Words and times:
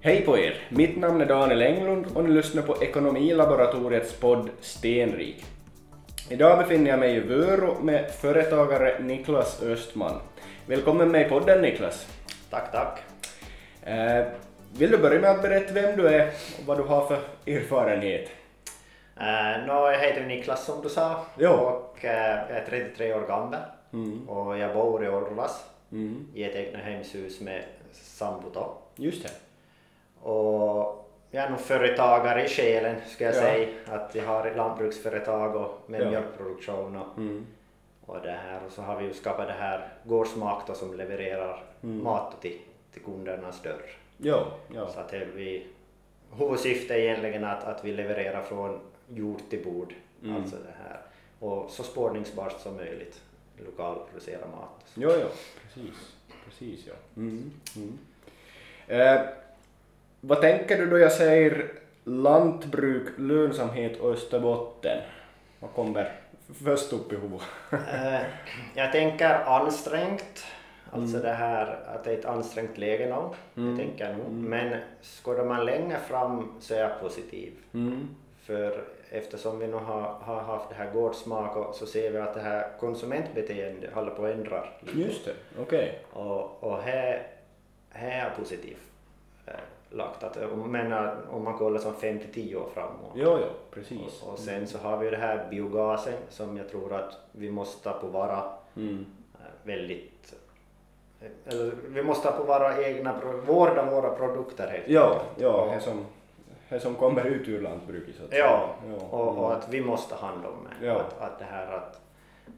Hej 0.00 0.24
på 0.26 0.38
er! 0.38 0.54
Mitt 0.68 0.96
namn 0.96 1.20
är 1.20 1.26
Daniel 1.26 1.62
Englund 1.62 2.06
och 2.14 2.24
ni 2.24 2.30
lyssnar 2.30 2.62
på 2.62 2.82
Ekonomilaboratoriets 2.82 4.12
podd 4.12 4.50
Stenrik. 4.60 5.44
Idag 6.30 6.58
befinner 6.58 6.90
jag 6.90 6.98
mig 6.98 7.16
i 7.16 7.20
Vörå 7.20 7.74
med 7.82 8.10
företagare 8.10 8.98
Niklas 9.02 9.62
Östman. 9.62 10.20
Välkommen 10.66 11.10
med 11.10 11.26
i 11.26 11.28
podden 11.28 11.62
Niklas. 11.62 12.06
Tack, 12.50 12.72
tack. 12.72 12.98
Eh, 13.82 14.24
vill 14.78 14.90
du 14.90 14.98
börja 14.98 15.20
med 15.20 15.30
att 15.30 15.42
berätta 15.42 15.72
vem 15.74 15.96
du 15.96 16.08
är 16.08 16.26
och 16.28 16.66
vad 16.66 16.78
du 16.78 16.82
har 16.82 17.06
för 17.06 17.18
erfarenhet? 17.46 18.28
Uh, 19.20 19.66
no, 19.66 19.72
jag 19.90 19.98
heter 19.98 20.26
Niklas 20.26 20.64
som 20.64 20.82
du 20.82 20.88
sa 20.88 21.24
Jo. 21.38 21.50
och 21.50 21.98
uh, 22.04 22.10
jag 22.10 22.50
är 22.50 22.64
33 22.68 23.14
år 23.14 23.26
gammal 23.26 23.60
Mm. 23.92 24.28
och 24.28 24.58
jag 24.58 24.74
bor 24.74 25.04
i 25.04 25.08
Orvas 25.08 25.64
Mm. 25.92 26.26
i 26.34 26.44
ett 26.44 26.54
egnahemshus 26.54 27.40
med 27.40 27.62
sambo. 27.92 28.74
Just 28.96 29.22
det. 29.22 29.30
Och 30.30 31.08
jag 31.30 31.44
är 31.44 31.50
nog 31.50 31.60
företagare 31.60 32.44
i 32.44 32.48
själen 32.48 32.96
ska 33.06 33.24
jag 33.24 33.34
Ja. 33.34 33.40
säga. 33.40 33.68
Att 33.86 34.14
jag 34.14 34.24
har 34.24 34.46
ett 34.46 34.56
lantbruksföretag 34.56 35.56
och 35.56 35.80
med 35.86 36.00
Ja. 36.02 36.10
mjölkproduktion 36.10 36.96
och, 36.96 37.18
Mm. 37.18 37.46
och 38.06 38.16
det 38.22 38.30
här. 38.30 38.60
Och 38.66 38.72
så 38.72 38.82
har 38.82 38.96
vi 38.96 39.04
ju 39.04 39.14
skapat 39.14 39.46
det 39.46 39.52
här 39.54 39.88
Gårdsmak 40.04 40.62
då, 40.66 40.74
som 40.74 40.96
levererar 40.96 41.64
Mm. 41.82 42.04
mat 42.04 42.40
till, 42.42 42.58
till 42.92 43.02
kundernas 43.02 43.62
dörr. 43.62 43.90
Jo, 44.18 44.36
jo. 44.74 44.86
Så 44.94 45.00
att 45.00 45.12
vi, 45.12 45.66
huvudsyftet 46.38 46.90
är 46.90 46.94
egentligen 47.00 47.44
att, 47.44 47.64
att 47.64 47.84
vi 47.84 47.92
levererar 47.92 48.42
från 48.42 48.80
jord 49.08 49.40
till 49.50 49.64
bord. 49.64 49.94
Mm. 50.22 50.36
Alltså 50.36 50.56
det 50.56 50.74
här. 50.88 51.00
Och 51.40 51.70
så 51.70 51.82
spårningsbart 51.82 52.60
som 52.60 52.76
möjligt. 52.76 53.22
Lokalproducera 53.66 54.46
mat. 54.46 54.86
Jo, 54.94 55.10
jo, 55.22 55.28
precis. 55.62 56.12
Precis, 56.44 56.86
ja. 56.86 56.94
Mm. 57.16 57.50
Mm. 57.76 57.98
Eh, 58.88 59.20
vad 60.20 60.40
tänker 60.40 60.78
du 60.78 60.86
då 60.86 60.98
jag 60.98 61.12
säger 61.12 61.70
lantbruk, 62.04 63.08
lönsamhet 63.18 64.00
och 64.00 64.12
Österbotten? 64.12 64.98
Vad 65.60 65.70
kommer 65.72 66.12
först 66.64 66.92
upp 66.92 67.12
i 67.12 67.16
huvudet? 67.16 67.42
Eh, 67.72 68.20
jag 68.74 68.92
tänker 68.92 69.30
ansträngt. 69.44 70.44
Alltså 70.92 71.16
Mm. 71.16 71.28
det 71.28 71.34
här 71.34 71.78
att 71.86 72.04
det 72.04 72.12
är 72.12 72.18
ett 72.18 72.24
ansträngt 72.24 72.78
läge 72.78 73.06
nu. 73.06 73.12
Mm. 73.62 73.68
Jag 73.70 73.86
tänker 73.86 74.12
nog. 74.12 74.26
Mm. 74.26 74.42
Men 74.42 74.80
skådar 75.02 75.44
man 75.44 75.64
längre 75.66 75.98
fram 76.08 76.52
så 76.60 76.74
är 76.74 76.78
jag 76.80 77.00
positiv. 77.00 77.52
Mm. 77.74 78.08
För 78.42 78.84
eftersom 79.10 79.58
vi 79.58 79.66
nu 79.66 79.72
har, 79.76 80.00
har 80.02 80.40
haft 80.40 80.68
det 80.68 80.74
här 80.74 80.90
gårdsmak 80.90 81.74
så 81.74 81.86
ser 81.86 82.10
vi 82.10 82.18
att 82.18 82.34
det 82.34 82.40
här 82.40 82.68
konsumentbeteendet 82.80 83.92
håller 83.94 84.10
på 84.10 84.24
att 84.24 84.32
ändra. 84.32 84.64
lite. 84.80 84.98
Just 84.98 85.24
det, 85.24 85.32
okej. 85.62 85.98
Och, 86.12 86.62
och 86.64 86.82
här, 86.82 87.26
här 87.90 88.10
är 88.10 88.24
jag 88.24 88.36
positiv 88.36 88.76
eh, 89.46 89.54
lagt. 89.90 90.22
Att, 90.22 90.36
eh, 90.36 90.48
om 91.30 91.44
man 91.44 91.58
kollar 91.58 91.78
som 91.78 91.94
5 91.94 92.18
till 92.18 92.32
10 92.32 92.56
år 92.56 92.68
framåt. 92.74 93.12
Jo, 93.14 93.38
jo, 93.40 93.46
precis. 93.70 94.22
Och, 94.22 94.32
och 94.32 94.38
sen 94.38 94.66
så 94.66 94.78
har 94.78 94.96
vi 94.98 95.04
ju 95.04 95.10
det 95.10 95.16
här 95.16 95.46
biogasen 95.50 96.14
som 96.28 96.56
jag 96.56 96.68
tror 96.68 96.94
att 96.94 97.18
vi 97.32 97.50
måste 97.50 97.90
på 97.90 98.06
vara 98.06 98.42
Mm. 98.76 99.06
eh, 99.34 99.40
väldigt 99.62 100.34
eh, 101.20 101.28
eller, 101.52 101.72
vi 101.88 102.02
måste 102.02 102.30
på 102.32 102.42
våra 102.42 102.84
egna, 102.84 103.20
vårda 103.46 103.90
våra 103.90 104.10
produkter 104.10 104.68
helt 104.68 104.88
Ja, 104.88 105.20
ja, 105.36 105.70
det 105.74 105.80
som, 105.80 106.04
det 106.68 106.80
som 106.80 106.94
kommer 106.94 107.24
ut 107.24 107.48
ur 107.48 107.60
lantbruket 107.62 108.16
så 108.16 108.24
att 108.24 108.32
Ja, 108.32 108.70
säga. 108.82 108.94
Ja, 109.00 109.06
och, 109.06 109.38
och 109.38 109.44
mm. 109.46 109.58
att 109.58 109.68
vi 109.68 109.80
måste 109.80 110.14
ha 110.14 110.28
hand 110.28 110.46
om 110.46 110.52
det. 110.80 110.86
Ja. 110.86 110.94
Att, 111.00 111.20
att 111.20 111.38
det 111.38 111.44
här 111.44 111.72
att, 111.72 112.00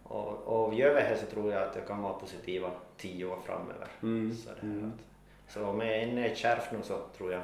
och, 0.04 0.32
och 0.66 0.74
gör 0.74 0.94
vi 0.94 1.00
det 1.00 1.16
så 1.20 1.26
tror 1.26 1.52
jag 1.52 1.62
att 1.62 1.74
det 1.74 1.80
kan 1.80 2.02
vara 2.02 2.12
positiva 2.12 2.70
tio 2.96 3.26
år 3.26 3.38
framöver. 3.44 3.88
Mm, 4.02 4.34
Så, 4.34 4.48
det 4.48 4.66
här 4.66 4.72
mm. 4.72 4.92
att, 4.94 5.07
så 5.48 5.60
jag 5.60 6.02
än 6.02 6.18
är 6.18 6.34
kärvt 6.34 6.72
nu 6.72 6.78
så 6.82 6.98
tror 7.16 7.32
jag 7.32 7.40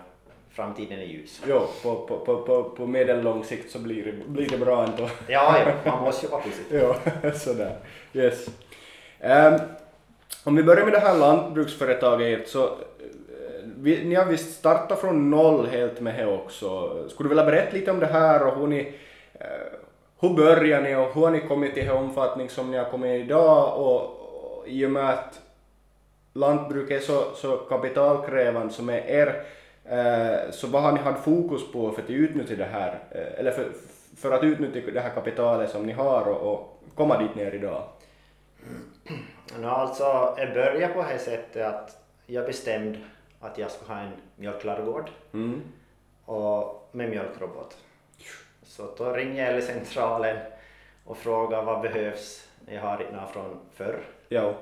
framtiden 0.55 0.99
är 0.99 1.05
ljus. 1.05 1.43
Jo, 1.49 1.67
på, 1.83 1.97
på, 1.97 2.19
på, 2.19 2.43
på, 2.43 2.63
på 2.65 2.87
medellång 2.87 3.45
sikt 3.45 3.71
så 3.71 3.79
blir 3.79 4.05
det, 4.05 4.13
blir 4.13 4.49
det 4.49 4.59
bra 4.59 4.85
ändå. 4.85 5.09
Ja, 5.27 5.57
ja, 5.59 5.91
man 5.91 6.03
måste 6.03 6.27
ju 6.27 6.33
vara 6.33 6.43
positiv. 6.43 6.81
Ja, 6.81 6.97
sådär. 7.35 7.77
Yes. 8.13 8.47
Ehm, 9.21 9.61
om 10.45 10.57
vi 10.57 10.63
börjar 10.63 10.85
med 10.85 10.93
det 10.93 10.99
här 10.99 11.19
lantbruksföretaget 11.19 12.49
så 12.49 12.65
eh, 12.65 12.71
vi, 13.77 14.05
ni 14.05 14.15
har 14.15 14.25
visst 14.25 14.59
startat 14.59 15.01
från 15.01 15.31
noll 15.31 15.67
helt 15.67 16.01
med 16.01 16.19
det 16.19 16.27
också. 16.27 16.91
Skulle 17.09 17.25
du 17.25 17.29
vilja 17.29 17.45
berätta 17.45 17.77
lite 17.77 17.91
om 17.91 18.01
det 18.01 18.07
här 18.07 18.47
och 18.47 18.57
hur 18.59 18.67
ni 18.67 18.95
eh, 19.35 19.47
hur 20.21 20.35
började 20.35 20.89
ni 20.89 20.95
och 20.95 21.15
hur 21.15 21.21
har 21.21 21.31
ni 21.31 21.41
kommit 21.41 21.75
till 21.75 21.87
den 21.87 21.97
omfattning 21.97 22.49
som 22.49 22.71
ni 22.71 22.77
har 22.77 22.85
kommit 22.85 23.25
idag 23.25 23.81
och, 23.81 24.01
och 24.01 24.69
i 24.69 24.87
och 24.87 24.91
med 24.91 25.11
att 25.11 25.41
lantbruket 26.35 27.03
är 27.03 27.07
så, 27.07 27.35
så 27.35 27.57
kapitalkrävande 27.57 28.73
som 28.73 28.89
är 28.89 29.07
er 29.07 29.45
eh, 29.85 30.51
så 30.51 30.67
vad 30.67 30.83
har 30.83 30.93
ni 30.93 30.99
haft 30.99 31.25
fokus 31.25 31.73
på 31.73 31.93
för 31.93 32.03
att 32.03 32.11
utnyttja 32.11 32.57
det 32.57 32.65
här 32.65 32.99
eh, 33.11 33.41
eller 33.41 33.51
för, 33.51 33.67
för 34.17 34.33
att 34.33 34.43
utnyttja 34.43 34.91
det 34.93 35.01
här 35.01 35.11
kapitalet 35.11 35.71
som 35.71 35.87
ni 35.87 35.93
har 35.93 36.29
och, 36.29 36.53
och 36.55 36.81
komma 36.95 37.19
dit 37.19 37.35
ner 37.35 37.55
idag? 37.55 37.83
No, 39.61 39.67
alltså, 39.67 40.35
jag 40.39 40.55
började 40.55 40.95
på 40.95 41.03
det 41.03 41.09
här 41.09 41.19
sättet 41.19 41.67
att 41.67 42.03
jag 42.27 42.47
bestämde 42.47 42.99
att 43.41 43.59
jag 43.59 43.71
skulle 43.71 43.95
ha 43.95 44.01
en 44.01 44.13
mjölkladugård 44.37 45.11
Mm. 45.33 45.63
och 46.25 46.89
med 46.93 47.11
mjölkrobot. 47.11 47.77
Så 48.63 48.95
då 48.99 49.13
ringde 49.13 49.53
jag 49.53 49.63
centralen 49.63 50.37
och 51.05 51.17
frågade 51.17 51.65
vad 51.65 51.81
behövs. 51.81 52.49
Jag 52.67 52.81
har 52.81 53.07
några 53.13 53.27
från 53.27 53.61
förr. 53.75 54.01
Ja. 54.29 54.55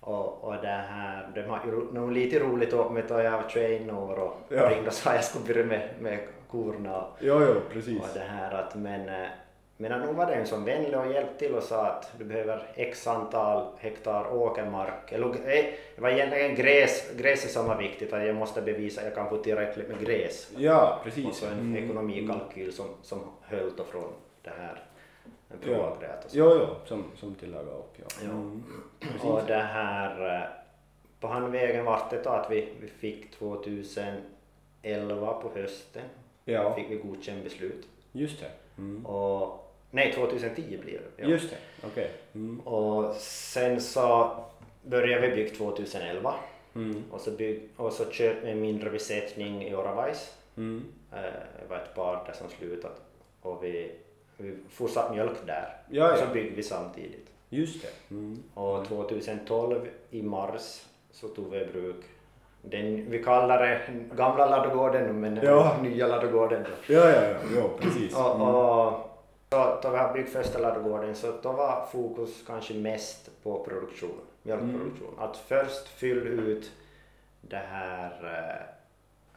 Och, 0.00 0.44
och 0.44 0.54
det 0.62 0.66
här, 0.90 1.28
de 1.34 1.42
har 1.42 1.60
ju 1.66 1.92
nog 1.92 2.12
lite 2.12 2.38
roligt 2.38 2.72
åt 2.74 2.92
mig 2.92 3.02
då 3.08 3.20
jag 3.20 3.30
var 3.30 3.44
21 3.48 3.92
år 3.92 4.18
och 4.18 4.36
Ja. 4.48 4.70
ringde 4.70 4.86
och 4.86 4.92
sa 4.92 5.10
att 5.10 5.16
jag 5.16 5.24
skulle 5.24 5.44
börja 5.54 5.66
med, 5.66 5.88
med 6.00 6.18
korna 6.50 7.00
och, 7.00 7.08
Jo, 7.20 7.40
jo, 7.48 7.60
precis. 7.72 8.00
och 8.00 8.08
det 8.14 8.20
här 8.20 8.54
att 8.54 8.74
men 8.74 9.08
eh, 9.08 9.28
men 9.76 10.00
nu 10.00 10.12
var 10.12 10.26
det 10.26 10.34
en 10.34 10.46
som 10.46 10.64
vänlig 10.64 10.98
och 10.98 11.12
hjälpte 11.12 11.38
till 11.38 11.54
och 11.54 11.62
sa 11.62 11.86
att 11.86 12.12
du 12.18 12.24
behöver 12.24 12.62
x 12.74 13.06
antal 13.06 13.66
hektar 13.78 14.32
åkermark. 14.34 15.12
Eller, 15.12 15.26
eh, 15.26 15.64
det 15.96 16.00
var 16.02 16.08
egentligen 16.08 16.54
gräs, 16.54 17.10
gräset 17.16 17.50
som 17.50 17.66
var 17.66 17.76
viktigt, 17.76 18.12
att 18.12 18.26
jag 18.26 18.36
måste 18.36 18.62
bevisa 18.62 19.00
att 19.00 19.06
jag 19.06 19.14
kan 19.14 19.28
få 19.28 19.36
tillräckligt 19.36 19.88
med 19.88 20.00
gräs. 20.06 20.50
Ja, 20.56 20.96
Och 20.98 21.04
precis. 21.04 21.36
så 21.36 21.46
en 21.46 21.52
Mm. 21.52 21.84
ekonomikalkyl 21.84 22.72
som, 22.72 22.86
som 23.02 23.18
höll 23.42 23.72
då 23.76 23.84
från 23.84 24.12
det 24.42 24.50
här 24.58 24.82
en 25.50 25.58
Ja. 25.72 25.78
provgrät 25.78 26.24
och 26.24 26.30
så. 26.30 26.38
Jo, 26.38 26.54
jo, 26.58 26.66
som, 26.86 27.04
som 27.16 27.34
tillagar 27.34 27.72
upp. 27.78 27.94
Ja. 27.96 28.04
Ja. 28.24 28.30
Mm. 28.30 28.62
Och 29.22 29.40
det 29.46 29.54
här, 29.58 30.36
eh, 30.42 30.48
på 31.20 31.26
handvägen 31.28 31.84
vart 31.84 32.10
det 32.10 32.22
då 32.22 32.30
att 32.30 32.50
vi, 32.50 32.68
vi 32.80 32.88
fick 32.88 33.30
2011 34.82 35.32
på 35.42 35.50
hösten, 35.54 36.02
Ja, 36.44 36.74
fick 36.74 36.90
vi 36.90 36.96
godkänt 36.96 37.44
beslut. 37.44 37.86
just 38.12 38.40
det. 38.40 38.50
Mm. 38.78 39.06
Och, 39.06 39.72
nej, 39.90 40.12
2010 40.12 40.78
blir 40.82 40.92
det. 41.16 41.22
Ja. 41.22 41.28
Just 41.28 41.50
det, 41.50 41.56
okej. 41.86 42.10
Mm. 42.34 42.60
Och 42.60 43.14
sen 43.16 43.80
så 43.80 44.30
började 44.82 45.28
vi 45.28 45.36
bygga 45.36 45.54
2011 45.54 46.34
Mm. 46.74 47.02
och 47.10 47.20
så, 47.20 47.30
bygg, 47.30 47.68
och 47.76 47.92
så 47.92 48.10
köpte 48.10 48.46
vi 48.46 48.52
en 48.52 48.60
mindre 48.60 48.90
besättning 48.90 49.62
i 49.64 49.74
Oravais. 49.74 50.34
Mm. 50.56 50.84
Eh, 51.12 51.18
Det 51.22 51.66
var 51.68 51.76
ett 51.76 51.94
par 51.94 52.24
där 52.26 52.32
som 52.32 52.48
slutat 52.48 53.00
och 53.42 53.64
vi, 53.64 53.92
vi 54.40 54.56
fortsatte 54.70 55.12
mjölk 55.14 55.46
där. 55.46 55.76
Ja, 55.88 56.12
Och 56.12 56.18
så 56.18 56.26
byggde 56.26 56.56
vi 56.56 56.62
samtidigt. 56.62 57.26
Just 57.48 57.82
det. 57.82 58.14
Mm. 58.14 58.42
Och 58.54 58.84
2012 58.88 59.88
i 60.10 60.22
mars 60.22 60.82
så 61.10 61.28
tog 61.28 61.50
vi 61.50 61.60
i 61.60 61.66
bruk 61.66 62.04
den, 62.62 63.10
vi 63.10 63.22
kallar 63.24 63.62
det 63.62 63.80
gamla 64.16 64.46
ladugården 64.46 65.20
men 65.20 65.36
Ja. 65.42 65.76
nya 65.82 66.06
ladugården. 66.06 66.62
då. 66.62 66.94
Ja, 66.94 67.10
ja, 67.10 67.22
ja, 67.56 67.70
precis. 67.80 68.16
Och, 68.16 68.34
Mm. 68.34 68.42
och 68.42 68.92
så, 69.52 69.78
då 69.82 69.90
vi 69.90 69.96
har 69.96 70.12
byggt 70.12 70.30
första 70.32 70.58
ladugården 70.58 71.14
så 71.14 71.32
då 71.42 71.52
var 71.52 71.86
fokus 71.92 72.44
kanske 72.46 72.74
mest 72.74 73.30
på 73.42 73.64
produktion, 73.64 74.20
mjölkproduktion. 74.42 75.14
Att 75.18 75.36
först 75.36 75.88
fylla 75.88 76.30
ut 76.30 76.70
det 77.40 77.62
här 77.70 78.66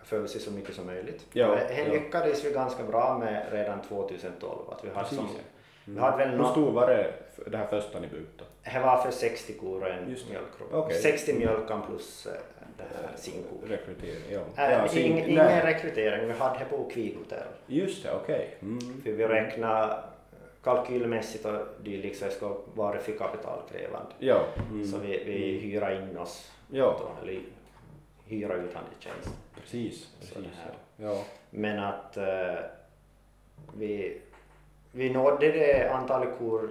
födelse 0.03 0.39
så 0.39 0.51
mycket 0.51 0.75
som 0.75 0.85
möjligt. 0.85 1.25
Ja, 1.33 1.47
det 1.47 1.77
ja. 1.77 1.93
lyckades 1.93 2.45
vi 2.45 2.51
ganska 2.51 2.83
bra 2.83 3.17
med 3.17 3.45
redan 3.51 3.81
2012. 3.81 4.69
Att 4.69 4.83
vi 4.83 4.89
hade 4.89 5.01
Precis, 5.01 5.17
som, 5.17 5.27
ja. 5.35 5.41
vi 5.85 5.99
hade 5.99 6.17
väl 6.17 6.37
Hur 6.37 6.43
stor 6.45 6.71
var 6.71 6.87
det, 6.87 7.13
det 7.47 7.57
här 7.57 7.67
första 7.67 7.99
ni 7.99 8.07
byggt 8.07 8.37
då? 8.37 8.45
det 8.63 8.79
var 8.79 8.97
för 8.97 9.11
60 9.11 9.53
kor 9.53 9.81
och 9.81 9.89
en 9.89 10.05
mjölkrobot. 10.05 10.73
Okej. 10.73 11.01
60 11.01 11.33
mjölkan 11.33 11.81
plus 11.87 12.25
eh, 12.25 12.33
det 12.77 12.83
här 12.83 13.17
sinkor. 13.17 13.67
Rekrytering, 13.67 14.23
ja. 14.31 14.63
Äh, 14.63 14.71
ja 14.71 14.99
ing, 14.99 15.19
ingen 15.19 15.35
nej. 15.35 15.61
rekrytering, 15.65 16.27
vi 16.27 16.33
hade 16.33 16.59
det 16.59 16.65
på 16.65 16.89
Kvighotel. 16.89 17.43
Just 17.67 18.03
det, 18.03 18.13
okej. 18.23 18.57
Mm. 18.61 19.01
För 19.03 19.11
vi 19.11 19.27
räknar 19.27 20.03
kalkylmässigt 20.63 21.45
och 21.45 21.59
dylikt 21.83 22.19
så 22.19 22.29
ska 22.29 22.57
vara 22.73 22.99
för 22.99 23.11
kapitalkrävande. 23.11 24.11
Ja. 24.19 24.41
Mm. 24.71 24.87
Så 24.87 24.97
vi, 24.97 25.23
vi 25.25 25.59
hyra 25.59 25.93
in 25.95 26.17
oss, 26.17 26.51
Ja. 26.71 26.99
då, 26.99 27.23
eller 27.23 27.39
hyra 28.25 28.55
ut 28.55 28.73
handelstjänst. 28.73 29.29
Precis, 29.55 30.09
precis. 30.19 30.37
här. 30.37 30.73
Ja. 30.97 31.23
Men 31.49 31.79
att 31.79 32.17
eh, 32.17 32.55
vi, 33.77 34.21
vi 34.91 35.09
nådde 35.09 35.51
det 35.51 35.93
antalet 35.93 36.37
kor 36.37 36.69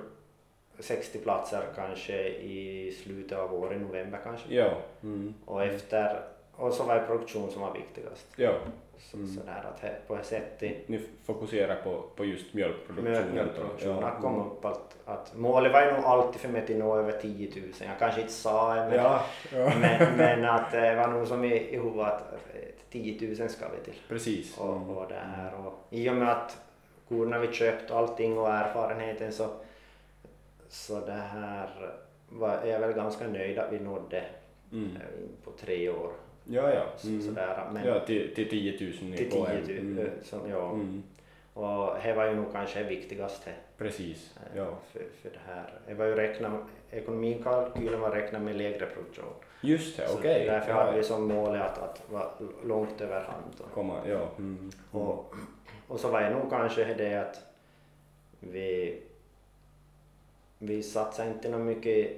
60 0.78 1.18
platser 1.18 1.62
kanske 1.76 2.28
i 2.28 2.92
slutet 3.02 3.38
av 3.38 3.54
året, 3.54 3.80
november 3.80 4.20
kanske. 4.24 4.54
Ja. 4.54 4.78
Mm. 5.02 5.34
Och 5.44 5.64
efter 5.64 6.22
och 6.56 6.72
så 6.72 6.84
var 6.84 6.94
det 6.94 7.00
produktion 7.06 7.50
som 7.50 7.62
var 7.62 7.72
viktigast. 7.74 8.26
Ja. 8.36 8.52
Så, 8.98 9.16
Sådär 9.26 9.64
att 9.74 10.08
på 10.08 10.14
det 10.16 10.24
sättet 10.24 10.88
Ni 10.88 11.00
fokuserar 11.24 11.76
på, 11.82 12.02
på 12.16 12.24
just 12.24 12.54
mjölkproduktionen. 12.54 13.12
mjölk- 13.14 13.26
då. 13.28 13.34
mjölkproduktion 13.34 13.96
Ja. 14.00 14.08
att 14.08 14.22
komma 14.22 14.44
upp 14.46 14.64
att, 14.64 14.96
att 15.04 15.32
målet 15.36 15.72
var 15.72 15.82
ju 15.86 15.92
nog 15.92 16.04
alltid 16.04 16.40
för 16.40 16.48
mig 16.48 16.66
till 16.66 16.78
nå 16.78 16.96
över 16.96 17.12
10 17.12 17.50
000. 17.60 17.64
Jag 17.80 17.98
kanske 17.98 18.20
inte 18.20 18.32
sa 18.32 18.74
det 18.74 18.80
men, 18.80 18.94
Ja, 18.94 19.24
ja. 19.52 19.72
men, 19.80 20.16
men 20.16 20.44
att 20.44 20.72
det 20.72 20.94
var 20.96 21.08
nog 21.08 21.26
som 21.26 21.44
i, 21.44 21.54
i 21.54 21.76
huvudet 21.76 22.06
att 22.06 22.32
eh, 22.54 22.60
10 22.90 23.36
000 23.40 23.48
ska 23.48 23.64
vi 23.68 23.84
till. 23.84 24.00
precis. 24.08 24.58
Och, 24.58 24.96
och, 24.96 25.08
det 25.08 25.14
här, 25.36 25.54
och 25.66 25.72
I 25.90 26.10
och 26.10 26.14
med 26.16 26.28
att 26.32 26.56
korna 27.08 27.38
vi 27.38 27.52
köpt 27.52 27.90
och 27.90 27.98
allting 27.98 28.38
och 28.38 28.48
erfarenheten 28.50 29.32
så, 29.32 29.48
så 30.68 31.00
det 31.00 31.12
här 31.12 31.68
var, 32.28 32.48
är 32.50 32.66
jag 32.66 32.80
väl 32.80 32.92
ganska 32.92 33.28
nöjd 33.28 33.58
att 33.58 33.72
vi 33.72 33.80
nådde 33.80 34.24
Mm. 34.72 34.96
eh, 34.96 35.02
på 35.44 35.50
tre 35.50 35.88
år. 35.88 36.12
Ja, 36.44 36.74
ja. 36.74 36.84
Mm. 37.04 37.22
sådär, 37.22 37.68
men 37.72 37.86
Ja, 37.86 38.00
till, 38.00 38.34
till 38.34 38.48
10 38.50 38.72
000 39.02 39.14
i 39.14 39.16
till 39.16 39.30
KM. 39.30 39.66
10 39.66 39.80
000. 39.82 39.90
Mm. 39.98 40.10
Som, 40.22 40.50
ja. 40.50 40.72
Mm. 40.72 41.02
Och 41.54 41.94
det 42.04 42.12
var 42.14 42.26
ju 42.26 42.34
nog 42.36 42.52
kanske 42.52 42.82
det 42.82 42.88
viktigaste 42.88 43.50
Precis. 43.78 44.34
eh, 44.36 44.58
Ja. 44.58 44.78
för, 44.92 45.02
för 45.22 45.30
det 45.30 45.40
här. 45.46 45.72
Det 45.86 45.94
var 45.94 46.04
ju 46.06 46.14
räkna, 46.14 46.66
ekonomikalkylen 46.90 48.00
var 48.00 48.10
räkna 48.10 48.38
med 48.38 48.56
lägre 48.56 48.86
produktion. 48.86 49.32
Just 49.60 49.96
det, 49.96 50.08
okej. 50.18 50.46
Därför 50.46 50.70
Ja, 50.70 50.76
hade 50.84 50.96
vi 50.98 51.04
som 51.04 51.28
mål 51.28 51.56
att, 51.56 51.78
att 51.78 52.02
vara 52.10 52.30
långt 52.64 53.00
över 53.00 53.20
hand. 53.20 53.54
Komma, 53.74 54.00
ja. 54.08 54.28
Mm. 54.38 54.70
Och, 54.90 55.34
och 55.88 56.00
så 56.00 56.08
var 56.08 56.20
det 56.20 56.30
nog 56.30 56.50
kanske 56.50 56.84
det 56.94 57.14
att 57.14 57.40
vi, 58.40 59.00
vi 60.58 60.82
satsade 60.82 61.28
inte 61.30 61.48
något 61.48 61.66
mycket 61.66 62.10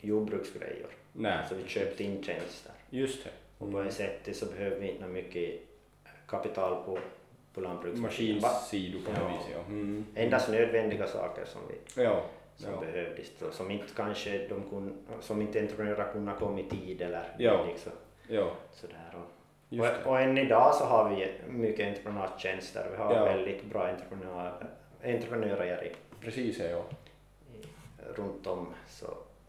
jordbruksgrejer. 0.00 0.86
Nej, 1.12 1.38
Så 1.48 1.54
vi 1.54 1.68
köpte 1.68 2.04
in 2.04 2.22
tjänster. 2.22 2.72
just 2.90 3.24
det. 3.24 3.30
Och 3.64 3.72
på 3.72 3.82
det 3.82 3.90
sättet 3.90 4.36
så 4.36 4.46
behöver 4.46 4.76
vi 4.76 4.88
inte 4.90 5.02
något 5.02 5.10
mycket 5.12 5.60
kapital 6.28 6.84
på, 6.84 6.98
på 7.54 7.60
lantbruksmaskiner. 7.60 8.40
Ba- 8.40 8.46
Maskinsidor 8.48 9.00
på 9.00 9.10
det 9.10 9.32
viset, 9.36 9.52
ja. 9.54 9.60
Mm. 9.68 10.04
Endast 10.14 10.48
nödvändiga 10.50 11.06
saker 11.06 11.44
som, 11.44 11.60
vi, 11.68 12.02
Ja. 12.02 12.22
som 12.56 12.72
ja. 12.74 12.80
behövdes. 12.80 13.30
då, 13.40 13.50
Som 13.50 13.70
inte 13.70 13.86
kanske 13.96 14.38
de 14.48 14.62
kun, 14.70 14.98
som 15.20 15.42
inte 15.42 15.60
entreprenörer 15.60 16.12
kunde 16.12 16.32
komma 16.38 16.60
i 16.60 16.64
tid 16.64 17.02
eller 17.02 17.34
Ja. 17.38 17.64
liksom, 17.66 17.92
Ja, 18.28 18.50
sådär. 18.72 19.14
Och, 19.14 19.78
och, 19.80 20.06
och 20.12 20.20
än 20.20 20.38
idag 20.38 20.74
så 20.74 20.84
har 20.84 21.10
vi 21.16 21.32
mycket 21.48 21.88
entreprenadtjänster. 21.88 22.86
Vi 22.90 22.96
har 22.96 23.14
Ja. 23.14 23.24
väldigt 23.24 23.64
bra 23.64 23.88
entreprenörer, 23.88 24.66
entreprenörer 25.04 25.84
i, 25.84 25.92
Precis, 26.20 26.58
ja. 26.58 26.66
i, 27.54 27.64
runt 28.16 28.46
om. 28.46 28.66
Så 28.88 29.06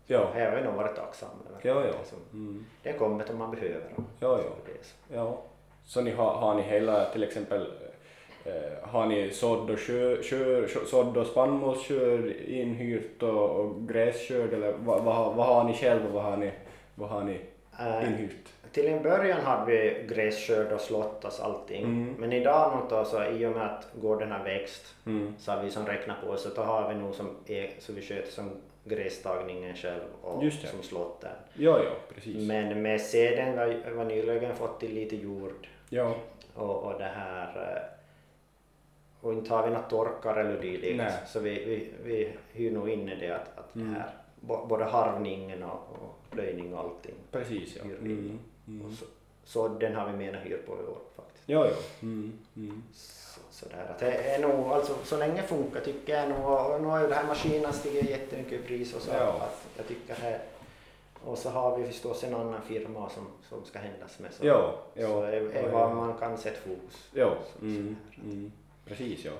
Ja, 0.08 0.30
här 0.34 0.52
har 0.52 0.62
nog 0.62 0.74
varit 0.74 0.96
tacksamma 0.96 1.32
över. 1.50 1.60
ja. 1.64 1.86
ja. 1.86 1.92
Det, 2.02 2.10
som, 2.10 2.18
Mm. 2.34 2.66
det 2.84 2.90
är 2.90 2.98
kommit 2.98 3.30
om 3.30 3.38
man 3.38 3.52
behöver. 3.52 3.90
Ja, 3.98 4.06
ja. 4.20 4.44
så. 4.82 5.14
Ja. 5.16 5.42
Så 5.86 6.02
ni 6.02 6.12
har, 6.12 6.34
har 6.34 6.56
ni 6.56 6.62
hela, 6.62 7.06
till 7.06 7.24
exempel, 7.24 7.68
eh, 8.46 8.54
har 8.90 9.06
ni 9.06 9.30
sådd 9.30 9.70
och, 9.70 9.80
kör, 9.80 10.22
kör, 10.24 10.68
kö- 10.68 10.86
sådd 10.86 11.18
och 11.18 11.28
spannmålskörd 11.28 12.26
inhyrt 12.48 13.24
och, 13.24 13.50
och 13.60 13.88
gräskörd 13.88 14.54
eller 14.54 14.72
vad, 14.72 15.04
vad, 15.04 15.16
har- 15.16 15.34
vad 15.34 15.46
har 15.46 15.64
ni 15.64 15.74
själv 15.74 16.06
och 16.06 16.12
vad 16.12 16.24
har 16.24 16.38
ni, 16.38 16.52
vad 16.96 17.10
har 17.10 17.24
ni 17.24 17.42
Äh, 17.80 18.08
inhyrt? 18.08 18.50
till 18.72 18.88
en 18.88 19.04
början 19.04 19.42
hade 19.42 19.72
vi 19.72 20.06
gräskörd 20.10 20.72
och 20.72 20.82
slåttas 20.82 21.40
allting. 21.40 21.84
Mm. 21.84 22.16
Men 22.20 22.34
idag 22.34 22.72
nog 22.78 22.90
då, 22.90 23.06
så 23.06 23.24
i 23.24 23.46
och 23.46 23.52
med 23.52 23.66
att 23.66 23.88
gården 24.02 24.32
har 24.32 24.44
växt 24.44 24.96
Mm. 25.06 25.34
så 25.40 25.52
har 25.52 25.64
vi 25.64 25.70
som 25.72 25.86
räknat 25.86 26.18
på 26.28 26.38
så 26.38 26.50
då 26.50 26.62
har 26.62 26.90
vi 26.90 26.96
nog 26.96 27.16
som 27.16 27.30
så 27.80 27.94
vi 27.94 28.02
sköter 28.02 28.32
som 28.32 28.52
grästagningen 28.86 29.76
själv 29.76 30.02
och 30.22 30.44
Just 30.44 30.62
det. 30.62 30.68
som 30.68 30.84
slåttern. 30.84 31.36
Ja, 31.54 31.84
ja, 31.84 31.92
precis. 32.16 32.48
Men 32.48 32.82
med 32.82 33.02
seden 33.02 33.56
var, 33.58 33.92
var 33.96 34.06
nyligen 34.06 34.56
fått 34.56 34.80
till 34.80 34.94
lite 34.96 35.16
jord 35.16 35.68
Ja, 35.90 36.16
och, 36.54 36.84
och 36.84 37.00
det 37.00 37.12
här 37.16 37.76
eh, 37.76 37.82
och 39.22 39.34
inte 39.34 39.54
har 39.54 39.68
vi 39.68 39.74
något 39.74 39.90
torkar 39.90 40.36
eller 40.36 40.62
dylikt 40.62 40.98
Nej. 40.98 41.14
så 41.28 41.40
vi, 41.40 41.50
vi, 41.66 41.92
vi 42.04 42.34
hyr 42.54 42.72
nog 42.72 42.90
in 42.90 43.10
i 43.10 43.16
det 43.16 43.32
att, 43.36 43.58
att 43.60 43.76
Mm. 43.76 43.94
det 43.94 44.00
här 44.00 44.10
både 44.68 44.84
harvningen 44.84 45.64
och, 45.64 45.72
och 45.72 46.30
plöjning 46.32 46.74
och 46.74 46.80
allting. 46.80 47.16
precis 47.32 47.76
ja. 47.78 47.84
Mm. 47.84 48.40
Mm. 48.68 48.96
Så, 48.96 49.06
så 49.44 49.68
den 49.68 49.96
har 49.96 50.12
vi 50.12 50.18
med 50.18 50.36
hyr 50.36 50.58
på 50.66 50.72
i 50.74 50.86
år 50.88 50.98
faktiskt. 51.16 51.44
Ja, 51.50 51.68
ja. 51.68 51.76
Så, 53.56 53.66
sådär. 53.66 53.86
Att 53.90 54.00
det 54.00 54.12
är 54.12 54.40
nog, 54.40 54.72
alltså 54.72 54.94
så 55.04 55.18
länge 55.18 55.42
det 55.42 55.48
funkar 55.48 55.80
tycker 55.80 56.14
jag 56.14 56.30
nog, 56.30 56.46
och 56.72 56.82
nu 56.82 56.88
har 56.88 57.02
ju 57.02 57.08
den 57.08 57.18
här 57.18 57.28
maskinen 57.28 57.74
stigit 57.74 58.10
jättemycket 58.10 58.54
i 58.54 58.58
pris 58.68 58.96
och 58.96 59.02
så 59.02 59.12
Ja. 59.12 59.26
att 59.42 59.68
jag 59.78 59.88
tycker 59.88 60.16
det 60.22 60.40
och 61.26 61.38
så 61.38 61.50
har 61.50 61.78
vi 61.78 61.84
förstås 61.84 62.24
en 62.24 62.34
annan 62.36 62.62
firma 62.62 63.10
som, 63.10 63.28
som 63.50 63.66
ska 63.66 63.80
händas 63.80 64.20
med 64.20 64.34
så, 64.34 64.46
Ja, 64.46 64.76
så 64.94 65.02
ja. 65.02 65.28
är, 65.28 65.32
är 65.34 65.64
Ja, 65.64 65.70
vad 65.72 65.96
man 65.96 66.14
kan 66.14 66.38
sätta 66.38 66.60
fokus. 66.70 67.10
Ja, 67.14 67.34
Så- 67.54 67.66
mm. 67.66 67.96
Mm. 68.24 68.52
precis 68.86 69.26
ja. 69.26 69.32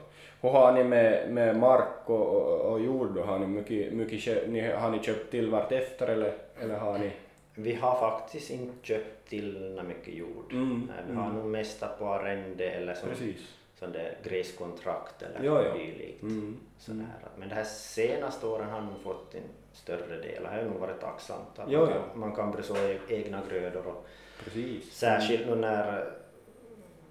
Hur 0.42 0.50
har 0.50 0.72
ni 0.72 0.84
med, 0.84 1.32
med 1.32 1.60
mark 1.60 2.10
och, 2.10 2.28
och, 2.28 2.72
och 2.72 2.82
jord 2.82 3.10
då? 3.16 3.24
Har 3.24 3.40
ni, 3.40 3.48
mycket, 3.48 3.94
mycket, 3.94 4.50
ni, 4.50 4.72
har 4.72 4.90
ni 4.92 5.00
köpt 5.04 5.32
till 5.32 5.50
vartefter 5.50 6.08
eller, 6.08 6.34
eller 6.62 6.78
har 6.78 6.98
ni? 6.98 7.12
Vi 7.56 7.74
har 7.76 8.00
faktiskt 8.00 8.50
inte 8.50 8.88
köpt 8.88 9.30
till 9.30 9.82
mycket 9.88 10.14
jord. 10.14 10.52
Mm, 10.54 10.92
Vi 11.10 11.16
har 11.16 11.26
mm. 11.26 11.38
nog 11.38 11.46
mesta 11.46 11.88
på 11.88 12.06
arrende 12.06 12.70
eller 12.70 12.94
som, 12.94 13.10
Precis. 13.10 13.56
Som 13.80 13.92
det 13.92 14.16
gräskontrakt 14.24 15.22
eller 15.22 15.44
Ja, 15.46 15.64
ja. 15.64 15.74
dylikt. 15.74 16.22
Mm. 16.22 16.58
Sådär. 16.78 17.06
Men 17.38 17.50
de 17.50 17.56
här 17.56 17.64
senaste 17.64 18.46
åren 18.48 18.70
har 18.70 18.82
nog 18.82 19.02
fått 19.04 19.36
en 19.36 19.42
större 19.74 20.18
del 20.22 20.44
och 20.44 20.50
det 20.52 20.56
har 20.58 20.64
nog 20.64 20.80
varit 20.80 21.02
tacksamt 21.02 21.60
att 21.60 21.72
Ja, 21.72 21.80
man, 21.80 21.90
ja. 21.90 21.96
kan, 22.12 22.20
man 22.20 22.36
kan 22.36 22.52
så 22.64 22.76
e- 22.78 23.00
egna 23.08 23.42
grödor 23.50 23.88
och 23.88 24.06
Precis. 24.44 24.94
särskilt 24.94 25.48
nu 25.48 25.56
när 25.56 26.00
eh, 26.02 26.08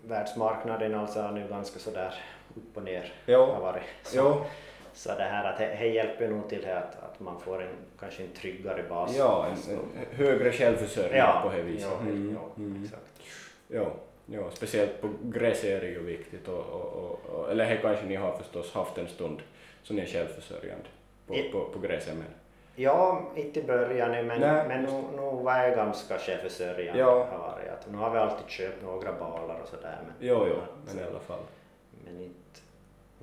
världsmarknaden 0.05 0.95
alltså 0.95 1.21
är 1.21 1.31
nu 1.33 1.49
ganska 1.49 1.79
sådär 1.79 2.15
upp 2.57 2.77
och 2.77 2.83
ner 2.83 3.13
Ja. 3.27 3.55
har 3.55 3.61
varit. 3.61 3.83
Så, 4.03 4.17
Ja, 4.17 4.47
så 4.95 5.09
det 5.09 5.25
här 5.25 5.45
att 5.53 5.59
det, 5.59 5.87
hjälper 5.87 6.29
nog 6.29 6.49
till 6.49 6.63
det 6.63 6.79
att, 6.79 7.03
att 7.03 7.21
man 7.21 7.41
får 7.41 7.63
en 7.63 7.69
kanske 8.01 8.23
en 8.23 8.33
tryggare 8.33 8.83
bas. 8.89 9.17
ja 9.17 9.47
en, 9.47 9.77
en 9.77 10.17
högre 10.17 10.53
självförsörjning 10.53 11.19
ja, 11.19 11.41
på 11.45 11.57
det 11.57 11.63
viset. 11.63 11.91
Ja, 11.91 11.99
Mm, 12.01 12.33
ja, 12.35 12.63
mm. 12.63 12.85
exakt. 12.85 13.21
Ja, 13.69 13.93
ja, 14.27 14.51
speciellt 14.53 15.01
på 15.01 15.09
gräs 15.23 15.65
är 15.65 15.81
det 15.81 15.87
ju 15.89 16.03
viktigt. 16.03 16.49
Och, 16.49 16.59
och, 16.67 17.21
och, 17.35 17.51
eller 17.51 17.65
här 17.65 17.77
kanske 17.83 18.07
ni 18.07 18.15
har 18.17 18.33
förstås 18.37 18.75
haft 18.75 18.99
en 18.99 19.09
stund 19.09 19.43
så 19.83 19.95
ni 19.95 20.03
är 20.03 20.07
självförsörjande 20.07 20.85
på, 21.27 21.35
I- 21.35 21.53
på, 21.53 21.65
på 21.65 21.79
gräset. 21.79 22.15
Men. 22.17 22.27
Ja, 22.77 23.23
inte 23.35 23.61
i 23.61 23.63
början 23.63 24.11
men, 24.27 24.41
Nej, 24.41 24.69
men 24.69 24.83
nu, 24.83 24.91
nu 25.17 25.43
var 25.43 25.59
jag 25.59 25.77
ganska 25.77 26.19
självförsörjande. 26.19 27.01
Ja. 27.01 27.11
Har. 27.31 27.61
Att 27.73 27.91
Nu 27.91 27.97
har 27.99 28.11
vi 28.11 28.19
alltid 28.19 28.49
köpt 28.51 28.83
några 28.83 29.13
balar 29.13 29.61
och 29.63 29.69
sådär. 29.69 29.99
Men, 30.07 30.15
Jo, 30.29 30.47
jo, 30.49 30.55
att- 30.55 30.95
men 30.95 31.05
i 31.05 31.07
alla 31.11 31.21
fall. 31.21 31.41
men 32.05 32.21
inte... 32.21 32.61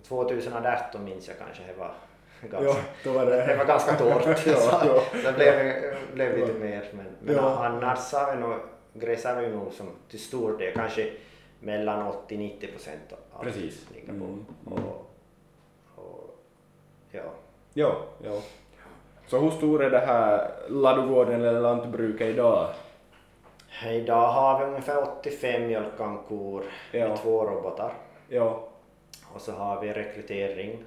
2018 0.07 1.03
minns 1.03 1.27
jag 1.27 1.37
kanske 1.37 1.63
det 1.67 1.79
var 1.79 1.93
ganska, 2.41 2.81
Ja, 3.05 3.13
var 3.13 3.25
det... 3.25 3.45
det 3.45 3.55
var 3.55 3.65
ganska 3.65 3.95
torrt. 3.95 4.45
ja, 4.47 4.81
ja. 4.85 5.01
det 5.23 5.33
blev, 5.33 5.93
blev 6.13 6.37
lite 6.47 6.59
mer. 6.59 6.85
Men, 6.93 7.05
men 7.19 7.35
Ja. 7.35 7.65
annars 7.65 8.13
har 8.13 8.35
vi 8.35 8.41
nog, 8.41 8.53
vi 9.41 9.47
nog 9.49 9.73
som 9.73 9.87
till 10.09 10.19
stor 10.19 10.57
del, 10.57 10.73
kanske 10.73 11.11
mellan 11.59 12.11
80-90 12.27 12.71
procent 12.71 13.13
av 13.33 13.43
Precis. 13.43 13.87
ligger 13.93 14.07
på. 14.07 14.13
Mm, 14.13 14.45
mm. 14.67 14.83
Och, 14.83 15.11
och, 15.95 16.37
ja. 17.11 17.23
Ja, 17.73 17.95
ja. 18.23 18.41
Så 19.27 19.37
hur 19.39 19.49
stor 19.49 19.83
är 19.83 19.89
det 19.89 19.99
här 19.99 20.51
ladugården 20.69 21.41
eller 21.41 21.61
lantbruket 21.61 22.27
idag? 22.27 22.69
Idag 23.91 24.27
har 24.27 24.59
vi 24.59 24.65
ungefär 24.65 25.03
85 25.19 25.67
mjölkankor 25.67 26.63
Ja. 26.91 27.07
med 27.07 27.17
två 27.17 27.45
robotar. 27.45 27.93
Ja, 28.27 28.67
Och 29.33 29.41
så 29.41 29.51
har 29.51 29.81
vi 29.81 29.93
rekrytering 29.93 30.83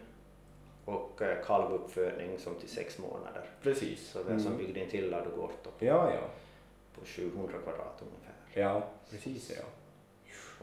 och 0.84 1.22
eh, 1.22 1.44
kalvuppfödning 1.46 2.38
som 2.38 2.54
till 2.54 2.68
sex 2.68 2.98
månader. 2.98 3.42
precis. 3.62 4.08
Så 4.10 4.22
vi 4.22 4.32
har 4.32 4.38
som 4.38 4.52
Mm. 4.52 4.58
byggde 4.66 4.80
en 4.80 4.88
till 4.90 5.10
ladugård 5.10 5.50
Ja, 5.78 6.10
ja. 6.10 6.20
På 7.04 7.10
700 7.10 7.58
kvadrat 7.62 8.02
ungefär. 8.02 8.34
Ja, 8.62 8.82
precis 9.10 9.50
ja. 9.56 9.64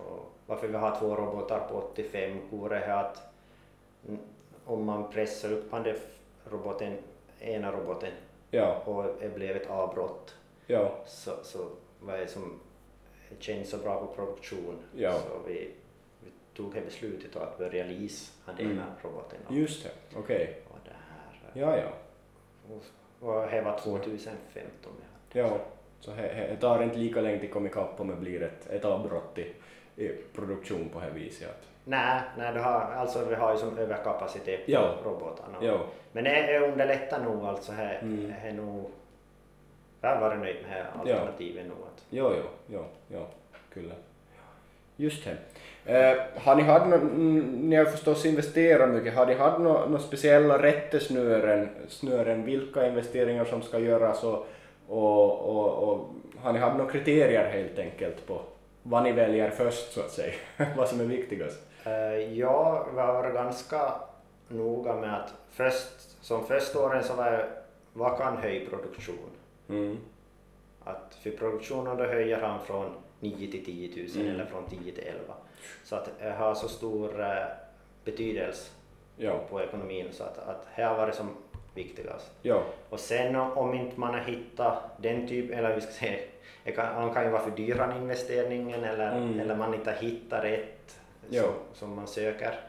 Och 0.04 0.32
varför 0.46 0.68
vi 0.68 0.78
har 0.78 1.00
två 1.00 1.16
robotar 1.16 1.60
på 1.68 1.76
85 1.76 2.40
kor 2.50 2.74
är 2.74 2.90
att 2.90 3.22
om 4.66 4.86
man 4.86 5.12
pressar 5.12 5.52
upp 5.52 5.72
den 5.72 5.96
roboten, 6.46 6.98
ena 7.40 7.72
roboten 7.72 8.12
Ja, 8.52 8.82
och 8.86 9.06
det 9.20 9.30
blev 9.36 9.56
ett 9.56 9.70
avbrott 9.70 10.36
ja, 10.68 10.92
så, 11.08 11.32
så 11.44 11.70
var 12.00 12.18
det 12.18 12.28
som 12.28 12.60
känns 13.40 13.70
så 13.70 13.78
bra 13.78 14.00
på 14.00 14.14
produktion 14.14 14.80
Ja. 14.96 15.14
så 15.14 15.40
vi, 15.48 15.72
vi 16.24 16.32
tog 16.56 16.74
det 16.74 16.82
beslutet 16.82 17.36
att 17.36 17.58
börja 17.58 17.84
lease 17.86 18.32
den 18.46 18.58
Mm. 18.58 18.72
ena 18.72 18.86
roboten. 19.02 19.40
just 19.50 19.84
det. 19.84 19.92
Okej. 20.20 20.62
Och 20.70 20.78
det 20.86 20.92
här, 20.92 21.52
Ja, 21.62 21.78
ja. 21.78 21.90
och, 22.70 23.30
och 23.30 23.52
det 23.52 23.62
var 23.62 23.78
2015. 23.80 24.92
Ja. 25.32 25.42
Ja, 25.42 25.60
så 26.01 26.12
det 26.12 26.58
tar 26.62 26.84
inte 26.84 26.98
lika 26.98 27.22
länge 27.22 27.39
till 27.39 27.50
komma 27.50 27.67
ikapp 27.67 28.00
om 28.01 28.08
det 28.08 28.15
blir 28.15 28.43
ett, 28.43 28.67
ett 28.70 28.86
avbrott 28.86 29.38
i, 29.38 29.48
i 30.03 30.08
produktion 30.36 30.89
på 30.93 31.00
det 31.00 31.05
här 31.05 31.12
viset. 31.12 31.58
Nej, 31.86 32.22
nej 32.38 32.53
det 32.53 32.60
har, 32.60 32.79
alltså 32.81 33.25
vi 33.25 33.36
har 33.36 33.51
ju 33.53 33.58
som 33.58 33.77
överkapacitet 33.77 34.65
på 34.65 34.72
Ja. 34.72 34.96
robotarna. 35.05 35.58
ja, 35.62 35.79
Men 36.12 36.24
det, 36.24 36.60
underlättar 36.60 37.20
nog 37.24 37.46
alltså. 37.46 37.72
Det, 37.72 37.98
Mm. 38.01 38.34
är 38.46 38.51
nog 38.51 38.89
jag 40.01 40.10
har 40.15 40.22
varit 40.22 40.39
nöjd 40.39 40.55
med 40.70 40.86
alternativet 41.00 41.65
nog. 41.67 41.77
Att, 41.77 42.03
Jo, 42.10 42.31
jo, 42.38 42.43
jo, 42.67 42.86
jo, 43.08 43.25
kyllä. 43.74 43.93
Just 44.96 45.25
det. 45.25 45.38
Eh, 45.86 46.17
har 46.36 46.55
ni 46.55 46.63
haft 46.63 46.88
no, 46.88 46.96
ni 47.67 47.75
har 47.75 47.86
förstås 47.86 48.25
investerat 48.25 48.89
mycket, 48.89 49.13
har 49.15 49.25
ni 49.25 49.34
haft 49.34 49.60
några 49.60 49.86
no 49.86 50.00
speciella 50.00 50.62
rättesnören, 50.63 51.70
snören, 51.88 52.46
vilka 52.46 52.88
investeringar 52.88 53.46
som 53.46 53.62
ska 53.62 53.79
göras 53.79 54.24
och, 54.24 54.48
och, 54.92 55.40
och, 55.40 55.90
och 55.90 56.10
har 56.42 56.54
ni 56.54 56.60
haft 56.60 56.78
några 56.78 56.92
kriterier 56.92 57.50
helt 57.50 57.80
enkelt 57.80 58.28
på 58.28 58.42
vad 58.84 59.04
ni 59.04 59.12
väljer 59.12 59.50
först 59.50 59.92
så 59.94 60.00
att 60.00 60.12
säga, 60.12 60.34
vad 60.78 60.88
som 60.88 61.00
är 61.00 61.06
viktigast? 61.06 61.60
eh, 61.86 62.38
jag 62.40 62.86
varit 62.94 63.34
ganska 63.34 63.94
noga 64.48 64.96
med 64.96 65.16
att 65.20 65.34
först, 65.50 66.24
som 66.26 66.46
första 66.46 66.86
åren 66.86 67.04
så 67.04 67.14
var 67.14 67.32
jag, 67.32 67.46
vad 67.94 68.18
kan 68.18 68.38
höj 68.38 68.66
produktion? 68.70 69.30
Mm. 69.70 69.98
Att 70.84 71.18
för 71.24 71.32
produktionen 71.32 71.98
då 71.98 72.04
höjer 72.04 72.42
han 72.42 72.60
från 72.66 72.94
9 73.20 73.52
till 73.52 73.66
10 73.66 74.04
000 74.04 74.08
Mm. 74.16 74.36
eller 74.36 74.46
från 74.46 74.66
10 74.66 74.92
till 74.92 75.04
11. 75.04 75.34
Så 75.84 75.96
att 75.96 76.10
det 76.20 76.30
har 76.30 76.56
så 76.56 76.68
stor 76.68 77.22
eh, 77.22 77.44
betydelse 78.06 78.72
Ja, 79.18 79.40
på 79.50 79.62
ekonomin 79.62 80.08
så 80.12 80.24
att, 80.24 80.38
att 80.38 80.68
här 80.72 80.86
har 80.86 80.98
varit 80.98 81.16
som 81.16 81.30
viktigast. 81.74 82.32
ja, 82.42 82.63
Och 82.90 83.00
sen 83.00 83.36
om, 83.36 83.58
om 83.58 83.74
inte 83.74 84.00
man 84.00 84.13
har 84.13 84.22
hittat 84.22 84.84
den 84.98 85.28
typ, 85.28 85.51
eller 85.51 85.75
vi 85.75 85.82
ska 85.82 85.92
säga, 85.92 86.20
kan, 86.75 86.86
han 86.86 87.13
kan 87.13 87.24
ju 87.24 87.30
vara 87.30 87.42
för 87.42 87.51
dyr 87.51 87.75
han 87.75 87.98
investeringen 87.98 88.84
eller, 88.84 89.18
Mm. 89.18 89.40
eller 89.40 89.56
man 89.56 89.74
inte 89.74 89.92
har 89.92 89.98
hittat 89.98 90.44
rätt 90.44 91.00
Ja. 91.30 91.42
som, 91.44 91.54
som 91.74 91.96
man 91.96 92.08
söker. 92.08 92.60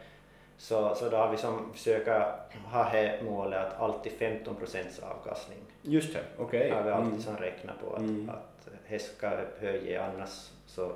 Så, 0.58 0.94
så 0.94 1.08
då 1.08 1.16
har 1.16 1.30
vi 1.30 1.36
som 1.36 1.72
försöka 1.72 2.34
ha 2.72 2.82
här 2.82 3.22
målet 3.22 3.58
att 3.66 3.80
alltid 3.80 4.12
15 4.12 4.54
procents 4.54 4.98
avkastning. 4.98 5.58
just 5.82 6.14
det, 6.14 6.20
okej. 6.38 6.70
har 6.70 6.82
vi 6.82 6.90
alltid 6.90 7.08
Mm. 7.08 7.22
som 7.22 7.36
räknar 7.36 7.74
på 7.84 7.92
att, 7.94 7.98
Mm. 8.00 8.30
att 8.30 8.68
det 8.88 8.98
ska 8.98 9.30
höja 9.60 10.04
annars 10.04 10.50
så 10.66 10.92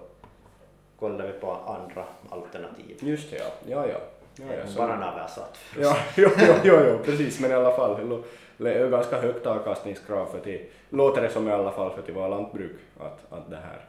kollar 0.98 1.26
vi 1.26 1.32
på 1.32 1.52
andra 1.52 2.04
alternativ. 2.30 2.96
Just 3.00 3.30
det, 3.30 3.36
ja. 3.36 3.50
Ja, 3.68 3.86
ja. 3.88 3.98
Ja, 4.36 4.44
ja. 4.60 4.66
Så- 4.66 4.78
Bara 4.78 4.98
när 4.98 5.14
vi 5.14 5.20
har 5.20 5.28
satt. 5.28 5.58
Ja, 5.80 5.96
jo, 6.16 6.28
jo, 6.38 6.54
jo, 6.64 6.78
jo, 6.88 6.98
precis, 7.04 7.40
men 7.40 7.50
i 7.50 7.54
alla 7.54 7.70
fall, 7.76 8.22
det 8.58 8.74
är 8.74 8.88
ganska 8.88 9.20
högt 9.20 9.46
avkastningskrav 9.46 10.26
för 10.26 10.40
till, 10.40 10.64
låter 10.90 11.22
det 11.22 11.28
som 11.30 11.48
i 11.48 11.52
alla 11.52 11.72
fall 11.72 11.90
för 11.94 12.02
till 12.02 12.14
vara 12.14 12.28
lantbruk, 12.28 12.76
att, 13.00 13.32
att 13.32 13.50
det 13.50 13.56
här. 13.56 13.84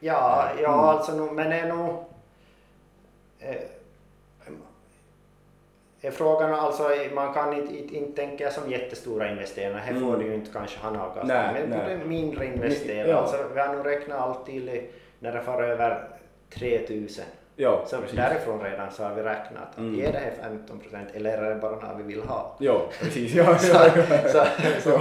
Ja, 0.00 0.48
ja 0.62 0.68
Mm. 0.72 0.80
alltså 0.80 1.12
men 1.12 1.50
det 1.50 1.56
är 1.56 1.68
nog... 1.74 2.04
Eh, 3.40 3.56
är 6.00 6.10
frågan 6.10 6.54
alltså, 6.54 6.90
man 7.14 7.34
kan 7.34 7.52
inte, 7.52 7.76
inte, 7.78 7.96
inte 7.96 8.16
tänka 8.16 8.50
som 8.50 8.70
jättestora 8.70 9.30
investeringar, 9.30 9.78
här 9.78 9.94
får 9.94 10.06
Mm. 10.06 10.18
du 10.20 10.26
ju 10.26 10.34
inte 10.34 10.52
kanske 10.52 10.78
han 10.78 10.96
avkastning, 10.96 11.36
Nej, 11.36 11.52
men 11.54 11.70
nej. 11.70 11.78
både 11.78 12.04
mindre 12.08 12.46
investeringar, 12.46 13.06
Ja. 13.08 13.16
alltså 13.16 13.36
vi 13.54 13.60
har 13.60 13.74
nog 13.76 13.86
räknat 13.86 14.20
alltid 14.20 14.68
i- 14.68 14.88
när 15.18 15.32
det 15.32 15.40
får 15.42 15.62
över 15.64 16.08
3000. 16.50 17.24
Ja, 17.58 17.82
Så 17.86 17.96
precis. 18.00 18.16
därifrån 18.16 18.60
redan 18.60 18.90
så 18.90 19.02
har 19.04 19.14
vi 19.14 19.22
räknat 19.22 19.62
att 19.72 19.78
Mm. 19.78 20.00
är 20.00 20.12
det 20.12 20.18
här 20.18 20.32
15 20.42 20.78
procent 20.78 21.08
eller 21.14 21.38
är 21.42 21.50
det 21.54 21.60
bara 21.60 21.76
när 21.76 21.94
vi 21.96 22.02
vill 22.02 22.22
ha? 22.22 22.56
Jo, 22.58 22.80
precis. 23.02 23.34
Ja, 23.34 23.58
Så, 23.58 23.76
ja, 23.76 23.86
ja. 23.96 24.28
så, 24.28 24.44
så 24.80 24.90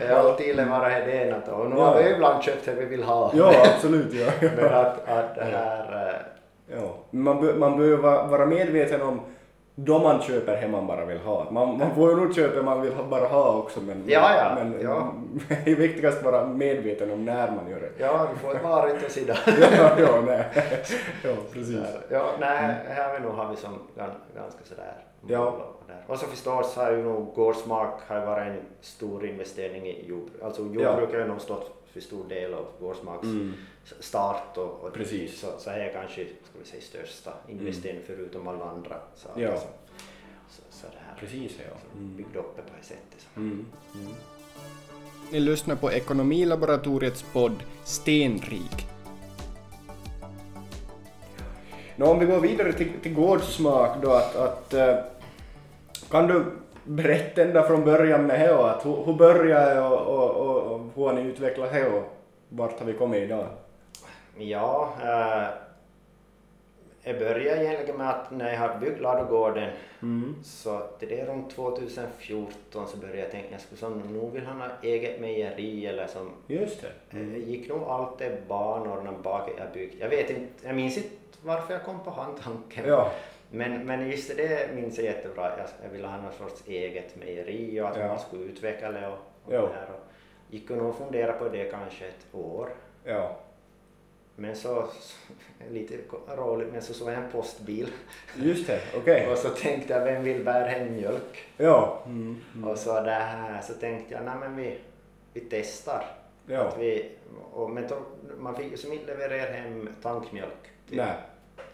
Ja, 0.00 0.06
ja. 0.08 0.14
alltid 0.16 0.46
bara 0.68 0.88
det 0.88 1.12
ena 1.12 1.36
då. 1.46 1.52
Och 1.52 1.70
nu 1.70 1.76
Ja. 1.76 1.84
har 1.84 2.02
vi 2.02 2.10
ibland 2.10 2.42
köpt 2.42 2.64
det 2.64 2.74
vi 2.74 2.84
vill 2.84 3.02
ha. 3.02 3.32
ja, 3.34 3.52
absolut. 3.74 4.12
Ja, 4.14 4.30
Men 4.56 4.74
att, 4.74 5.08
att 5.08 5.34
det 5.34 5.44
här... 5.44 6.08
eh, 6.08 6.76
ja. 6.76 6.94
Man, 7.10 7.40
bör, 7.40 7.54
man 7.54 7.76
vara, 7.96 8.26
vara 8.26 8.46
medveten 8.46 9.02
om 9.02 9.20
då 9.74 9.98
man 9.98 10.22
köper 10.22 10.60
det 10.60 10.68
man 10.68 10.86
bara 10.86 11.04
vill 11.04 11.18
ha. 11.18 11.50
Man, 11.50 11.78
man 11.78 11.94
får 11.94 12.10
ju 12.10 12.16
nog 12.16 12.34
köpa 12.34 12.62
man 12.62 12.80
vill 12.82 12.92
ha- 12.92 13.02
bara 13.04 13.26
ha 13.26 13.58
också, 13.58 13.80
men, 13.80 14.02
Ja, 14.06 14.34
ja, 14.36 14.54
men 14.64 14.80
ja. 14.82 15.12
det 15.64 15.70
är 15.70 15.76
viktigast 15.76 16.18
att 16.18 16.24
vara 16.24 16.46
medveten 16.46 17.10
om 17.10 17.24
när 17.24 17.50
man 17.50 17.70
gör 17.70 17.80
det. 17.80 17.90
Ja, 17.98 18.28
du 18.34 18.38
får 18.40 18.68
vara 18.68 18.90
inte 18.90 19.10
sida. 19.10 19.36
Ja, 19.46 19.90
ja, 19.98 20.20
nej. 20.26 20.44
ja 21.24 21.30
precis. 21.52 21.78
Ja, 22.10 22.30
nej, 22.40 22.74
här 22.88 23.14
vi 23.18 23.26
nog 23.26 23.34
har 23.34 23.50
vi 23.50 23.56
som 23.56 23.72
gan- 23.96 24.36
ganska 24.40 24.64
sådär. 24.64 24.94
Ja. 25.28 25.46
och 25.46 25.84
där. 25.86 26.04
Och 26.06 26.18
så 26.18 26.26
förstås 26.26 26.76
har 26.76 26.90
ju 26.92 27.02
nog 27.02 27.34
Gårdsmark 27.34 27.90
har 28.08 28.26
varit 28.26 28.46
en 28.46 28.60
stor 28.80 29.26
investering 29.26 29.86
i 29.86 30.06
jordbruk. 30.08 30.42
Alltså 30.42 30.62
jordbruk 30.62 31.10
har 31.12 31.18
ju 31.18 31.26
nog 31.28 31.40
stått 31.40 31.84
för 31.92 32.00
stor 32.00 32.24
del 32.28 32.54
av 32.54 32.64
Gårdsmarks 32.80 33.24
Mm. 33.24 33.52
Start 34.00 34.56
och, 34.56 34.84
och 34.84 34.92
Precis. 34.94 35.40
så, 35.40 35.46
så 35.58 35.70
är 35.70 35.92
kanske 35.92 36.24
ska 36.24 36.58
vi 36.58 36.64
säga, 36.64 36.82
största 36.82 37.32
investering 37.48 38.00
förutom 38.06 38.48
alla 38.48 38.64
andra 38.64 38.96
saker. 39.14 39.42
Ja. 39.42 39.56
Så, 39.56 39.66
så, 40.48 40.62
så 40.70 40.86
det 40.86 40.98
här 41.08 41.16
Precis, 41.20 41.52
ja. 41.58 41.76
så 41.92 41.98
Mm. 41.98 42.16
byggde 42.16 42.38
upp 42.38 42.56
det 42.56 42.62
på 42.62 42.68
det 42.80 42.84
sättet. 42.86 43.26
Så. 43.34 43.40
Mm. 43.40 43.66
Mm. 43.94 44.12
Ni 45.32 45.40
lyssnar 45.40 45.76
på 45.76 45.92
Ekonomilaboratoriets 45.92 47.24
podd 47.32 47.56
Stenrik. 47.84 48.86
Nå, 51.96 52.06
om 52.06 52.18
vi 52.18 52.26
går 52.26 52.40
vidare 52.40 52.72
till, 52.72 52.92
till 53.02 53.14
gårdsmak 53.14 54.02
då, 54.02 54.12
att, 54.12 54.36
att 54.36 54.74
eh, 54.74 54.94
kan 56.10 56.26
du 56.26 56.44
berätta 56.84 57.42
ända 57.42 57.62
från 57.62 57.84
början 57.84 58.26
med 58.26 58.50
att 58.50 58.86
hur, 58.86 59.04
hur 59.04 59.12
började 59.12 59.80
och, 59.80 60.00
och, 60.00 60.30
och, 60.30 60.72
och 60.72 60.80
hur 60.94 61.04
har 61.06 61.12
ni 61.12 61.22
utvecklat 61.22 61.72
det 61.72 61.88
och 61.88 62.02
vart 62.48 62.78
har 62.78 62.86
vi 62.86 62.92
kommit 62.92 63.22
idag? 63.22 63.46
Ja, 64.38 64.92
eh, 65.02 65.48
jag 67.06 67.18
började 67.18 67.64
egentligen 67.64 67.96
med 67.98 68.10
att 68.10 68.30
när 68.30 68.50
jag 68.50 68.58
hade 68.58 68.78
byggt 68.80 69.00
ladugården 69.00 69.70
Mm. 70.02 70.34
så 70.44 70.78
till 70.98 71.08
det 71.08 71.24
runt 71.26 71.50
2014 71.50 72.86
så 72.88 72.96
började 72.96 73.18
jag 73.18 73.30
tänka 73.30 73.48
jag 73.50 73.60
skulle 73.60 73.78
som 73.78 73.98
nog 73.98 74.32
vill 74.32 74.46
ha 74.46 74.54
något 74.54 74.84
eget 74.84 75.20
mejeri 75.20 75.86
eller 75.86 76.06
som 76.06 76.30
Just 76.46 76.80
det. 77.10 77.18
eh, 77.18 77.36
gick 77.36 77.68
nog 77.68 77.82
allt 77.82 78.18
det 78.18 78.48
banorna 78.48 79.12
bak 79.22 79.50
jag 79.58 79.72
byggt. 79.72 79.94
Jag 80.00 80.08
vet 80.08 80.30
inte, 80.30 80.66
jag 80.66 80.76
minns 80.76 80.96
inte 80.96 81.08
varför 81.42 81.72
jag 81.74 81.82
kom 81.84 82.04
på 82.04 82.10
han 82.10 82.34
tanken. 82.34 82.84
Ja. 82.88 83.10
Men, 83.50 83.86
men 83.86 84.10
just 84.10 84.36
det 84.36 84.74
minns 84.74 84.96
jag 84.98 85.04
jättebra. 85.04 85.50
Jag, 85.58 85.66
jag 85.84 85.90
ville 85.90 86.06
ha 86.06 86.16
någon 86.16 86.32
sorts 86.32 86.62
eget 86.66 87.16
mejeri 87.16 87.80
och 87.80 87.88
att 87.88 87.96
Ja. 87.96 88.08
man 88.08 88.18
skulle 88.18 88.44
utveckla 88.44 88.92
det 88.92 89.06
och, 89.06 89.18
och 89.44 89.54
Ja. 89.54 89.60
det 89.60 89.66
här. 89.74 89.88
Och 89.94 90.04
gick 90.54 90.68
nog 90.70 90.94
fundera 90.96 91.32
på 91.32 91.48
det 91.48 91.64
kanske 91.64 92.06
ett 92.06 92.26
år. 92.34 92.68
Ja. 93.04 93.36
Men 94.36 94.56
så, 94.56 94.88
lite 95.70 95.94
roligt, 96.36 96.68
men 96.72 96.82
så 96.82 96.94
såg 96.94 97.08
jag 97.08 97.16
en 97.16 97.30
postbil 97.30 97.88
Just 98.36 98.66
det, 98.66 98.80
okej. 98.96 99.28
och 99.32 99.38
så 99.38 99.48
tänkte 99.48 99.92
jag, 99.92 100.04
vem 100.04 100.24
vill 100.24 100.44
bära 100.44 100.66
hem 100.66 100.94
mjölk? 100.94 101.44
Ja. 101.56 102.02
Mm. 102.06 102.40
Mm. 102.54 102.68
Och 102.68 102.78
så 102.78 103.00
det 103.00 103.10
här, 103.10 103.62
så 103.62 103.74
tänkte 103.74 104.14
jag, 104.14 104.24
nej 104.24 104.34
men 104.40 104.56
vi, 104.56 104.78
vi 105.32 105.40
testar. 105.40 106.04
Ja. 106.46 106.60
Att 106.60 106.78
vi, 106.78 107.10
och, 107.52 107.70
men 107.70 107.88
då, 107.88 107.96
man 108.38 108.56
fick 108.56 108.70
ju 108.70 108.76
som 108.76 108.92
inte 108.92 109.06
leverera 109.06 109.52
hem 109.52 109.88
tankmjölk 110.02 110.70
till, 110.88 110.96
Nej. 110.96 111.14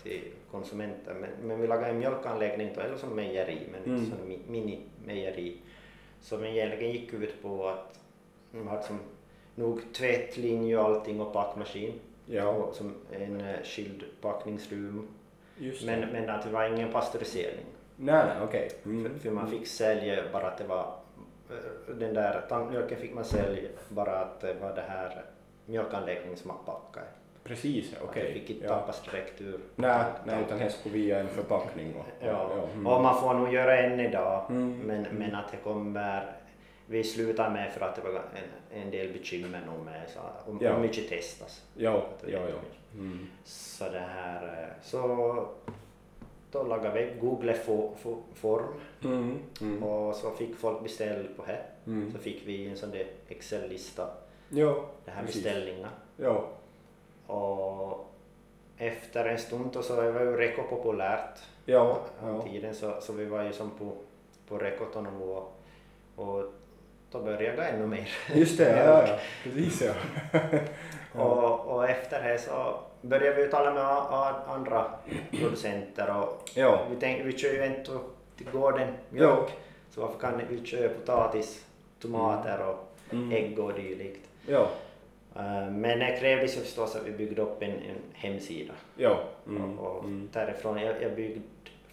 till 0.03 0.23
konsumenter, 0.51 1.15
men, 1.15 1.31
men 1.49 1.61
vi 1.61 1.67
lagade 1.67 1.87
en 1.89 1.99
mjölkanläggning 1.99 2.71
då, 2.75 2.81
eller 2.81 2.97
som 2.97 3.09
mejeri, 3.17 3.59
men 3.73 3.85
Mm. 3.95 4.11
som 4.11 4.19
mi- 4.29 4.51
mini-mejeri. 4.51 5.57
Som 6.21 6.45
egentligen 6.45 6.93
gick 6.93 7.13
ut 7.13 7.43
på 7.43 7.69
att 7.69 7.99
de 8.53 8.69
hade 8.69 8.83
som 8.83 8.99
nog 9.55 9.81
tvättlinje 9.93 10.79
och 10.79 10.85
allting 10.85 11.21
och 11.21 11.33
packmaskin. 11.33 11.93
Ja. 12.31 12.69
Som 12.73 12.95
en 13.13 13.41
eh, 13.41 13.63
skild 13.65 14.05
det. 14.21 15.09
Men, 15.87 16.01
men 16.13 16.31
att 16.31 16.43
det 16.43 16.51
var 16.51 16.65
ingen 16.65 16.93
pastörisering. 16.93 17.65
Nej, 17.97 18.25
nej, 18.27 18.37
okej. 18.43 18.71
Mm. 18.85 19.13
För, 19.13 19.19
för 19.21 19.31
man 19.31 19.51
fick 19.51 19.67
sälja 19.67 20.23
bara 20.33 20.47
att 20.47 20.59
det 20.59 20.65
var 20.65 20.93
eh, 21.51 21.95
den 21.95 22.15
där 22.15 22.41
tankmjölken 22.49 22.99
fick 22.99 23.15
man 23.15 23.25
sälja 23.25 23.69
bara 23.89 24.13
att 24.19 24.41
det 24.41 24.55
var 24.55 24.75
det 24.75 24.85
här 24.89 25.25
mjölkanläggningen 25.67 26.37
som 26.39 26.49
man 26.49 26.57
packade. 26.67 27.07
Precis, 27.45 27.93
ja, 27.93 27.99
Att 28.05 28.09
okej. 28.11 28.25
det 28.35 28.41
fick 28.41 28.51
inte 28.51 28.67
Ja. 28.67 28.75
tappas 28.79 29.03
direkt 29.03 29.41
ur 29.41 29.61
Nej, 29.77 30.05
nej, 30.25 30.43
utan 30.47 30.59
det 30.59 30.71
skulle 30.71 30.95
via 30.95 31.19
en 31.21 31.29
förpackning. 31.29 31.95
Och, 31.95 32.27
Ja, 32.27 32.51
mm. 32.75 32.87
och 32.87 33.03
man 33.03 33.21
får 33.21 33.35
nog 33.35 33.53
göra 33.53 33.79
än 33.79 34.01
idag. 34.01 34.47
Mm, 34.51 34.79
Men, 34.79 35.03
men 35.13 35.35
att 35.35 35.51
det 35.51 35.57
kommer 35.57 36.27
vi 36.91 37.05
slutar 37.05 37.51
med 37.51 37.73
för 37.73 37.81
att 37.81 37.95
det 37.97 38.03
var 38.03 38.11
en, 38.11 38.81
en 38.83 38.91
del 38.91 39.13
bekymmer 39.13 39.61
nog 39.67 39.85
med 39.85 40.11
så, 40.11 40.21
om, 40.51 40.59
Ja. 40.63 40.75
om 40.75 40.83
mycket 40.83 41.09
testas. 41.09 41.65
Ja, 41.75 42.03
ja, 42.27 42.39
ja. 42.49 42.55
Mm. 42.95 43.27
Så 43.45 43.85
det 43.85 43.99
här, 43.99 44.63
eh, 44.63 44.83
så 44.83 45.47
då 46.53 46.63
lagade 46.63 46.95
vi 47.05 47.21
Google 47.21 47.55
fo, 47.55 47.95
fo, 48.03 48.19
form 48.35 48.65
Mm. 49.05 49.39
Mm. 49.61 49.83
och 49.83 50.15
så 50.15 50.31
fick 50.31 50.57
folk 50.57 50.83
beställa 50.83 51.29
på 51.37 51.45
det. 51.47 51.61
Mm. 51.87 52.13
Så 52.13 52.19
fick 52.19 52.43
vi 52.47 52.67
en 52.67 52.77
sån 52.77 52.91
där 52.91 53.07
Excel-lista, 53.29 54.09
Ja, 54.49 54.85
det 55.05 55.11
här 55.11 55.25
precis. 55.25 55.45
beställningar. 55.45 55.91
Ja, 56.17 56.45
Och 57.27 58.07
efter 58.79 59.25
en 59.25 59.39
stund 59.39 59.71
då 59.73 59.83
så 59.83 59.97
var 59.97 60.05
ju 60.05 60.37
Reko 60.37 60.63
populärt 60.63 61.39
ja, 61.65 62.01
ja. 62.23 62.43
tiden 62.43 62.75
så, 62.75 63.01
så 63.01 63.13
vi 63.13 63.25
var 63.25 63.43
ju 63.43 63.53
som 63.53 63.71
på, 63.71 63.93
på 64.49 64.59
Rekotonivå 64.59 65.43
och 66.17 66.45
då 67.11 67.19
började 67.21 67.45
jag 67.45 67.57
gå 67.57 67.63
ännu 67.63 67.87
mer. 67.87 68.09
Just 68.35 68.59
det, 68.59 68.71
ja, 68.71 68.85
ja, 68.85 69.09
ja. 69.09 69.19
precis 69.45 69.83
ja. 69.83 69.93
ja. 70.33 70.41
Och, 71.23 71.67
och 71.77 71.89
efter 71.91 72.23
det 72.29 72.39
så 72.39 72.75
började 73.03 73.43
vi 73.45 73.51
tala 73.51 73.75
med 73.75 73.85
andra 74.55 74.91
producenter 75.31 76.17
och 76.17 76.51
Ja, 76.55 76.85
vi 76.91 76.97
tänkte 76.97 77.25
vi 77.27 77.39
kör 77.39 77.53
ju 77.53 77.67
inte 77.67 77.91
till 78.37 78.47
gården 78.53 78.89
mjölk 79.11 79.49
så 79.91 80.01
varför 80.01 80.19
kan 80.19 80.41
vi 80.51 80.67
köra 80.67 80.89
potatis, 80.89 81.65
tomater 82.01 82.63
och 82.67 82.87
Mm. 83.13 83.33
ägg 83.33 83.59
och 83.59 83.73
dylikt. 83.75 84.29
Ja. 84.47 84.69
Eh, 85.37 85.71
Men 85.71 85.99
det 85.99 86.17
krävdes 86.21 86.57
ju 86.57 86.61
förstås 86.61 86.97
att 86.97 87.07
vi 87.07 87.11
byggde 87.11 87.43
upp 87.43 87.63
en, 87.63 87.71
en 87.71 87.97
hemsida. 88.13 88.73
Ja. 88.97 89.21
Mm. 89.49 89.79
Och, 89.79 89.97
och 89.97 90.05
Mm. 90.05 90.29
därifrån, 90.33 90.79
jag, 90.81 91.03
jag 91.03 91.15
byggde 91.17 91.41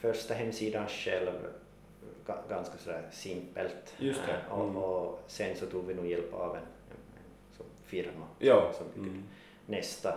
första 0.01 0.33
hemsidan 0.33 0.87
själv 0.87 1.29
ganska 2.49 2.77
sådär 2.77 3.03
simpelt. 3.11 3.93
Just 3.97 4.21
det. 4.25 4.31
Eh, 4.31 4.59
Mm. 4.59 4.77
Och, 4.77 5.07
och 5.07 5.19
sen 5.27 5.55
så 5.55 5.65
tog 5.65 5.85
vi 5.85 5.93
nog 5.93 6.07
hjälp 6.07 6.33
av 6.33 6.55
en, 6.55 6.61
en, 6.61 7.65
firma 7.85 8.25
Ja. 8.39 8.71
som 8.77 8.85
byggde 8.93 9.09
Mm. 9.09 9.23
nästa 9.65 10.13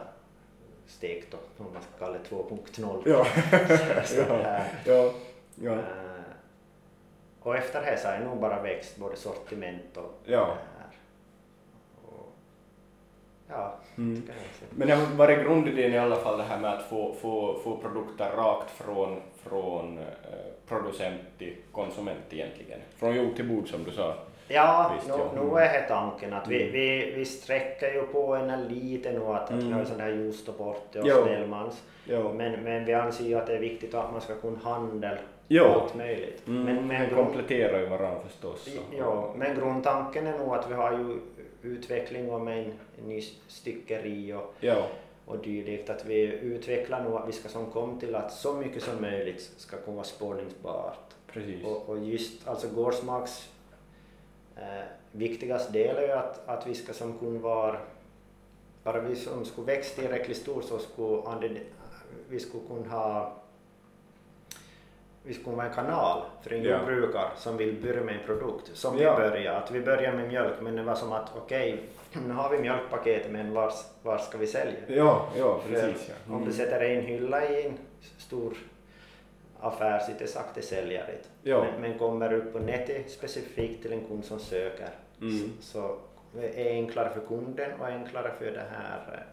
steg 0.87 1.25
då, 1.31 1.37
om 1.65 1.73
man 1.73 1.83
ska 1.83 1.99
kalla 2.05 2.19
det 2.19 2.37
2.0. 2.37 3.03
Ja. 3.07 3.27
Så, 4.05 4.21
ja. 4.29 4.65
Ja. 4.85 5.13
Ja. 5.55 5.73
eh, 5.73 6.23
och 7.43 7.57
efter 7.57 7.81
det 7.83 7.99
så 7.99 8.09
har 8.09 8.15
jag 8.15 8.25
nog 8.25 8.41
bara 8.41 8.63
växt 8.63 8.97
både 8.97 9.17
sortiment 9.17 9.97
och 9.97 10.13
Ja. 10.25 10.45
här. 10.47 10.97
Och, 12.07 12.33
ja, 13.49 13.75
Mm. 13.97 14.23
Men 14.71 14.89
det 14.89 14.95
har 14.95 15.17
varit 15.17 15.39
grundidén 15.47 15.93
i 15.95 15.99
alla 15.99 16.17
fall 16.17 16.39
det 16.39 16.45
här 16.45 16.59
med 16.61 16.73
att 16.75 16.83
få, 16.83 17.15
få, 17.15 17.59
få 17.65 17.77
produkter 17.77 18.31
rakt 18.37 18.71
från, 18.71 19.21
från 19.49 19.99
eh, 19.99 20.05
producent 20.69 21.21
till 21.39 21.55
konsument 21.73 22.21
egentligen. 22.31 22.79
Från 22.97 23.17
jord 23.17 23.37
till 23.37 23.49
bord 23.49 23.69
som 23.69 23.85
du 23.85 23.91
sa. 23.91 24.15
Ja, 24.49 24.93
Visst, 24.97 25.09
nu, 25.09 25.25
nu 25.35 25.41
Mm. 25.41 25.57
är 25.57 25.89
tanken 25.89 26.33
att 26.33 26.49
vi, 26.49 26.61
Mm. 26.63 26.73
vi, 26.73 27.13
vi 27.17 27.25
sträcker 27.25 27.93
ju 27.95 28.03
på 28.03 28.35
en 28.35 28.69
lite 28.69 29.13
nu 29.13 29.25
att, 29.25 29.43
att 29.45 29.51
vi 29.51 29.63
Mm. 29.67 29.73
har 29.73 29.85
sån 29.85 30.01
här 30.01 30.09
Just 30.09 30.49
och 30.49 30.59
Porte 30.59 31.01
och. 31.01 31.07
Snellmans. 31.27 31.83
Men, 32.35 32.53
men 32.65 32.85
vi 32.85 32.95
anser 32.95 33.25
ju 33.25 33.35
att 33.35 33.47
det 33.47 33.55
är 33.57 33.61
viktigt 33.61 33.95
att 33.95 34.13
man 34.13 34.21
ska 34.21 34.35
kunna 34.35 34.59
handla 34.59 35.19
Jo. 35.49 35.65
allt 35.65 35.95
möjligt. 35.95 36.47
Mm. 36.49 36.63
Men, 36.65 36.89
Men, 36.89 37.09
grund, 37.09 37.25
kompletterar 37.25 37.81
ju 37.81 37.87
varandra 37.87 38.21
förstås. 38.29 38.65
så. 38.65 38.81
ja, 38.99 39.33
men 39.37 39.55
grundtanken 39.57 40.27
är 40.27 40.39
nog 40.39 40.55
att 40.55 40.71
vi 40.71 40.75
har 40.75 40.93
ju 40.93 41.19
utveckling 41.63 42.31
om 42.33 42.49
en, 42.49 42.65
en 42.99 43.09
ny 43.09 43.21
styckeri 43.49 44.33
och, 44.33 44.55
Ja. 44.61 44.87
Och 45.31 45.39
dylikt. 45.39 45.91
Att 45.91 46.05
vi 46.05 46.23
utvecklar 46.23 47.05
nog 47.05 47.15
att 47.15 47.29
vi 47.29 47.33
ska 47.33 47.49
som 47.49 47.71
kom 47.71 48.01
till 48.01 48.15
att 48.15 48.33
så 48.33 48.55
mycket 48.55 48.83
som 48.83 49.01
möjligt 49.01 49.51
ska 49.57 49.77
kunna 49.77 49.97
vara 49.97 50.05
spårningsbart. 50.05 51.15
Precis. 51.27 51.65
Och, 51.65 51.89
och 51.89 51.99
just 51.99 52.49
alltså 52.49 52.69
gårdsmaks 52.69 53.49
eh, 54.57 54.85
viktigaste 55.13 55.73
del 55.73 55.97
är 55.97 56.03
ju 56.03 56.13
att, 56.13 56.49
att 56.49 56.67
vi 56.67 56.75
ska 56.75 56.93
som 56.93 57.19
kunna 57.19 57.39
vara, 57.39 57.81
bara 58.85 59.01
vi 59.01 59.17
som 59.17 59.45
skulle 59.45 59.67
växa 59.67 60.01
tillräckligt 60.01 60.37
stort 60.37 60.65
så 60.65 60.79
skulle 60.79 61.61
vi 62.29 62.41
skulle 62.41 62.67
kunna 62.69 62.89
ha 62.89 63.33
vi 65.23 65.35
skulle 65.35 65.57
vara 65.57 65.67
en 65.67 65.75
kanal 65.75 66.23
för 66.43 66.53
en 66.53 66.63
Ja. 66.63 66.79
jordbrukare 66.79 67.29
som 67.37 67.57
vill 67.57 67.83
börja 67.83 68.01
med 68.05 68.15
en 68.21 68.27
produkt. 68.27 68.71
Som 68.77 68.99
Ja. 68.99 69.17
vi 69.17 69.29
började, 69.31 69.59
att 69.59 69.71
vi 69.71 69.81
börjar 69.81 70.13
med 70.13 70.29
mjölk 70.29 70.55
men 70.61 70.77
det 70.77 70.83
var 70.83 70.95
som 70.95 71.13
att 71.13 71.31
okej, 71.37 71.83
nu 72.27 72.35
har 72.35 72.51
vi 72.51 72.59
mjölkpaketet 72.59 73.31
men 73.33 73.55
var, 73.55 73.73
var 74.03 74.19
ska 74.19 74.39
vi 74.39 74.47
sälja? 74.47 74.79
Ja, 74.89 75.29
ja, 75.39 75.61
precis 75.69 76.09
ja. 76.29 76.35
Om 76.35 76.45
du 76.45 76.53
sätter 76.53 76.81
en 76.81 77.05
hylla 77.05 77.49
i 77.51 77.67
en 77.67 77.79
stor 78.19 78.55
affär 79.61 79.99
så 79.99 80.13
det 80.19 80.27
det 80.55 80.63
säljer 80.63 81.07
det. 81.07 81.51
Ja. 81.51 81.65
Men, 81.65 81.81
men 81.81 81.99
kommer 81.99 82.33
upp 82.33 82.53
på 82.53 82.59
nätet 82.59 83.11
specifikt 83.11 83.83
till 83.83 83.93
en 83.93 84.05
kund 84.07 84.25
som 84.25 84.39
söker 84.39 84.89
Mm. 85.21 85.53
så, 85.61 85.97
är 86.39 86.65
det 86.65 86.71
enklare 86.71 87.11
för 87.15 87.21
kunden 87.27 87.71
och 87.81 87.87
enklare 87.87 88.33
för 88.39 88.45
den 88.45 88.67
här 88.77 89.25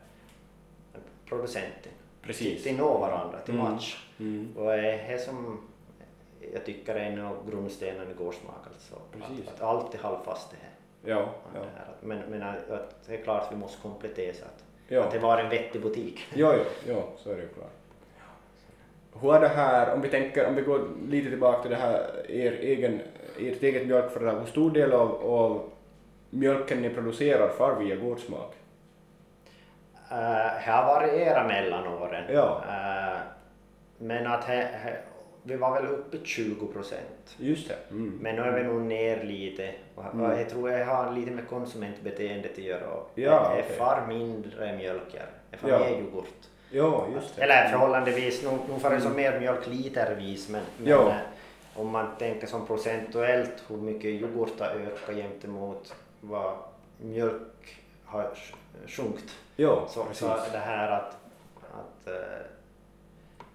eh, 0.94 1.00
producenten. 1.30 1.82
Till, 1.82 1.92
Precis. 2.28 2.64
till 2.64 2.78
nå 2.78 2.98
varandra, 2.98 3.40
till 3.40 3.54
Mm. 3.54 3.66
match. 3.66 4.06
Mm. 4.20 4.54
Och 4.58 4.66
det 4.66 4.92
är 4.92 5.12
det 5.12 5.20
som 5.20 5.62
jag 6.54 6.66
tycker 6.66 6.96
är 6.96 7.00
en 7.00 7.26
av 7.26 7.52
grundstenarna 7.52 8.12
i 8.12 8.14
gårdsmak. 8.14 8.68
Alltså, 8.74 8.96
Precis. 9.12 9.48
att, 9.62 10.06
att 10.06 10.26
fast 10.26 10.52
det 10.52 10.58
här. 10.62 10.74
Ja, 11.16 11.30
ja. 11.54 11.62
Men, 12.02 12.20
men 12.30 12.44
att, 12.44 13.06
det 13.08 13.14
är 13.16 13.24
klart 13.24 13.44
att 13.44 13.52
vi 13.52 13.56
måste 13.56 13.82
komplettera 13.82 14.34
så 14.34 14.46
att, 14.46 14.64
Ja. 14.88 15.04
att 15.04 15.12
det 15.12 15.20
var 15.20 15.38
en 15.38 15.50
vettig 15.50 15.82
butik. 15.82 16.20
Ja, 16.36 16.54
ja, 16.54 16.64
ja, 16.88 17.04
så 17.18 17.32
är 17.32 17.36
det 17.36 17.42
ju 17.42 17.48
klart. 17.48 17.72
Hur 19.22 19.36
är 19.36 19.40
det 19.40 19.48
här, 19.48 19.94
om 19.94 20.02
vi 20.02 20.10
tänker, 20.10 20.48
om 20.48 20.56
vi 20.56 20.62
går 20.62 20.88
lite 21.08 21.30
tillbaka 21.30 21.62
till 21.62 21.72
det 21.72 21.78
här, 21.78 22.32
er 22.32 22.52
egen, 22.52 23.02
ert 23.40 23.64
eget 23.64 23.88
mjölkföretag, 23.88 24.40
hur 24.40 24.46
stor 24.46 24.72
del 24.72 24.94
av, 24.94 25.32
av 25.32 25.70
mjölken 26.30 26.82
ni 26.82 26.90
producerar 26.90 27.50
far 27.50 27.76
via 27.76 27.96
gårdsmak? 27.96 28.54
Uh, 30.12 30.18
det 30.66 30.72
har 30.72 30.86
varierat 30.86 31.48
mellan 31.48 31.88
åren. 31.88 32.24
Ja. 32.30 32.62
Eh, 32.68 33.18
men 33.98 34.28
att 34.28 34.44
he, 34.44 34.56
he, 34.56 34.98
vi 35.48 35.56
var 35.56 35.82
väl 35.82 35.92
uppe 35.92 36.18
i 36.18 36.20
20 36.24 36.68
procent. 36.68 37.36
Just 37.38 37.68
det. 37.68 37.76
Mm. 37.92 38.20
Men 38.22 38.36
nu 38.36 38.42
är 38.42 38.52
vi 38.52 38.64
nog 38.64 38.82
ner 38.82 39.24
lite. 39.24 39.74
Och, 39.96 40.06
Mm. 40.14 40.40
jag 40.40 40.50
tror 40.50 40.72
jag 40.72 40.86
har 40.86 41.12
lite 41.16 41.32
med 41.32 41.48
konsumentbeteendet 41.48 42.52
att 42.52 42.58
göra. 42.58 43.00
Ja, 43.16 43.32
är 43.32 43.62
okej. 43.64 43.76
far 43.78 44.06
mindre 44.08 44.78
mjölkar. 44.78 45.26
Är 45.52 45.58
far 45.58 45.70
Ja. 45.70 45.80
mer 45.80 45.90
yoghurt. 46.02 46.48
Ja, 46.72 47.08
just 47.16 47.36
det. 47.36 47.42
Eller 47.44 47.70
förhållandevis, 47.70 48.44
nog, 48.44 48.60
nog 48.70 48.82
får 48.82 48.90
det 48.90 49.02
som 49.02 49.16
mer 49.16 49.40
mjölk 49.40 49.68
litervis 49.68 50.50
men, 50.50 50.62
men 50.78 50.88
Ja. 50.90 51.10
eh, 51.10 51.16
om 51.76 51.90
man 51.90 52.08
tänker 52.20 52.48
som 52.48 52.66
procentuellt 52.68 53.64
hur 53.68 53.78
mycket 53.78 54.06
yoghurt 54.06 54.60
har 54.60 54.68
ökat 54.68 55.16
gentemot 55.16 55.96
vad 56.22 56.54
mjölk 57.02 57.78
har 58.06 58.24
sj- 58.24 58.88
sjunkit. 58.88 59.32
Ja, 59.56 59.88
Så, 59.90 60.04
precis. 60.04 60.20
så 60.20 60.36
det 60.52 60.58
här 60.58 60.92
att, 60.92 61.18
att 61.56 62.08
eh, 62.08 62.46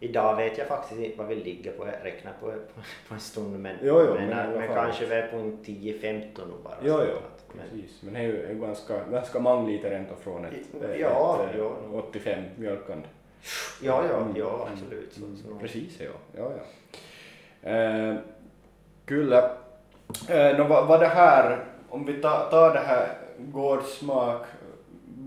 idag 0.03 0.37
vet 0.37 0.59
jag 0.59 0.67
faktiskt 0.67 1.01
inte 1.01 1.19
vad 1.19 1.27
vi 1.27 1.35
ligger 1.35 1.73
på, 1.73 1.87
jag 1.87 1.95
räknar 2.07 2.33
på, 2.41 2.47
på, 2.47 2.81
på 3.09 3.15
en 3.15 3.21
stund 3.21 3.59
men, 3.61 3.77
Jo, 3.83 4.01
jo, 4.09 4.15
men, 4.15 4.29
men 4.29 4.51
men 4.53 4.69
kanske 4.75 5.07
vi 5.07 5.15
är 5.15 5.27
på 5.29 5.37
en 5.37 5.59
10-15 5.65 6.23
nu 6.37 6.55
bara. 6.65 6.75
Ja, 6.83 7.03
att- 7.03 7.55
men, 7.55 7.65
precis. 7.71 8.03
Men 8.03 8.15
det 8.15 8.21
är 8.21 8.23
ju 8.25 8.59
ganska, 8.61 9.05
ganska 9.05 9.39
många 9.39 9.69
liter 9.69 9.91
ändå 9.91 10.15
från 10.23 10.45
ett, 10.45 10.53
Ja, 11.01 11.41
ett, 11.51 11.59
ja. 11.59 11.77
85 11.93 12.45
mjölkande. 12.57 13.09
ja, 13.83 14.05
ja, 14.11 14.17
Mm. 14.17 14.37
ja 14.37 14.69
absolut. 14.73 15.13
Så, 15.13 15.21
så, 15.21 15.59
Precis, 15.59 16.01
ja. 16.01 16.11
ja, 16.37 16.51
ja. 16.57 17.71
Eh, 17.71 18.15
Kyllä. 19.05 19.51
Eh, 20.29 20.59
no, 20.59 20.63
vad, 20.69 20.87
vad 20.87 21.01
det 21.01 21.07
här, 21.07 21.65
om 21.89 22.05
vi 22.07 22.13
tar, 22.15 22.51
tar 22.51 22.75
det 22.75 22.81
här 22.81 23.09
gårdsmak 23.39 24.43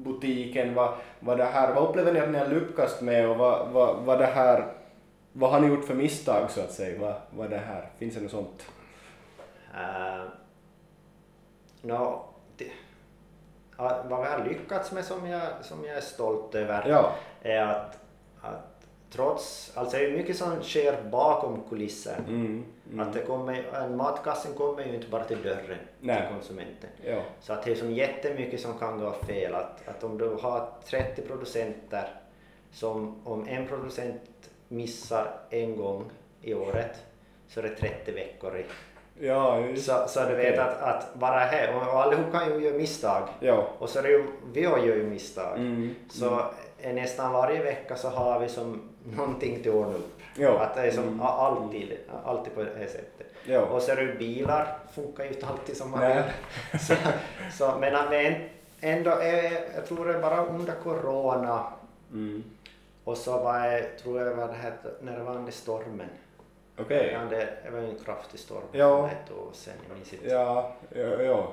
butiken, 0.05 0.73
vad, 0.73 0.93
vad 1.19 1.37
det 1.37 1.45
här, 1.45 1.73
vad 1.73 1.89
upplever 1.89 2.13
ni 2.13 2.19
att 2.19 2.29
ni 2.29 2.37
har 2.37 2.47
lyckats 2.47 3.01
med 3.01 3.29
och 3.29 3.37
vad, 3.37 3.69
vad, 3.69 3.97
vad 3.97 4.19
det 4.19 4.25
här, 4.25 4.73
vad 5.33 5.51
har 5.51 5.59
ni 5.59 5.67
gjort 5.67 5.85
för 5.85 5.93
misstag 5.93 6.51
så 6.51 6.61
att 6.61 6.71
säga, 6.71 6.99
vad, 6.99 7.15
vad 7.29 7.49
det 7.49 7.57
här, 7.57 7.89
finns 7.97 8.15
det 8.15 8.21
något 8.21 8.31
sånt? 8.31 8.65
Uh, 9.73 10.25
no, 11.81 12.25
det, 12.57 12.71
ja, 13.77 14.03
vad 14.09 14.21
vi 14.21 14.27
har 14.27 14.45
lyckats 14.45 14.91
med 14.91 15.05
som 15.05 15.27
jag, 15.27 15.41
som 15.61 15.85
jag 15.85 15.97
är 15.97 16.01
stolt 16.01 16.55
över 16.55 16.89
Ja, 16.89 17.15
är 17.41 17.61
att, 17.61 17.99
att 18.41 18.74
trots, 19.15 19.71
alltså 19.75 19.97
det 19.97 20.05
är 20.05 20.11
mycket 20.11 20.37
som 20.37 20.63
sker 20.63 20.97
bakom 21.11 21.63
kulissen. 21.69 22.25
mm, 22.27 22.65
mm. 22.91 22.99
Att 23.07 23.13
det 23.13 23.19
kommer, 23.19 23.63
en 23.73 23.97
matkassen 23.97 24.53
kommer 24.53 24.85
ju 24.85 24.95
inte 24.95 25.07
bara 25.07 25.23
till 25.23 25.41
dörren 25.43 25.77
Nej. 25.99 26.21
till 26.21 26.29
konsumenten. 26.35 26.89
ja, 27.05 27.21
Så 27.41 27.53
att 27.53 27.63
det 27.63 27.71
är 27.71 27.75
som 27.75 27.91
jättemycket 27.91 28.61
som 28.61 28.79
kan 28.79 28.99
gå 28.99 29.11
fel. 29.13 29.55
Att, 29.55 29.87
att 29.87 30.03
om 30.03 30.17
du 30.17 30.29
har 30.41 30.67
30 30.85 31.21
producenter 31.21 32.07
som 32.71 33.15
om 33.23 33.47
en 33.47 33.67
producent 33.67 34.21
missar 34.67 35.27
en 35.49 35.75
gång 35.77 36.05
i 36.41 36.53
året 36.53 36.95
så 37.47 37.59
är 37.59 37.63
det 37.63 37.75
30 37.75 38.11
veckor 38.11 38.57
i. 38.57 38.65
ja, 39.25 39.59
just, 39.59 39.85
Så, 39.85 40.03
så 40.07 40.19
du 40.19 40.35
vet 40.35 40.53
Okej. 40.53 40.59
att, 40.59 40.81
att 40.81 41.13
bara 41.15 41.39
här, 41.39 41.75
och 41.75 41.81
allihop 42.03 42.31
kan 42.31 42.49
ju 42.53 42.65
göra 42.65 42.77
misstag. 42.77 43.27
ja, 43.39 43.67
Och 43.79 43.89
så 43.89 43.99
är 43.99 44.03
det 44.03 44.09
ju, 44.09 44.23
vi 44.53 44.61
gör 44.61 44.77
ju 44.77 45.03
misstag. 45.03 45.57
mm, 45.57 45.95
Så 46.09 46.41
är 46.81 46.93
nästan 46.93 47.33
varje 47.33 47.63
vecka 47.63 47.95
så 47.95 48.09
har 48.09 48.39
vi 48.39 48.47
som 48.49 48.89
någonting 49.17 49.63
till 49.63 49.71
ordning 49.71 49.95
upp. 49.95 50.19
Ja. 50.37 50.59
Att 50.59 50.75
det 50.75 50.81
är 50.81 50.91
som 50.91 51.03
Mm. 51.03 51.21
alltid, 51.21 51.97
alltid 52.25 52.55
på 52.55 52.63
det 52.63 52.71
här 52.77 52.87
sättet. 52.87 53.27
ja, 53.45 53.61
Och 53.61 53.81
så 53.81 53.91
är 53.91 53.95
det 53.95 54.01
ju 54.01 54.17
bilar, 54.17 54.77
funkar 54.93 55.23
ju 55.23 55.29
inte 55.29 55.45
alltid 55.47 55.77
som 55.77 55.91
man 55.91 55.99
Nej. 55.99 56.23
vill. 56.71 56.79
Så, 56.79 56.93
så, 57.53 57.77
men 57.79 57.93
det 58.09 58.41
ändå, 58.81 59.11
är, 59.11 59.51
jag 59.75 59.85
tror 59.87 60.05
det 60.07 60.13
är 60.13 60.21
bara 60.21 60.45
under 60.45 60.73
corona 60.83 61.63
mm. 62.11 62.43
och 63.03 63.17
så 63.17 63.37
var 63.39 63.59
jag, 63.65 63.97
tror 63.97 64.21
jag 64.21 64.35
var 64.35 64.47
det 64.47 64.53
här, 64.53 64.73
när 65.01 65.17
det 65.17 65.23
var 65.23 65.33
den 65.33 65.51
stormen. 65.51 66.09
okej, 66.79 67.09
Ja, 67.13 67.19
det, 67.37 67.47
det 67.63 67.69
var 67.71 67.79
ju 67.79 67.89
en 67.89 67.99
kraftig 68.05 68.39
storm 68.39 68.63
Ja. 68.71 69.09
ett 69.09 69.31
år 69.31 69.49
sedan, 69.53 69.73
jag 69.89 69.95
minns 69.97 70.13
inte. 70.13 70.27
ja, 70.27 70.71
ja, 70.95 71.21
ja, 71.23 71.47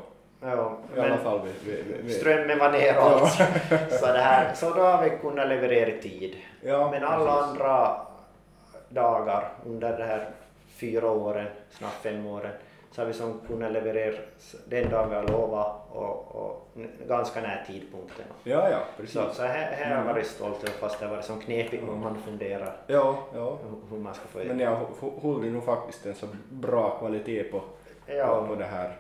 Ja, 0.45 0.79
i 0.97 1.01
alla 1.01 1.19
fall 1.19 1.41
vi, 1.65 1.73
vi, 1.73 1.83
vi, 2.03 2.13
strömmen 2.13 2.59
var 2.59 2.73
neråt. 2.73 3.31
så, 4.01 4.07
det 4.07 4.19
här, 4.19 4.55
så 4.55 4.71
då 4.71 4.83
har 4.83 5.05
vi 5.05 5.11
kunnat 5.11 5.49
leverera 5.49 5.91
i 5.91 6.03
tid. 6.03 6.37
Ja, 6.65 6.91
Men 6.91 7.05
alla 7.05 7.25
precis. 7.37 7.49
andra 7.49 7.97
dagar 8.89 9.49
under 9.67 9.99
de 9.99 10.05
här 10.05 10.29
fyra 10.77 11.11
åren, 11.11 11.47
snart 11.71 11.93
fem 11.93 12.27
åren, 12.27 12.53
så 12.91 13.01
har 13.01 13.07
vi 13.07 13.13
som 13.13 13.41
kunnat 13.47 13.73
leverera 13.73 14.15
den 14.69 14.91
dag 14.91 15.07
vi 15.09 15.15
har 15.15 15.23
lovat 15.23 15.77
och, 15.91 16.35
och 16.37 16.69
ganska 17.09 17.41
nära 17.41 17.65
tidpunkten. 17.67 18.25
Ja, 18.45 18.71
ja, 18.71 18.79
precis. 18.97 19.13
Så, 19.15 19.29
så 19.35 19.43
här, 19.43 19.73
här 19.73 19.85
har 19.87 19.93
Mm. 19.95 20.07
jag 20.07 20.15
varit 20.15 20.27
stolt 20.27 20.63
över 20.65 20.73
fast 20.79 20.99
det 21.01 21.07
har 21.07 21.13
varit 21.15 21.25
som 21.25 21.41
knepigt 21.41 21.83
om 21.89 22.01
man 22.01 22.17
funderar 22.23 22.77
Ja, 22.87 23.19
ja. 23.35 23.59
hur- 23.91 23.99
man 23.99 24.15
ska 24.15 24.25
få 24.29 24.39
Men 24.39 24.59
jag 24.59 24.77
hå- 25.01 25.21
håller 25.21 25.51
nog 25.51 25.65
faktiskt 25.65 26.07
en 26.07 26.15
så 26.15 26.27
bra 26.51 26.91
kvalitet 26.99 27.43
på, 27.45 27.59
på, 27.61 27.67
på 28.07 28.13
Ja, 28.13 28.55
det 28.59 28.65
här 28.65 28.97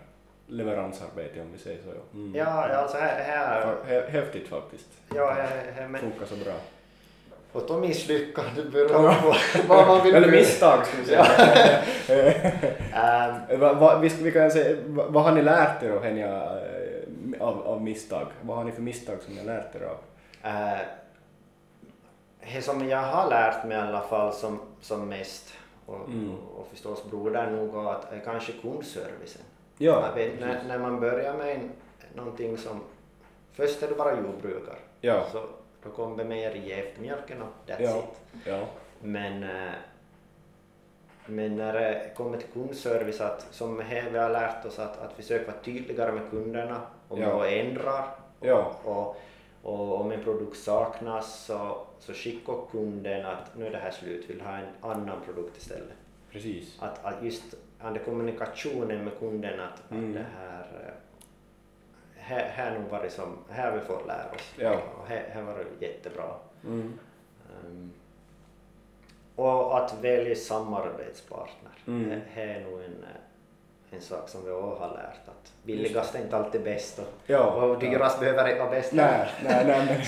leveransarbete 0.46 1.40
om 1.40 1.53
vi 1.53 1.59
säger 1.59 1.83
så. 1.83 1.88
Ja, 1.88 2.01
mm. 2.14 2.35
Ja, 2.35 2.46
alltså 2.77 2.96
här, 2.98 3.22
här 3.87 4.09
Häftigt 4.09 4.48
faktiskt. 4.48 4.88
ja, 5.14 5.31
här, 5.31 5.72
här 5.75 5.88
men, 5.88 6.01
Funkar 6.01 6.27
så 6.27 6.37
bra. 6.44 6.55
Och 7.53 7.62
då 7.69 7.77
misslyckande 7.79 8.62
beror 8.62 8.88
på 8.88 9.35
vad 9.69 9.87
man 9.87 10.03
vill 10.05 10.15
Eller 10.15 10.31
misstag 10.31 10.87
ska 10.87 10.97
vi 10.99 11.05
säga. 11.05 11.27
Ehm, 12.95 13.61
va, 13.61 13.73
va, 13.73 13.99
vi, 13.99 14.33
kan 14.33 14.51
säga, 14.51 14.77
va, 14.87 15.05
vad 15.09 15.23
har 15.23 15.33
ni 15.33 15.43
lärt 15.43 15.83
er 15.83 15.91
av, 15.91 16.03
Henja, 16.03 16.29
eh, 16.43 17.43
av, 17.43 17.62
av 17.62 17.83
misstag? 17.83 18.27
Vad 18.41 18.57
har 18.57 18.65
ni 18.65 18.73
för 18.73 18.83
misstag 18.83 19.19
som 19.23 19.35
ni 19.35 19.38
har 19.41 19.47
lärt 19.47 19.75
er 19.75 19.81
av? 19.85 19.97
Eh, 20.51 20.79
det 22.55 22.62
som 22.62 22.88
jag 22.88 22.99
har 23.03 23.31
lärt 23.31 23.65
mig 23.65 23.77
i 23.77 23.81
alla 23.81 24.01
fall 24.01 24.33
som, 24.33 24.61
som 24.81 25.09
mest 25.09 25.55
och, 25.87 25.97
Mm. 26.09 26.35
och 26.57 26.67
förstås 26.71 27.05
beror 27.11 27.31
det 27.31 27.51
nog 27.51 27.87
att 27.87 28.12
är 28.12 28.19
kanske 28.25 28.53
kundservicen. 28.53 29.43
Ja, 29.79 30.07
Jag 30.09 30.15
vet, 30.15 30.41
när, 30.41 30.62
när 30.69 30.79
man 30.79 31.01
börjar 31.01 31.35
med 31.35 31.55
en, 31.57 31.71
någonting 32.15 32.59
som, 32.59 32.81
först 33.53 33.83
är 33.83 33.88
det 33.88 33.95
bara 33.95 34.11
jordbrukare, 34.21 34.77
ja, 35.01 35.25
så 35.33 35.43
då 35.85 35.90
kommer 35.90 36.25
mejeriet 36.25 36.87
efter 36.87 37.01
mjölken 37.03 37.42
och 37.42 37.49
that's 37.71 37.77
Ja. 37.83 37.99
it. 37.99 38.42
ja, 38.47 38.61
Men, 39.01 39.42
eh, 39.42 39.73
men 41.27 41.57
när 41.57 41.73
det 41.73 42.11
kommer 42.16 42.38
till 42.38 42.49
kundservice, 42.49 43.21
att, 43.21 43.47
som 43.51 43.81
här 43.81 44.11
vi 44.11 44.18
har 44.18 44.31
lärt 44.31 44.64
oss 44.64 44.79
att, 44.79 44.99
att 45.01 45.12
försöka 45.12 45.47
vara 45.53 45.61
tydligare 45.62 46.12
med 46.12 46.31
kunderna 46.31 46.81
om 47.09 47.21
Ja. 47.21 47.29
något 47.29 47.47
ändrar 47.47 48.05
Ja. 48.40 48.73
och, 48.85 49.16
och 49.62 50.01
om 50.01 50.12
en 50.12 50.25
produkt 50.25 50.57
saknas 50.59 51.45
så, 51.45 51.87
så 51.99 52.12
skicka 52.12 52.53
kunden 52.71 53.27
att 53.27 53.57
nu 53.57 53.66
är 53.66 53.71
det 53.71 53.79
här 53.79 53.90
slut, 53.90 54.31
vill 54.31 54.40
ha 54.40 54.57
en 54.59 54.66
annan 54.81 55.21
produkt 55.25 55.57
istället. 55.57 55.97
precis. 56.31 56.77
Att, 56.83 57.05
att 57.05 57.23
just 57.23 57.55
kommunikationen 58.05 59.05
med 59.05 59.18
kunden 59.18 59.61
att, 59.61 59.90
Mm. 59.90 60.09
att 60.11 60.14
det 60.14 60.27
här 60.38 60.61
eh, 60.87 60.92
här, 62.22 62.48
här 62.54 62.78
nog 62.78 62.90
varit 62.90 63.12
som, 63.12 63.38
här 63.50 63.70
har 63.70 63.78
vi 63.78 63.85
fått 63.85 64.06
lära 64.06 64.30
oss 64.35 64.52
Ja. 64.56 64.70
och 65.00 65.06
här, 65.08 65.28
här 65.32 65.42
var 65.42 65.54
det 65.78 65.87
jättebra. 65.87 66.24
Mm. 66.64 66.98
Um, 67.66 67.92
och 69.37 69.78
att 69.78 69.94
välja 70.02 70.35
samarbetspartner, 70.37 71.72
Mm. 71.87 72.08
det, 72.11 72.20
det 72.35 72.42
är 72.52 72.61
nog 72.61 72.80
en, 72.80 72.85
eh, 73.04 73.94
en 73.96 74.00
sak 74.00 74.28
som 74.28 74.44
vi 74.44 74.50
också 74.50 74.78
har 74.85 74.88
lärt 74.88 75.28
att 75.28 75.52
billigast 75.62 76.14
är 76.14 76.18
inte 76.18 76.37
alltid 76.37 76.62
bäst 76.64 76.98
och, 76.98 77.04
Ja, 77.26 77.44
och 77.52 77.78
dyrast 77.78 78.20
behöver 78.20 78.48
inte 78.48 78.61
vara 78.61 78.70
bäst. 78.70 78.92
Nej, 78.92 79.28
nej, 79.44 79.64
nej, 79.66 79.87
men... 79.87 80.04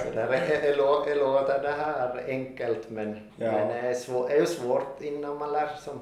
Så 0.00 0.10
där 0.14 0.26
är, 0.28 0.72
är, 0.72 0.76
lå- 0.76 1.08
är 1.10 1.16
låter 1.16 1.62
det 1.62 1.70
här 1.70 2.24
enkelt 2.26 2.90
men, 2.90 3.30
Ja. 3.36 3.52
men 3.52 3.68
det 3.68 3.74
är, 3.80 3.94
svår, 3.94 4.30
är 4.30 4.36
ju 4.36 4.46
svårt 4.46 5.00
innan 5.00 5.38
man 5.38 5.52
lär 5.52 5.66
sig 5.66 5.94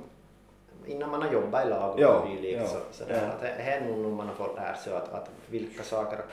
innan 0.86 1.10
man 1.10 1.22
har 1.22 1.32
jobbat 1.32 1.66
i 1.66 1.68
lag 1.68 1.94
och 1.94 2.00
Ja, 2.00 2.26
dylikt. 2.30 2.58
ja, 2.60 2.66
Så, 2.66 2.78
så 2.92 3.04
det, 3.04 3.14
ja. 3.16 3.20
att 3.20 3.40
det 3.40 3.62
här 3.62 3.80
är 3.80 3.84
nog 3.86 4.12
man 4.12 4.26
har 4.28 4.34
fått 4.34 4.56
lära 4.56 4.76
sig 4.76 4.92
att, 4.92 5.12
att 5.12 5.30
vilka 5.50 5.82
saker 5.82 6.16
att, 6.18 6.30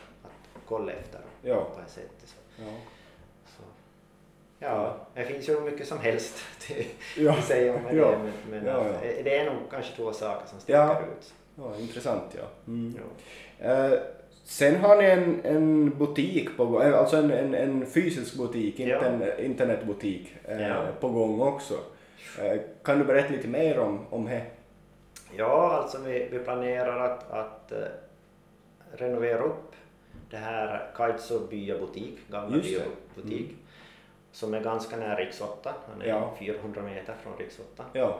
kolla 0.68 0.92
efter 0.92 1.20
Ja. 1.42 1.56
på 1.56 1.76
det 1.76 1.82
här 1.82 1.90
sättet. 1.90 2.28
Så. 2.30 2.36
Ja. 2.62 2.68
Så. 3.46 3.64
Ja, 4.60 4.96
det 5.14 5.24
finns 5.26 5.50
ju 5.50 5.60
mycket 5.60 5.88
som 5.88 6.00
helst 6.00 6.38
Ja. 7.18 7.32
att 7.32 7.44
säga 7.46 7.74
om 7.76 7.98
Ja. 7.98 8.12
det, 8.12 8.18
men, 8.18 8.32
men 8.50 8.66
Ja, 8.66 8.74
att 8.74 8.86
ja. 9.04 9.24
det 9.24 9.38
är 9.38 9.46
nog 9.46 9.56
kanske 9.72 9.96
två 9.96 10.14
saker 10.14 10.48
som 10.48 10.60
sticker 10.60 10.80
Ja. 10.80 11.00
ut. 11.00 11.34
ja, 11.56 11.76
intressant 11.80 12.24
ja. 12.38 12.44
Mm. 12.68 12.94
Ja. 13.60 13.66
Eh, 13.66 14.00
sen 14.44 14.76
har 14.76 14.96
ni 14.98 15.06
en, 15.06 15.42
en 15.44 15.90
butik 15.98 16.58
på 16.58 16.66
gång, 16.66 16.82
eh, 16.82 17.00
alltså 17.00 17.18
en, 17.18 17.32
en, 17.32 17.54
en 17.56 17.86
fysisk 17.86 18.38
butik, 18.38 18.80
inte 18.80 18.92
Ja. 18.92 19.02
en 19.02 19.46
internetbutik 19.46 20.34
Ja. 20.60 20.84
på 21.00 21.10
gång 21.10 21.42
också. 21.42 21.74
Eh, 22.40 22.62
kan 22.84 23.00
du 23.00 23.06
berätta 23.06 23.34
lite 23.34 23.48
mer 23.48 23.80
om, 23.80 24.06
om 24.10 24.26
det? 24.26 24.42
Ja, 25.36 25.72
alltså 25.72 25.98
vi, 26.02 26.28
vi 26.32 26.40
planerar 26.40 27.00
att, 27.12 27.32
att 27.32 27.72
eh, 27.72 27.78
renovera 28.94 29.40
upp 29.44 29.72
det 30.30 30.38
här 30.38 30.92
Kaitso 30.96 31.40
byabutik, 31.48 32.20
gamla 32.30 32.58
det. 32.58 32.62
byabutik, 33.16 33.56
som 34.32 34.54
är 34.54 34.62
ganska 34.62 34.98
nära 34.98 35.16
riks 35.16 35.42
8. 35.42 35.74
Han 35.92 36.02
är 36.02 36.06
Ja. 36.06 36.34
400 36.40 36.82
meter 36.82 37.14
från 37.24 37.38
riks 37.38 37.60
8. 37.74 37.84
Ja, 37.94 38.20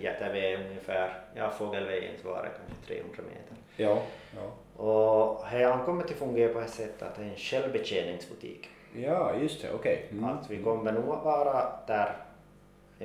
Jätteväg 0.00 0.54
är 0.54 0.66
ungefär, 0.68 1.18
ja 1.34 1.50
fågelvägen 1.50 2.14
så 2.22 2.28
var 2.28 2.42
det 2.42 2.48
kanske 2.48 2.86
300 2.86 3.22
meter. 3.28 3.56
ja, 3.76 4.02
ja. 4.36 4.82
Och 4.84 5.44
här 5.46 5.64
ankommer 5.64 6.04
till 6.04 6.16
fungera 6.16 6.52
på 6.52 6.60
ett 6.60 6.70
sätt 6.70 7.02
att 7.02 7.14
det 7.16 7.22
är 7.22 7.26
en 7.28 7.36
självbetjäningsbutik. 7.36 8.68
Ja, 8.96 9.34
just 9.40 9.62
det, 9.62 9.72
okej. 9.74 10.08
Mm. 10.12 10.24
Att 10.24 10.50
vi 10.50 10.62
kommer 10.62 10.92
nog 10.92 11.04
vara 11.04 11.72
där 11.86 12.16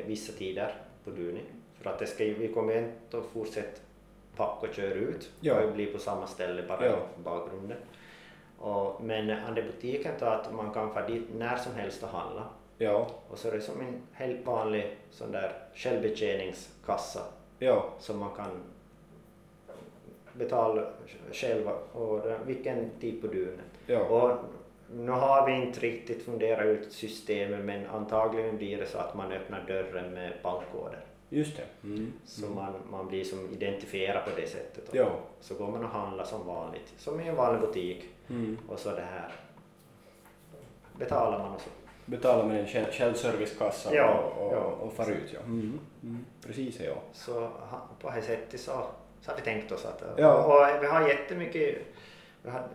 vissa 0.08 0.34
tider 0.34 0.76
på 1.04 1.10
Duni. 1.12 1.42
För 1.82 1.90
att 1.90 2.00
det 2.00 2.08
ska, 2.08 2.24
vi 2.24 2.52
kommer 2.54 2.74
ju 2.74 2.80
inte 2.80 3.18
att 3.18 3.26
fortsätta 3.26 3.82
packa 4.36 4.68
och 4.68 4.74
köra 4.74 4.94
ut. 4.94 5.30
Ja. 5.40 5.60
Det 5.60 5.72
blir 5.72 5.94
på 5.94 6.00
samma 6.00 6.28
ställe 6.28 6.64
bara 6.68 6.86
Ja. 6.86 6.92
i 7.20 7.22
bakgrunden. 7.24 7.78
Och, 8.58 9.04
men 9.04 9.30
andra 9.30 9.62
butiken 9.62 10.12
tar 10.20 10.28
att 10.36 10.54
man 10.54 10.74
kan 10.74 10.94
få 10.94 11.02
dit 11.08 11.24
när 11.38 11.58
som 11.58 11.74
helst 11.76 12.04
och 12.04 12.10
handla. 12.10 12.44
Ja, 12.78 13.08
Och 13.30 13.38
så 13.38 13.48
är 13.48 13.52
det 13.52 13.62
som 13.62 13.82
en 13.82 14.02
helt 14.14 14.46
vanlig 14.46 14.98
sån 15.12 15.32
där 15.32 15.54
självbetjäningskassa 15.76 17.22
ja, 17.60 17.90
som 18.00 18.20
man 18.20 18.30
kan 18.36 18.52
betala 20.34 20.88
själva 21.32 21.72
och 21.94 22.22
det- 22.22 22.40
vilken 22.46 22.90
tid 23.00 23.22
på 23.22 23.28
dygnet. 23.28 23.66
ja. 23.88 24.00
Och 24.00 24.38
nu 24.94 25.12
har 25.12 25.46
vi 25.46 25.54
inte 25.54 25.80
riktigt 25.80 26.26
funderat 26.26 26.66
ut 26.66 26.92
systemet 26.94 27.60
men 27.66 27.86
antagligen 27.88 28.58
blir 28.58 28.78
det 28.78 28.86
så 28.88 28.98
att 28.98 29.16
man 29.16 29.32
öppnar 29.32 29.64
dörren 29.68 30.14
med 30.14 30.34
bankkoder. 30.44 31.00
Just 31.30 31.58
det. 31.58 31.64
Mm. 31.88 32.14
Så 32.26 32.46
man, 32.48 32.74
man 32.92 33.08
blir 33.08 33.24
som 33.24 33.50
identifierad 33.54 34.24
på 34.26 34.30
det 34.42 34.48
sättet. 34.48 34.90
Och 34.90 34.96
Ja. 34.96 35.10
Så 35.42 35.56
går 35.56 35.68
man 35.72 35.84
och 35.84 35.90
handlar 35.90 36.24
som 36.24 36.48
vanligt, 36.48 36.94
som 36.98 37.20
i 37.22 37.28
en 37.28 37.36
vanlig 37.36 37.62
butik. 37.62 38.06
Mm. 38.30 38.58
Och 38.68 38.80
så 38.80 38.90
det 38.90 39.02
här 39.12 39.32
betalar 40.98 41.40
man 41.40 41.56
och 41.56 41.62
så. 41.62 41.70
Betala 42.06 42.44
med 42.46 42.60
en 42.60 42.68
själv- 42.68 42.92
självservicekassa 42.92 43.96
Ja, 43.96 44.14
och, 44.14 44.48
och, 44.48 44.54
ja. 44.54 44.60
och 44.60 44.94
far 44.94 45.12
ut. 45.12 45.34
Ja. 45.34 45.40
Mm. 45.40 45.80
Mm. 46.04 46.26
Precis, 46.48 46.80
ja. 46.80 46.94
Så 47.14 47.50
på 48.02 48.12
det 48.16 48.22
sättet 48.22 48.60
så, 48.60 48.72
så 49.22 49.32
har 49.32 49.36
vi 49.38 49.42
tänkt 49.44 49.72
oss 49.72 49.86
att... 49.86 50.04
Ja. 50.18 50.44
Och 50.44 50.84
vi 50.84 50.88
har 50.88 51.08
jättemycket... 51.08 51.78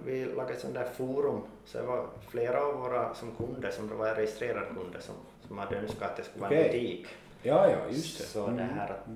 Vi, 0.05 0.25
lagade 0.25 0.53
ett 0.55 0.61
sånt 0.61 0.75
där 0.75 0.85
forum, 0.97 1.41
så 1.65 1.79
det 1.79 1.85
var 1.85 2.07
flera 2.29 2.63
av 2.67 2.75
våra 2.81 3.15
som 3.15 3.31
kunder, 3.37 3.71
som 3.71 3.99
var 3.99 4.15
registrerade 4.15 4.67
kunder, 4.67 5.01
som, 5.01 5.15
som 5.49 5.59
hade 5.59 5.77
önskat 5.77 6.11
att 6.11 6.17
det 6.17 6.23
skulle 6.23 6.43
vara 6.45 6.55
en 6.57 6.63
butik. 6.63 7.07
Ja, 7.43 7.71
ja, 7.71 7.77
just 7.91 8.19
det. 8.19 8.25
Så 8.25 8.43
Mm. 8.45 8.57
det 8.57 8.63
här, 8.63 8.91
att- 8.91 9.07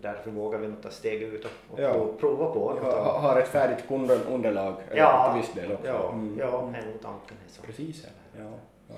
därför 0.00 0.30
vågar 0.30 0.58
vi 0.58 0.68
nog 0.68 0.82
ta 0.82 0.90
steg 0.90 1.22
ut 1.22 1.44
och, 1.44 1.50
och 1.70 1.80
Ja. 1.80 1.92
prov, 1.92 2.16
prova 2.20 2.46
på 2.52 2.72
Jag 2.76 2.84
något. 2.84 2.94
har, 3.22 3.40
ett 3.40 3.48
färdigt 3.48 3.88
kundunderlag 3.88 4.74
Ja, 4.94 5.32
till 5.32 5.40
viss 5.42 5.52
del 5.54 5.72
också. 5.72 5.86
ja, 5.86 6.12
Mm. 6.12 6.38
ja, 6.38 6.46
är 6.46 6.86
nog 6.86 7.00
tanken. 7.02 7.36
Så. 7.48 7.62
Precis, 7.62 8.04
ja. 8.04 8.40
ja, 8.42 8.50
ja. 8.88 8.94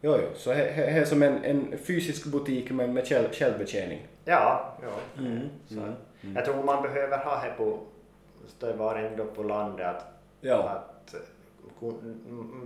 Jo, 0.00 0.16
jo, 0.22 0.28
så 0.34 0.50
det 0.50 0.68
är 0.70 1.04
som 1.04 1.22
en, 1.22 1.44
en 1.44 1.78
fysisk 1.78 2.26
butik 2.26 2.70
men 2.70 2.92
med 2.94 3.06
själv, 3.08 3.28
självbetjäning. 3.32 4.06
Ja, 4.24 4.74
ja. 4.82 5.22
Mm, 5.22 5.40
Så, 5.68 5.74
mm, 5.80 5.94
Jag 6.34 6.44
tror 6.44 6.62
man 6.62 6.82
behöver 6.82 7.18
ha 7.18 7.44
det 7.44 7.52
på, 7.56 7.78
det 8.60 8.72
var 8.72 8.94
ändå 8.96 9.24
på 9.24 9.42
landet 9.42 9.86
att 9.86 10.04
Ja, 10.40 10.56
att 10.68 11.14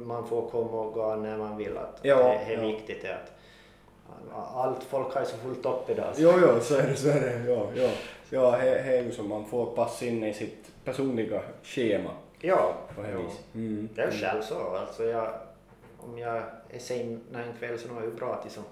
man 0.04 0.26
får 0.28 0.50
komma 0.50 0.80
och 0.80 0.92
gå 0.92 1.16
när 1.16 1.36
man 1.36 1.56
vill. 1.56 1.76
Att 1.76 1.98
Ja, 2.02 2.16
det, 2.16 2.54
är 2.54 2.62
ja. 2.62 2.66
viktigt 2.66 3.04
att 3.04 3.32
allt 4.54 4.82
folk 4.84 5.14
har 5.14 5.20
ju 5.20 5.26
så 5.26 5.36
fullt 5.36 5.66
upp 5.66 5.90
idag. 5.90 6.06
så- 6.16 6.22
jo, 6.22 6.32
jo, 6.42 6.60
så 6.60 6.74
är 6.76 6.82
det, 6.86 6.96
så 6.96 7.08
är 7.08 7.20
det. 7.20 7.50
Ja, 7.52 7.66
ja. 7.74 7.90
ja 8.30 8.50
det 8.58 8.64
det 8.70 8.96
är 8.98 9.02
ju 9.02 9.12
som 9.12 9.28
man 9.28 9.44
får 9.44 9.66
passa 9.66 10.04
in 10.06 10.24
i 10.24 10.34
sitt 10.34 10.70
personliga 10.84 11.42
schema 11.62 12.10
Ja, 12.40 12.74
på 12.96 13.02
viset. 13.02 13.44
Mm. 13.54 13.88
det 13.94 14.02
är 14.02 14.10
ju 14.10 14.18
själv 14.18 14.42
så. 14.42 14.76
Alltså 14.76 15.04
jag, 15.04 15.30
om 15.98 16.18
jag 16.18 16.36
är 16.70 16.78
sen 16.78 17.20
en 17.34 17.52
kväll 17.58 17.78
så 17.78 17.88
är 17.96 18.00
det 18.00 18.06
ju 18.06 18.12
bra 18.14 18.34
att 18.34 18.44
liksom 18.44 18.62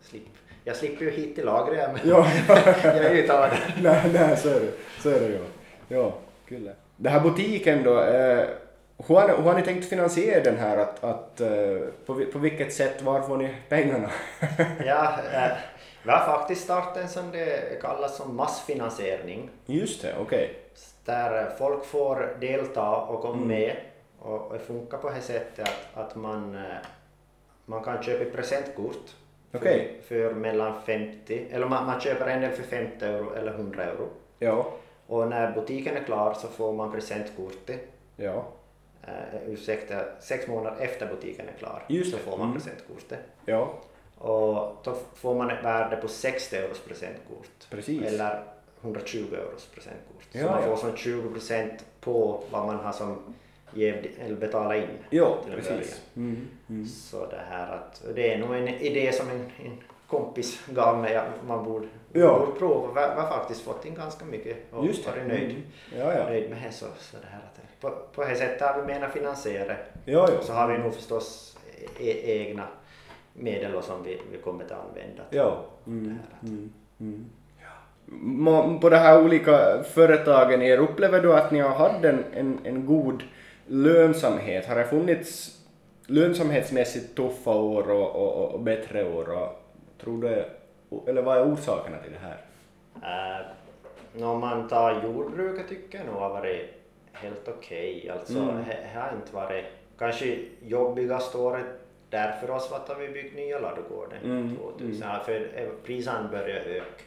slippa. 0.00 0.30
Jag 0.64 0.76
slipper 0.76 1.04
ju 1.04 1.10
hit 1.10 1.34
till 1.34 1.44
lagret 1.44 1.90
men 1.92 2.08
Ja, 2.10 2.26
jag 2.84 2.96
är 2.96 3.14
ju 3.14 3.26
tagen. 3.26 3.56
nej, 3.82 4.10
nej, 4.12 4.36
så 4.36 4.48
är 4.48 4.60
det. 4.60 4.72
Så 5.02 5.08
är 5.10 5.20
det 5.20 5.28
ja. 5.28 5.40
Ja, 5.88 6.12
kul. 6.48 6.70
Den 6.96 7.12
här 7.12 7.20
butiken 7.20 7.82
då, 7.82 8.00
eh, 8.00 8.44
hur, 9.06 9.14
har 9.14 9.28
ni, 9.28 9.34
hur 9.34 9.42
har 9.42 9.54
ni 9.54 9.62
tänkt 9.62 9.88
finansiera 9.88 10.40
den 10.44 10.56
här? 10.56 10.76
Att, 10.78 11.04
att, 11.04 11.40
eh, 11.40 11.78
på, 12.06 12.24
på 12.32 12.38
vilket 12.38 12.72
sätt, 12.74 13.02
var 13.02 13.20
får 13.20 13.36
ni 13.36 13.54
pengarna? 13.68 14.10
Ja, 14.86 15.12
eh, 15.32 15.52
vi 16.02 16.10
har 16.10 16.18
faktiskt 16.26 16.64
startat 16.64 16.96
en 16.96 17.08
sån 17.08 17.30
det 17.30 17.80
kallas 17.82 18.16
som 18.16 18.36
massfinansiering. 18.36 19.50
Just 19.66 20.02
det, 20.02 20.14
okej. 20.20 20.54
där 21.04 21.50
folk 21.58 21.84
får 21.84 22.36
delta 22.40 22.96
och 22.96 23.20
komma 23.22 23.34
Mm. 23.34 23.48
med 23.48 23.76
och, 24.18 24.52
det 24.52 24.58
funkar 24.58 24.98
på 24.98 25.10
det 25.10 25.20
sättet 25.20 25.68
att, 25.94 26.04
att 26.04 26.16
man, 26.16 26.54
eh, 26.54 26.60
man 27.66 27.82
kan 27.84 28.02
köpa 28.02 28.36
presentkort 28.36 29.10
för, 29.50 29.58
Okej. 29.58 30.00
för 30.08 30.34
mellan 30.34 30.82
50, 30.86 31.46
eller 31.50 31.66
man, 31.66 31.86
man 31.86 32.00
köper 32.00 32.26
en 32.26 32.40
del 32.40 32.50
för 32.52 32.62
50 32.62 33.04
euro 33.04 33.34
eller 33.34 33.52
100 33.52 33.84
euro. 33.84 34.08
Ja, 34.38 34.66
Och 35.06 35.28
när 35.28 35.52
butiken 35.52 35.96
är 35.96 36.02
klar 36.04 36.34
så 36.34 36.48
får 36.48 36.72
man 36.72 36.92
presentkortet, 36.92 37.80
ja, 38.16 38.46
eh, 39.02 39.48
ursäkta, 39.48 40.04
sex 40.20 40.48
månader 40.48 40.76
efter 40.80 41.06
butiken 41.06 41.48
är 41.48 41.58
klar 41.58 41.82
Just 41.88 42.10
så 42.10 42.16
det. 42.16 42.22
får 42.22 42.36
man 42.38 42.48
Mm. 42.50 42.60
presentkortet. 42.60 43.18
ja, 43.44 43.74
Och 44.18 44.76
då 44.84 44.96
får 45.14 45.34
man 45.34 45.50
ett 45.50 45.64
värde 45.64 45.96
på 45.96 46.08
60 46.08 46.56
euros 46.56 46.80
presentkort. 46.80 47.66
precis. 47.70 48.02
Eller 48.02 48.42
120 48.82 49.26
euros 49.34 49.66
presentkort. 49.74 50.24
Ja, 50.32 50.40
så 50.42 50.46
man 50.50 50.62
ja. 50.62 50.68
får 50.68 50.76
som 50.88 50.96
20 50.96 51.30
procent 51.30 51.84
på 52.00 52.42
vad 52.50 52.66
man 52.66 52.76
har 52.76 52.92
som 52.92 53.34
eller 54.20 54.36
betalat 54.36 54.76
in. 54.76 54.82
En 55.46 55.52
precis. 55.54 56.02
Mm. 56.16 56.48
Mm. 56.68 56.86
Så 56.86 57.26
det 57.26 57.40
här 57.50 57.72
att, 57.76 58.02
det 58.14 58.32
är 58.34 58.38
nog 58.38 58.54
en 58.56 58.68
idé 58.68 59.12
som 59.12 59.28
en, 59.30 59.40
en 59.64 59.78
kompis 60.08 60.60
gav 60.68 60.98
mig 60.98 61.16
att 61.16 61.26
man 61.46 61.64
borde, 61.64 61.86
Ja. 62.12 62.38
borde 62.38 62.58
prova. 62.58 63.00
Jag 63.00 63.08
har 63.22 63.28
faktiskt 63.38 63.60
fått 63.60 63.84
in 63.84 63.94
ganska 63.94 64.24
mycket 64.24 64.56
och 64.72 64.86
Just 64.86 65.04
det. 65.04 65.10
varit 65.10 65.26
nöjd, 65.26 65.50
Mm. 65.50 65.62
Ja, 65.98 66.14
ja. 66.18 66.24
nöjd 66.24 66.50
med 66.50 66.62
det. 66.66 66.72
Så, 66.72 66.86
så 66.98 67.16
det 67.16 67.26
här 67.30 67.38
att, 67.40 67.80
på, 67.80 67.90
på 68.14 68.24
det 68.28 68.34
sättet 68.36 68.60
har 68.62 68.80
vi 68.82 68.86
menat 68.86 69.12
finansiera. 69.12 69.72
Ja, 70.04 70.28
ja. 70.32 70.40
Så 70.42 70.52
har 70.52 70.68
vi 70.72 70.78
nog 70.78 70.94
förstås 70.94 71.56
e- 72.00 72.40
egna 72.40 72.62
medel 73.32 73.82
som 73.82 74.02
vi, 74.02 74.20
vi 74.32 74.38
kommer 74.38 74.64
att 74.64 74.70
använda. 74.72 75.22
Ja. 75.30 75.64
Mm. 75.86 76.18
Mm. 76.42 76.72
Mm. 77.00 77.24
Må- 78.06 78.78
På 78.80 78.88
de 78.88 78.96
här 78.96 79.22
olika 79.24 79.82
företagen 79.82 80.62
er, 80.62 80.78
upplever 80.78 81.20
du 81.20 81.32
att 81.34 81.50
ni 81.50 81.60
har 81.60 81.70
haft 81.70 82.04
en, 82.04 82.24
en, 82.34 82.58
en 82.64 82.86
god 82.86 83.22
lönsamhet? 83.66 84.66
Har 84.66 84.76
det 84.76 84.84
funnits 84.84 85.58
lönsamhetsmässigt 86.06 87.16
tuffa 87.16 87.50
år 87.54 87.90
och, 87.90 88.10
och, 88.16 88.54
och 88.54 88.60
bättre 88.60 89.04
år? 89.14 89.30
Och, 89.30 89.63
tror 90.04 90.22
du, 90.22 90.44
eller 91.10 91.22
vad 91.22 91.38
är 91.38 91.52
orsakerna 91.52 91.96
till 91.98 92.12
det 92.12 92.18
här? 92.18 92.40
Uh, 94.16 94.24
om 94.24 94.40
man 94.40 94.68
tar 94.68 95.02
jordbruket 95.04 95.68
tycker 95.68 95.98
jag 95.98 96.06
nog 96.06 96.16
har 96.16 96.28
varit 96.30 96.70
helt 97.12 97.48
okej. 97.48 98.10
Alltså, 98.10 98.38
Mm. 98.38 98.56
det 98.68 98.98
har 99.00 99.12
inte 99.16 99.34
varit 99.34 99.64
kanske 99.98 100.38
jobbigaste 100.62 101.38
året 101.38 101.66
där 102.10 102.32
för 102.32 102.50
oss 102.50 102.70
var 102.70 102.78
att 102.78 103.00
vi 103.00 103.08
byggt 103.08 103.36
nya 103.36 103.58
ladugården 103.58 104.18
Mm, 104.24 104.56
2000. 104.56 105.08
Ja, 105.08 105.20
För 105.24 105.70
priserna 105.84 106.28
började 106.28 106.60
öka. 106.70 107.04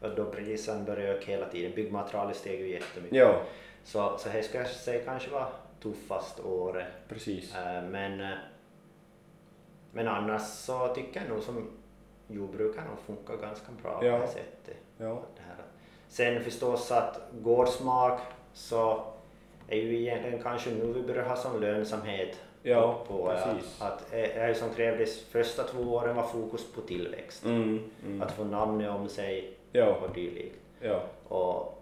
Och 0.00 0.10
då 0.16 0.24
priserna 0.24 0.84
började 0.84 1.08
öka 1.18 1.30
hela 1.30 1.46
tiden. 1.48 1.72
Byggmaterialet 1.74 2.36
steg 2.36 2.60
ju 2.60 2.68
jättemycket. 2.70 3.18
Ja, 3.18 3.40
Så, 3.84 4.18
så 4.18 4.28
det 4.28 4.42
ska 4.42 4.58
jag 4.58 4.66
säga 4.66 5.04
kanske 5.04 5.30
var 5.30 5.46
tuffast 5.82 6.40
året. 6.40 6.86
precis. 7.08 7.54
Eh, 7.56 7.82
Men, 7.82 8.20
eh, 8.20 8.36
men 9.92 10.08
annars 10.08 10.42
så 10.42 10.88
tycker 10.94 11.20
jag 11.20 11.28
nog 11.30 11.42
som 11.42 11.68
jordbrukare 12.28 12.84
nog 12.84 12.98
funkar 13.16 13.36
ganska 13.46 13.66
bra 13.82 14.00
Ja. 14.04 14.16
på 14.18 14.22
det 14.26 14.28
sättet. 14.32 14.76
Ja. 14.96 15.22
Det 15.36 15.42
här. 15.42 15.64
Sen 16.08 16.44
förstås 16.44 16.92
att 16.92 17.20
gårdsmak 17.42 18.20
så 18.52 19.02
är 19.68 19.76
ju 19.76 20.00
egentligen 20.00 20.42
kanske 20.42 20.70
nu 20.70 20.92
vi 20.92 21.02
börjar 21.02 21.28
ha 21.28 21.36
som 21.36 21.60
lönsamhet 21.60 22.40
Ja, 22.62 23.04
på, 23.08 23.26
precis. 23.26 23.82
att, 23.82 23.92
att 23.92 24.10
det 24.12 24.58
som 24.58 24.70
krävdes 24.74 25.24
första 25.24 25.62
två 25.62 25.82
åren 25.82 26.16
var 26.16 26.22
fokus 26.22 26.72
på 26.72 26.80
tillväxt. 26.80 27.44
Mm, 27.44 27.90
mm. 28.06 28.22
Att 28.22 28.32
få 28.32 28.44
namnet 28.44 28.90
om 28.90 29.08
sig 29.08 29.54
Ja, 29.72 29.86
och 29.94 30.14
dylikt. 30.14 30.56
ja, 30.80 31.02
Och, 31.28 31.77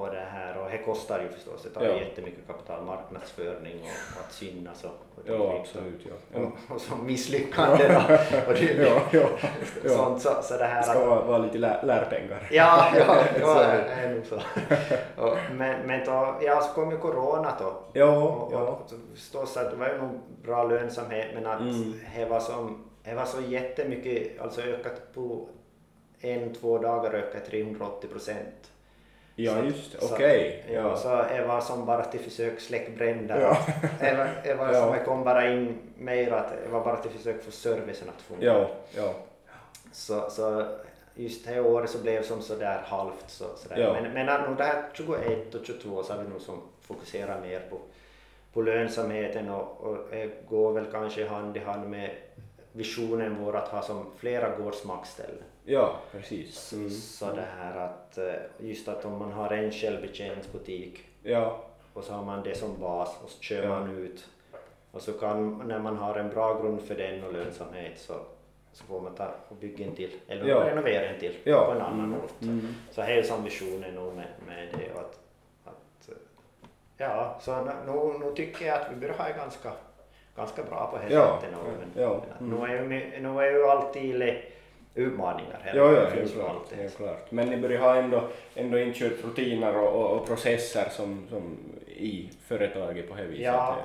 och 0.00 0.10
det 0.10 0.24
här, 0.32 0.58
och 0.58 0.70
det 0.70 0.78
kostar 0.78 1.20
ju 1.22 1.28
förstås, 1.28 1.62
det 1.62 1.68
tar 1.70 1.84
Ja. 1.84 1.94
jättemycket 1.96 2.46
kapital, 2.46 2.84
marknadsföring 2.84 3.80
och, 3.82 4.16
och 4.18 4.24
att 4.26 4.32
synas 4.32 4.84
och, 4.84 4.90
och 4.90 5.22
ja, 5.24 5.56
absolut. 5.60 6.00
Ja. 6.04 6.12
Ja. 6.32 6.38
Och, 6.40 6.74
och 6.74 6.80
så 6.80 6.96
misslyckande 6.96 7.88
då, 7.88 8.14
och 8.48 8.54
dylikt. 8.54 8.80
Ja, 8.90 9.00
ja, 9.12 9.28
ja. 9.84 9.90
Sånt, 9.90 10.22
så, 10.22 10.30
så 10.42 10.52
det 10.54 10.58
Det 10.58 10.64
här 10.64 10.82
ska 10.82 10.92
att, 10.92 11.06
vara, 11.06 11.24
vara 11.24 11.38
lite 11.38 11.58
lär, 11.58 11.82
lärpengar. 11.82 12.48
Ja, 12.50 12.88
ja, 12.98 13.04
Så 13.34 13.40
ja 13.40 13.62
är 13.62 13.78
det 13.78 13.84
det. 13.84 13.90
är 13.92 14.14
nog 14.14 14.26
så. 14.26 14.36
och, 15.22 15.36
men, 15.54 15.86
men 15.86 16.04
då, 16.06 16.34
ja, 16.42 16.60
så 16.60 16.72
kom 16.74 16.90
ju 16.90 16.98
corona 16.98 17.52
då. 17.60 17.72
Ja, 17.92 18.22
Och, 18.22 18.52
ja. 18.52 18.58
och 18.58 18.92
förstås 19.14 19.56
att 19.56 19.70
det 19.70 19.76
var 19.76 19.88
ju 19.88 19.98
nog 19.98 20.20
bra 20.42 20.64
lönsamhet 20.64 21.26
men 21.34 21.46
att 21.46 21.60
Mm. 21.60 21.94
det 22.16 22.24
var 22.24 22.40
som, 22.40 22.84
det 23.04 23.14
var 23.14 23.24
så 23.24 23.40
jättemycket, 23.40 24.40
alltså 24.40 24.60
ökat 24.62 25.14
på 25.14 25.48
en, 26.20 26.54
två 26.54 26.78
dagar 26.78 27.12
ökat 27.14 27.44
380 27.44 28.08
procent. 28.10 28.70
Ja, 29.38 29.54
Så- 29.54 29.64
just 29.64 30.12
Okej. 30.12 30.64
Ja, 30.68 30.74
Ja. 30.74 30.96
så 30.96 31.08
det 31.08 31.44
var 31.48 31.60
som 31.60 31.86
bara 31.86 32.04
till 32.04 32.20
försök 32.20 32.60
släck 32.60 32.96
bränder. 32.98 33.40
Ja. 33.40 33.58
Det 34.44 34.54
var 34.54 34.72
Ja. 34.72 34.94
som 34.96 35.04
kom 35.04 35.24
bara 35.24 35.50
in 35.50 35.78
mer 35.98 36.32
att 36.32 36.50
det 36.64 36.68
var 36.70 36.84
bara 36.84 36.96
till 36.96 37.10
försök 37.10 37.44
få 37.44 37.50
servicen 37.50 38.08
att 38.16 38.22
fungera. 38.22 38.52
Ja, 38.58 38.68
ja. 38.96 39.14
Så, 39.92 40.30
så 40.30 40.66
just 41.14 41.46
det 41.46 41.60
året 41.60 41.90
så 41.90 41.98
blev 41.98 42.22
som 42.22 42.42
sådär 42.42 42.82
halvt 42.84 43.24
så, 43.30 43.44
sådär. 43.56 43.76
Ja. 43.78 43.92
Men, 43.92 44.12
men 44.12 44.42
nog 44.42 44.56
det 44.56 44.64
här 44.64 44.82
21 44.94 45.54
och 45.54 45.66
22 45.66 46.02
så 46.02 46.12
har 46.12 46.22
vi 46.22 46.28
nog 46.28 46.40
som 46.40 46.62
fokuserat 46.80 47.42
mer 47.42 47.60
på, 47.70 47.78
på 48.52 48.62
lönsamheten 48.62 49.48
och, 49.50 49.80
och 49.80 49.96
går 50.48 50.72
väl 50.72 50.86
kanske 50.92 51.28
hand 51.28 51.56
i 51.56 51.60
hand 51.60 51.90
med 51.90 52.10
visionen 52.72 53.36
vår 53.44 53.56
att 53.56 53.68
ha 53.68 53.82
som 53.82 54.06
flera 54.18 54.56
gårdsmackställen. 54.56 55.42
Ja, 55.68 55.96
precis. 56.12 56.72
Mm. 56.72 56.90
Så 56.90 57.32
det 57.32 57.46
här 57.58 57.76
att 57.76 58.18
eh, 58.18 58.34
just 58.58 58.88
att 58.88 59.04
om 59.04 59.18
man 59.18 59.32
har 59.32 59.50
en 59.50 59.70
självbetjäningsbutik 59.72 61.04
Ja, 61.22 61.60
och 61.92 62.04
så 62.04 62.12
har 62.12 62.24
man 62.24 62.42
det 62.42 62.54
som 62.54 62.80
bas 62.80 63.16
och 63.24 63.30
så 63.30 63.42
kör 63.42 63.62
Ja. 63.62 63.68
man 63.68 63.90
ut 63.98 64.26
och 64.92 65.02
så 65.02 65.12
kan 65.12 65.58
när 65.68 65.78
man 65.78 65.96
har 65.96 66.14
en 66.14 66.28
bra 66.28 66.62
grund 66.62 66.82
för 66.82 66.94
den 66.94 67.24
och 67.24 67.32
lönsamhet 67.32 67.98
så, 67.98 68.14
så 68.72 68.84
får 68.84 69.00
man 69.00 69.14
ta 69.14 69.28
och 69.48 69.56
bygga 69.56 69.86
en 69.86 69.94
till 69.94 70.10
eller 70.28 70.46
Ja. 70.46 70.64
renovera 70.70 71.08
en 71.08 71.20
till 71.20 71.36
Ja. 71.44 71.64
på 71.64 71.70
en 71.72 71.80
annan 71.80 72.04
Mm. 72.04 72.20
ort. 72.24 72.42
Mm. 72.42 72.74
Så 72.90 73.22
som 73.24 73.44
visionen 73.44 73.94
nog 73.94 74.14
med, 74.14 74.26
med 74.46 74.68
det 74.72 75.00
att, 75.00 75.18
att 75.64 76.08
eh, 76.08 76.14
ja, 76.96 77.38
så 77.40 77.64
nu, 77.64 78.18
nu, 78.26 78.34
tycker 78.34 78.66
jag 78.66 78.80
att 78.80 78.92
vi 78.92 78.96
börjar 78.96 79.14
ha 79.14 79.28
ganska, 79.28 79.72
ganska 80.36 80.62
bra 80.62 80.90
på 80.92 80.98
det 81.08 81.14
Ja. 81.14 81.38
Men, 81.42 82.02
Ja. 82.02 82.20
Mm. 82.40 82.50
nu, 82.60 82.66
är 82.66 82.82
ju, 82.82 83.20
nu 83.20 83.28
är 83.40 83.50
ju 83.52 83.64
alltid 83.66 84.14
le- 84.14 84.42
utmaningar 84.96 85.60
här. 85.62 85.76
ja, 85.76 85.92
ja, 85.92 86.16
ju 86.16 86.28
klart. 86.28 86.72
är 86.72 86.88
klart. 86.88 87.30
Men 87.30 87.48
ni 87.48 87.56
börjar 87.56 87.80
ha 87.80 87.96
ändå, 87.96 88.28
ändå 88.54 88.78
inkört 88.78 89.24
rutiner 89.24 89.76
och, 89.76 89.88
och, 90.02 90.10
och 90.20 90.26
processer 90.26 90.88
som, 90.90 91.26
som 91.30 91.58
i 91.86 92.30
företaget 92.46 93.08
på 93.08 93.14
det 93.14 93.24
viset. 93.24 93.44
Ja, 93.44 93.76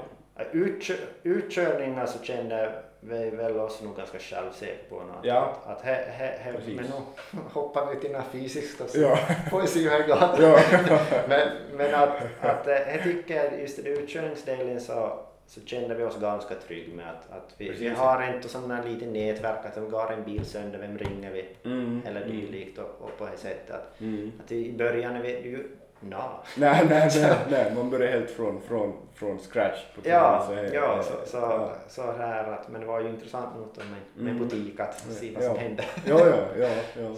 utkö, 0.52 0.94
utkörningar 1.24 2.06
så 2.06 2.24
kände 2.24 2.72
vi 3.00 3.30
väl 3.30 3.58
oss 3.60 3.82
nog 3.82 3.98
ganska 3.98 4.20
självsäkra 4.20 4.76
på 4.90 4.96
något. 4.96 5.16
Ja. 5.24 5.58
Att, 5.66 5.78
att 5.78 5.82
he, 5.86 5.94
he, 5.94 6.26
he, 6.40 6.52
Precis. 6.54 6.76
men 6.76 6.86
nu 6.86 7.40
hoppar 7.54 7.94
vi 7.94 8.00
till 8.00 8.12
något 8.12 8.26
fysiskt 8.32 8.82
och 8.82 8.90
så 8.90 9.02
Ja. 9.02 9.18
får 9.52 9.62
vi 9.62 9.68
se 9.68 9.80
hur 9.80 9.90
det 10.00 10.08
går. 10.08 11.28
Men, 11.30 11.48
men 11.74 11.96
att, 11.96 12.16
att 12.42 12.68
eh, 12.68 12.96
jag 12.96 13.04
tycker 13.04 13.52
just 13.58 13.80
i 13.80 13.90
utkörningsdelen 13.90 14.82
så, 14.82 15.20
så 15.52 15.62
kände 15.66 15.96
vi 15.96 16.04
oss 16.04 16.18
ganska 16.22 16.56
trygga 16.56 16.96
med 16.96 17.06
att, 17.10 17.32
att 17.38 17.54
vi, 17.58 17.70
vi 17.72 17.90
har 17.90 18.34
inte 18.36 18.50
sån 18.50 18.72
här 18.72 18.84
liten 18.84 19.14
nätverk 19.14 19.66
att 19.66 19.78
om 19.78 19.84
det 19.86 19.90
går 19.92 20.12
en 20.12 20.24
bil 20.24 20.46
sönder, 20.46 20.80
vem 20.80 20.98
ringer 20.98 21.32
vi? 21.32 21.46
Mm. 21.70 22.02
Eller 22.08 22.26
dylikt 22.26 22.78
och, 22.78 22.86
och 23.02 23.18
på 23.18 23.26
det 23.26 23.38
sättet 23.38 23.72
att, 23.72 24.02
Mm. 24.02 24.32
att 24.46 24.52
i 24.52 24.74
början 24.78 25.16
är 25.16 25.22
vi 25.22 25.30
ju 25.50 25.68
na. 26.00 26.30
Nej, 26.58 26.86
nej, 26.90 27.10
nej, 27.16 27.36
nej, 27.50 27.72
man 27.76 27.90
börjar 27.90 28.12
helt 28.12 28.30
från, 28.32 28.62
från, 28.62 28.94
från 29.14 29.40
scratch. 29.40 29.80
På 29.96 30.02
Ja, 30.10 30.44
så 30.48 30.54
här, 30.54 30.70
ja 30.74 31.04
så, 31.04 31.14
så, 31.32 31.38
ja. 31.38 31.72
så 31.88 32.12
här 32.12 32.52
att, 32.52 32.70
men 32.70 32.82
det 32.82 32.88
var 32.88 33.02
ju 33.02 33.10
intressant 33.10 33.56
nog 33.56 33.68
med, 33.78 34.26
med 34.26 34.32
Mm. 34.36 34.48
butik 34.48 34.80
att 34.80 35.00
se 35.00 35.32
vad 35.36 35.44
Ja. 35.44 35.48
som 35.48 35.58
hände. 35.58 35.84
Ja, 36.08 36.20
ja, 36.28 36.36
ja, 36.60 36.68
ja. 37.02 37.16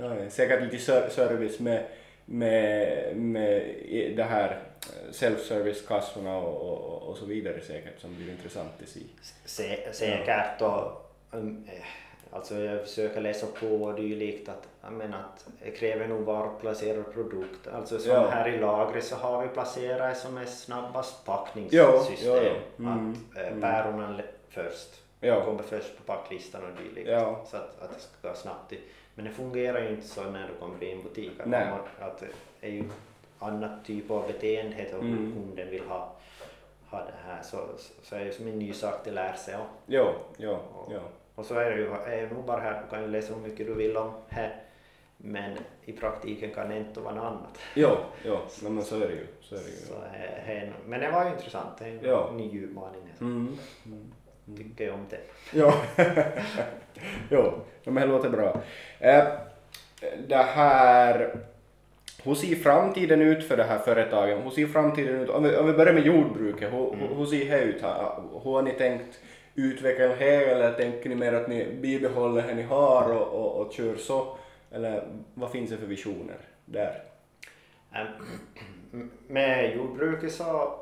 ja 0.00 0.30
säkert 0.30 0.62
lite 0.62 0.78
ser- 0.78 1.08
service 1.08 1.60
med, 1.60 1.84
med, 2.24 3.16
med 3.16 3.62
det 4.16 4.22
här 4.24 4.58
self-service-kassorna 5.12 6.36
och, 6.36 6.62
och, 6.72 7.02
och 7.08 7.16
så 7.16 7.24
vidare 7.24 7.60
säkert 7.60 8.00
som 8.00 8.14
blir 8.16 8.30
intressant 8.30 8.70
se. 8.88 9.00
Sä, 9.44 9.92
säkert 9.92 10.62
och 10.62 11.12
um, 11.30 11.64
eh, 11.72 11.84
alltså 12.30 12.54
jag 12.58 12.80
försöker 12.82 13.20
läsa 13.20 13.46
på 13.60 13.66
och 13.66 13.94
dylikt 13.94 14.48
att, 14.48 14.68
att 15.14 15.46
det 15.64 15.70
kräver 15.70 16.08
nog 16.08 16.20
varuplacerad 16.22 17.12
produkt. 17.14 17.66
Alltså 17.74 17.98
som 17.98 18.10
Ja. 18.12 18.28
här 18.28 18.48
i 18.48 18.58
lagret 18.58 19.04
så 19.04 19.16
har 19.16 19.42
vi 19.42 19.48
placerat 19.48 20.18
som 20.18 20.36
är 20.38 20.44
snabbast 20.44 21.24
packningssystem. 21.24 22.34
ja, 22.34 22.42
ja. 22.42 22.84
Mm, 22.84 23.10
Att 23.32 23.38
eh, 23.38 23.46
mm. 23.48 23.60
päronen 23.60 24.16
le- 24.16 24.22
först 24.48 24.88
Ja. 25.20 25.44
kommer 25.44 25.62
först 25.62 25.96
på 25.96 26.02
packlistan 26.02 26.62
och 26.64 26.82
dylikt. 26.82 27.08
Så 27.50 27.56
att, 27.56 27.80
att 27.82 27.94
det 27.94 28.00
ska 28.00 28.28
gå 28.28 28.34
snabbt. 28.34 28.72
i- 28.72 28.80
Men 29.14 29.24
det 29.24 29.30
fungerar 29.30 29.82
ju 29.82 29.88
inte 29.90 30.08
så 30.08 30.22
när 30.22 30.48
du 30.48 30.54
kommer 30.60 30.82
in 30.84 30.88
i 30.88 30.92
en 30.92 31.02
butik. 31.02 31.32
Att, 31.40 32.02
att 32.02 32.22
är 32.60 32.70
ju 32.70 32.84
annat 33.38 33.84
typ 33.84 34.10
av 34.10 34.26
beteende 34.26 34.86
och 34.96 35.04
hur 35.04 35.12
Mm. 35.18 35.32
kunden 35.32 35.70
vill 35.70 35.82
ha, 35.88 36.12
ha 36.90 36.98
det 36.98 37.14
här. 37.26 37.42
Så, 37.42 37.58
så, 38.02 38.16
är 38.16 38.24
det 38.24 38.32
som 38.32 38.46
en 38.48 38.58
ny 38.58 38.72
sak 38.72 39.06
att 39.06 39.14
lära 39.14 39.34
sig 39.36 39.54
om. 39.56 39.66
Ja, 39.86 40.14
ja, 40.36 40.60
ja. 40.90 41.00
Och 41.34 41.44
så 41.44 41.54
är 41.54 41.70
det 41.70 41.76
ju 41.76 41.90
är 41.92 42.22
det 42.28 42.34
nog 42.34 42.44
bara 42.44 42.60
här, 42.60 42.82
du 42.84 42.90
kan 42.90 43.02
ju 43.02 43.08
läsa 43.08 43.34
hur 43.34 43.40
mycket 43.40 43.66
du 43.66 43.74
vill 43.74 43.96
om 43.96 44.12
här. 44.28 44.62
Men 45.20 45.58
i 45.84 45.92
praktiken 45.92 46.50
kan 46.54 46.68
det 46.68 46.76
inte 46.78 47.00
vara 47.00 47.14
något 47.14 47.24
annat. 47.24 47.58
Ja, 47.74 47.98
ja, 48.24 48.40
nej, 48.62 48.72
men 48.72 48.84
så 48.84 48.94
är 48.96 49.08
det 49.08 49.14
ju. 49.14 49.26
Så 49.40 49.54
är 49.54 49.58
det 49.58 49.70
ju. 49.70 49.76
Så, 49.76 49.94
eh, 50.52 50.68
men 50.86 51.00
det 51.00 51.10
var 51.10 51.24
ju 51.24 51.30
intressant, 51.30 51.78
det 51.78 51.84
är 51.84 51.88
en 51.88 51.98
Ja. 52.04 52.30
ny 52.36 52.58
utmaning. 52.60 53.02
Jag 53.18 53.26
Mm. 53.28 53.58
Mm. 53.86 54.12
tycker 54.56 54.84
jag 54.86 54.94
om 54.94 55.06
det. 55.10 55.20
Ja, 55.58 55.74
jo, 57.30 57.52
ja, 57.82 57.90
men 57.90 57.94
det 57.94 58.06
låter 58.14 58.30
bra. 58.30 58.60
Eh, 59.00 59.24
det 60.28 60.36
här, 60.36 61.38
hur 62.24 62.34
ser 62.34 62.54
framtiden 62.56 63.22
ut 63.22 63.44
för 63.48 63.56
det 63.56 63.64
här 63.64 63.78
företaget? 63.78 64.44
Hur 64.44 64.50
ser 64.50 64.66
framtiden 64.66 65.20
ut? 65.20 65.28
Om 65.30 65.42
vi, 65.42 65.56
om 65.56 65.66
vi 65.66 65.72
börjar 65.72 65.92
med 65.92 66.06
jordbruket, 66.06 66.72
hur, 66.72 66.94
hur- 66.96 67.14
hur 67.14 67.26
ser 67.26 67.50
det 67.50 67.60
ut? 67.60 67.82
här? 67.82 68.12
Hur 68.44 68.50
har 68.52 68.62
ni 68.62 68.72
tänkt 68.72 69.20
utveckla 69.54 70.06
det 70.08 70.34
eller 70.44 70.72
tänker 70.72 71.08
ni 71.08 71.14
mer 71.14 71.32
att 71.32 71.48
ni 71.48 71.64
bibehåller 71.80 72.42
det 72.46 72.54
ni 72.54 72.62
har 72.62 73.12
och, 73.16 73.28
och, 73.28 73.66
och 73.66 73.72
kör 73.72 73.96
så? 73.96 74.36
eller 74.72 75.08
vad 75.34 75.50
finns 75.50 75.70
det 75.70 75.76
för 75.76 75.86
visioner 75.86 76.36
där? 76.64 77.02
Med 79.28 79.76
jordbruket 79.76 80.32
så 80.32 80.74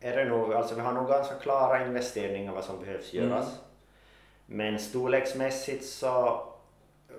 är 0.00 0.16
det 0.16 0.24
nog, 0.24 0.52
alltså 0.54 0.74
vi 0.74 0.80
har 0.80 0.92
nog 0.92 1.08
ganska 1.08 1.34
klara 1.34 1.86
investeringar 1.86 2.52
vad 2.52 2.64
som 2.64 2.80
behövs 2.80 3.14
Mm. 3.14 3.28
göras. 3.28 3.58
Men 4.46 4.78
storleksmässigt 4.78 5.84
så 5.84 6.40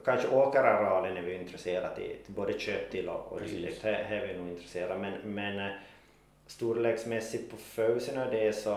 kanske 0.06 0.28
åkerarealen 0.28 1.18
är 1.18 1.22
vi 1.22 1.34
intresserade 1.36 2.02
i, 2.02 2.16
både 2.28 2.60
kött 2.60 2.92
till 2.92 3.10
och, 3.10 3.42
dylikt. 3.42 3.82
Det 3.82 3.92
det 3.92 4.16
är 4.16 4.28
vi 4.28 4.38
nog 4.40 4.48
intresserade 4.50 5.00
men, 5.00 5.14
men 5.34 5.60
eh, 5.60 5.72
storleksmässigt 6.48 7.52
på 7.52 7.58
fösen 7.58 8.22
och 8.22 8.32
det 8.32 8.54
så 8.54 8.72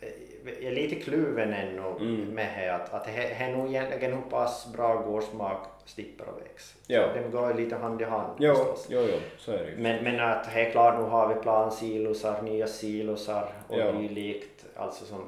eh, 0.00 0.08
jag 0.44 0.72
är 0.72 0.74
lite 0.74 0.94
kluven 0.94 1.52
ännu 1.52 1.82
Mm. 2.00 2.34
med 2.34 2.48
det 2.58 2.74
att, 2.74 2.94
att 2.94 3.04
det 3.04 3.32
är 3.32 3.56
nog 3.56 3.66
egentligen 3.68 4.12
hur 4.14 4.22
pass 4.30 4.72
bra 4.72 4.94
gårdsmak 4.94 5.66
slipper 5.84 6.28
och 6.28 6.40
väx. 6.40 6.74
Ja. 6.86 7.08
De 7.14 7.30
går 7.30 7.54
lite 7.54 7.76
hand 7.76 8.02
i 8.02 8.04
hand 8.04 8.36
Jo, 8.40 8.54
förstås. 8.54 8.86
jo, 8.90 9.00
jo, 9.12 9.18
så 9.38 9.52
är 9.52 9.64
det. 9.64 9.72
Men, 9.76 10.04
men 10.04 10.20
att 10.20 10.46
helt 10.46 10.72
klart, 10.72 10.98
nu 10.98 11.04
har 11.04 11.34
vi 11.34 11.40
plansilosar, 11.40 12.42
nya 12.42 12.66
silosar 12.66 13.52
och 13.68 13.78
Ja. 13.78 13.92
dylikt. 13.92 14.64
Alltså 14.76 15.04
som, 15.04 15.24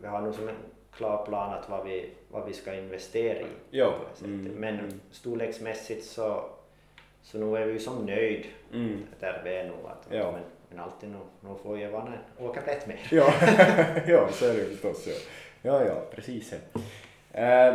vi 0.00 0.06
har 0.06 0.20
nog 0.20 0.34
som 0.34 0.48
en 0.48 0.54
klar 0.96 1.24
plan 1.26 1.52
att 1.54 1.68
vad 1.68 1.84
vi, 1.84 2.10
vad 2.30 2.44
vi 2.46 2.52
ska 2.52 2.74
investera 2.74 3.38
i. 3.40 3.46
Ja. 3.70 3.94
Mm, 4.24 4.42
Men 4.54 5.00
storleksmässigt 5.10 6.04
så, 6.06 6.44
så 7.22 7.38
nu 7.38 7.56
är 7.62 7.66
vi 7.66 7.72
ju 7.72 7.78
som 7.78 8.06
nöjd 8.06 8.46
Mm. 8.72 9.02
där 9.20 9.40
vi 9.44 9.56
är 9.56 9.64
nu. 9.64 9.72
Att, 9.86 10.06
Ja. 10.16 10.32
men, 10.32 10.40
men 10.70 10.80
alltid 10.80 11.08
nu, 11.10 11.18
nu 11.40 11.54
får 11.62 11.78
jag 11.80 11.90
vara 11.90 12.02
en 12.38 12.46
åkerplätt 12.46 12.86
mer. 12.86 13.00
Ja, 13.10 13.32
ja, 14.06 14.28
så 14.32 14.46
är 14.46 14.54
det 14.54 14.64
förstås. 14.64 15.06
Ja, 15.06 15.14
ja, 15.62 15.84
ja 15.84 15.94
precis. 16.14 16.54
Eh, 17.32 17.74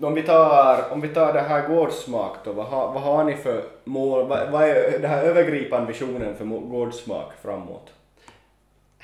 om, 0.00 0.14
vi 0.14 0.22
tar, 0.22 0.92
om 0.92 1.00
vi 1.00 1.08
tar 1.08 1.32
det 1.32 1.40
här 1.40 1.68
gårdsmak 1.68 2.36
då, 2.44 2.52
vad 2.52 2.66
har, 2.66 2.92
vad 2.92 3.02
har 3.02 3.24
ni 3.24 3.34
för 3.36 3.64
mål, 3.84 4.26
vad, 4.26 4.50
vad 4.50 4.62
är 4.68 4.98
den 4.98 5.10
här 5.10 5.24
övergripande 5.24 5.92
visionen 5.92 6.34
för 6.36 6.44
gårdsmak 6.44 7.32
framåt? 7.42 7.92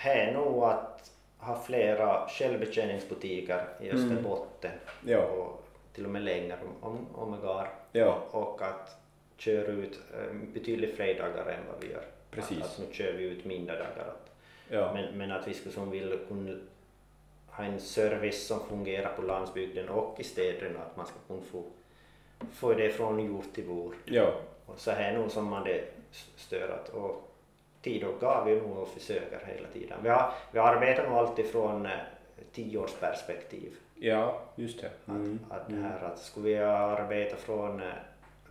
Det 0.03 0.09
är 0.11 0.33
nog 0.33 0.64
att 0.64 1.11
ha 1.46 1.62
flera 1.62 2.28
självbetjäningsbutiker 2.28 3.68
i 3.80 3.88
Mm. 3.90 3.96
Österbotten 4.02 4.70
Ja. 5.06 5.18
och 5.18 5.62
till 5.92 6.04
och 6.04 6.11
med 6.11 6.22
längre 6.22 6.59
om, 6.80 7.06
om, 7.14 7.32
jag 7.32 7.42
går. 7.42 7.68
Ja, 7.92 8.18
och 8.30 8.62
att 8.62 8.96
köra 9.37 9.66
ut 9.66 10.00
eh, 10.14 10.35
betydligt 10.54 10.96
fler 10.96 11.14
dagar 11.14 11.46
än 11.50 11.61
vad 11.72 11.80
vi 11.80 11.92
gör. 11.92 12.04
Precis. 12.30 12.59
Att, 12.59 12.64
att 12.64 12.78
nu 12.78 12.94
kör 12.94 13.12
vi 13.12 13.24
ut 13.24 13.44
mindre 13.44 13.76
dagar. 13.76 14.09
Att, 14.09 14.30
ja, 14.68 14.92
men, 14.94 15.18
men 15.18 15.32
att 15.32 15.48
vi 15.48 15.54
skulle 15.54 15.74
som 15.74 15.90
vill 15.90 16.18
kunna 16.28 16.56
ha 17.46 17.64
en 17.64 17.80
service 17.80 18.46
som 18.46 18.61
fungerar 18.68 19.12
på 19.16 19.22
landsbygden 19.22 19.88
och 19.88 20.20
i 20.20 20.24
städerna, 20.24 20.78
att 20.80 20.96
man 20.96 21.06
ska 21.06 21.14
kunna 21.26 21.42
få, 21.42 21.62
få 22.52 22.74
det 22.74 22.90
från 22.90 23.24
jord 23.26 23.44
till 23.54 23.64
bord. 23.68 23.94
ja, 24.04 24.35
Och 24.66 24.78
så 24.78 24.90
här 24.90 25.12
nog 25.18 25.30
som 25.30 25.44
man 25.44 25.64
det 25.64 25.85
störat 26.37 26.88
och 26.88 26.98
tid 26.98 27.22
och 27.22 27.36
gav 28.20 28.44
vi 28.44 28.61
nog 28.61 28.77
och 28.79 28.88
försöker 28.88 29.40
hela 29.46 29.68
tiden. 29.68 29.99
Vi, 30.03 30.09
har, 30.09 30.31
vi 30.53 30.59
arbetar 30.59 31.09
nog 31.09 31.18
alltid 31.18 31.46
från 31.46 31.87
eh, 31.87 31.92
tioårsperspektiv. 32.53 33.72
ja, 33.94 34.38
just 34.55 34.81
det. 34.81 34.90
Mm. 35.12 35.38
Att, 35.51 35.57
att 35.61 35.68
det 35.68 35.77
här 35.77 36.05
att 36.12 36.18
skulle 36.18 36.49
vi 36.49 36.57
arbeta 36.59 37.37
från 37.37 37.81
eh, 37.81 37.87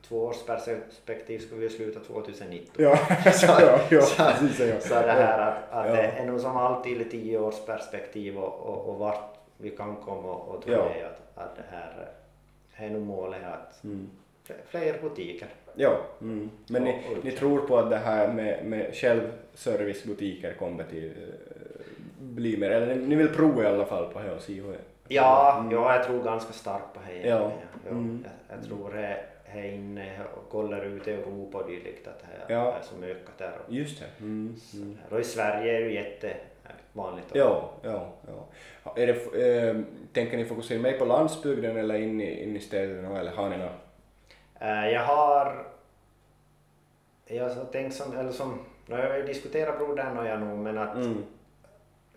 tvåårsperspektiv 0.08 1.40
skulle 1.40 1.62
vi 1.62 1.70
sluta 1.70 2.00
2019. 2.00 2.74
Ja, 2.84 2.98
ja, 3.42 3.80
ja, 3.90 4.02
så, 4.02 4.24
precis. 4.24 4.60
Ja. 4.60 4.80
så 4.80 4.94
det 4.94 5.12
här 5.12 5.40
att, 5.52 5.72
att 5.72 5.88
Ja. 5.90 5.96
det 5.96 6.02
är 6.08 6.26
nog 6.26 6.40
som 6.40 6.58
alltid 6.58 7.02
i 7.02 7.06
tioårsperspektiv 7.10 8.38
och, 8.38 8.60
och, 8.60 8.90
och 8.90 8.96
vart 9.00 9.36
vi 9.58 9.70
kan 9.70 9.96
komma 9.96 10.34
och 10.34 10.64
tror 10.64 10.76
Ja. 10.76 10.86
jag 11.00 11.06
att, 11.08 11.38
att 11.46 11.56
det 11.56 11.64
här 11.72 12.08
eh, 12.78 12.86
är 12.86 12.90
nog 12.90 13.02
målet 13.02 13.42
att 13.46 13.84
Mm. 13.84 14.10
Fler- 14.68 15.02
butiker. 15.02 15.48
Ja, 15.76 15.98
mm. 16.22 16.50
men 16.70 16.84
ni, 16.84 16.92
Och- 16.92 17.26
ni 17.26 17.32
tror 17.32 17.60
på 17.60 17.78
att 17.78 17.90
det 17.90 17.98
här 17.98 18.34
med, 18.34 18.66
med 18.66 18.96
självservicebutiker 18.96 20.54
kommer 20.54 20.84
till 20.84 21.06
eh, 21.06 21.34
bli 22.20 22.58
mer, 22.58 22.72
eller 22.72 22.96
ni, 22.96 23.08
ni 23.08 23.16
vill 23.16 23.28
prova 23.30 23.64
i 23.64 23.66
alla 23.66 23.86
fall 23.86 24.14
på 24.14 24.20
det 24.20 24.32
och 24.32 24.42
se 24.42 24.54
hur 24.54 24.72
det 24.72 24.78
Ja, 25.08 25.58
Mm. 25.60 25.72
ja, 25.72 25.96
jag 25.96 26.06
tror 26.06 26.24
ganska 26.24 26.54
starkt 26.54 26.94
på 26.94 27.00
det. 27.08 27.28
Ja. 27.28 27.52
Ja, 27.86 27.90
Mm. 27.92 28.26
jag, 28.50 28.58
jag 28.58 28.66
tror 28.66 28.92
det 28.94 29.18
är 29.60 29.72
inne 29.72 30.12
och 30.36 30.50
kollar 30.52 30.86
ut 30.86 31.08
i 31.08 31.12
Europa 31.12 31.58
och 31.58 31.70
dylikt 31.70 32.08
att 32.08 32.20
det 32.48 32.54
Ja. 32.54 32.74
är 32.74 32.82
som 32.82 33.04
ökat 33.04 33.38
där. 33.38 33.52
Och, 33.68 33.74
Just 33.74 34.00
det. 34.00 34.06
Mm. 34.20 34.56
Mm. 34.74 34.98
och 35.12 35.20
i 35.20 35.24
Sverige 35.24 35.78
är 35.78 35.82
det 35.82 35.88
ju 35.88 35.94
jättevanligt. 35.94 37.32
att- 37.32 37.36
Ja, 37.38 37.72
ja, 37.84 38.08
ja. 38.28 38.94
Är 38.98 39.08
det, 39.08 39.48
eh, 39.70 39.76
tänker 40.14 40.38
ni 40.38 40.46
fokusera 40.46 40.80
mer 40.82 40.98
på 40.98 41.06
landsbygden 41.06 41.78
eller 41.78 41.96
in 41.96 42.22
i, 42.22 42.44
in 42.44 42.56
i 42.56 42.60
städerna 42.60 43.20
eller 43.20 43.32
har 43.32 43.50
ni 43.50 43.58
något? 43.58 43.72
Eh, 44.60 44.90
Jag 44.90 45.02
har 45.04 45.66
jag 47.28 47.50
har 47.50 47.66
tänkt 47.66 47.96
som, 47.96 48.18
eller 48.18 48.32
som, 48.32 48.60
nu 48.86 48.96
har 48.96 49.04
jag 49.04 49.18
ju 49.18 49.26
diskuterat 49.26 49.78
brodern 49.78 50.18
och 50.18 50.26
jag 50.26 50.40
nog 50.42 50.58
men 50.60 50.78
att 50.78 50.96
Mm. 50.96 51.24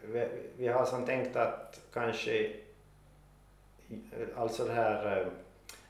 vi, 0.05 0.29
vi 0.57 0.69
har 0.69 0.85
som 0.85 1.05
tänkt 1.07 1.37
att 1.37 1.81
kanske 1.93 2.51
alltså 4.37 4.65
det 4.65 4.73
här 4.73 5.21
eh, 5.21 5.27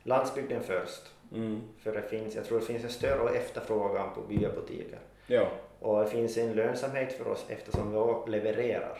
landsbygden 0.02 0.62
först. 0.62 1.02
Mm. 1.34 1.60
För 1.78 1.92
det 1.92 2.02
finns, 2.02 2.34
jag 2.34 2.44
tror 2.44 2.60
det 2.60 2.66
finns 2.66 2.84
en 2.84 2.90
större 2.90 3.30
efterfrågan 3.30 4.14
på 4.14 4.20
byabutiker. 4.20 4.98
Ja, 5.26 5.48
Och 5.80 6.00
det 6.04 6.10
finns 6.10 6.36
en 6.38 6.52
lönsamhet 6.52 7.12
för 7.12 7.28
oss 7.28 7.46
eftersom 7.48 7.90
vi 8.26 8.30
levererar. 8.32 8.98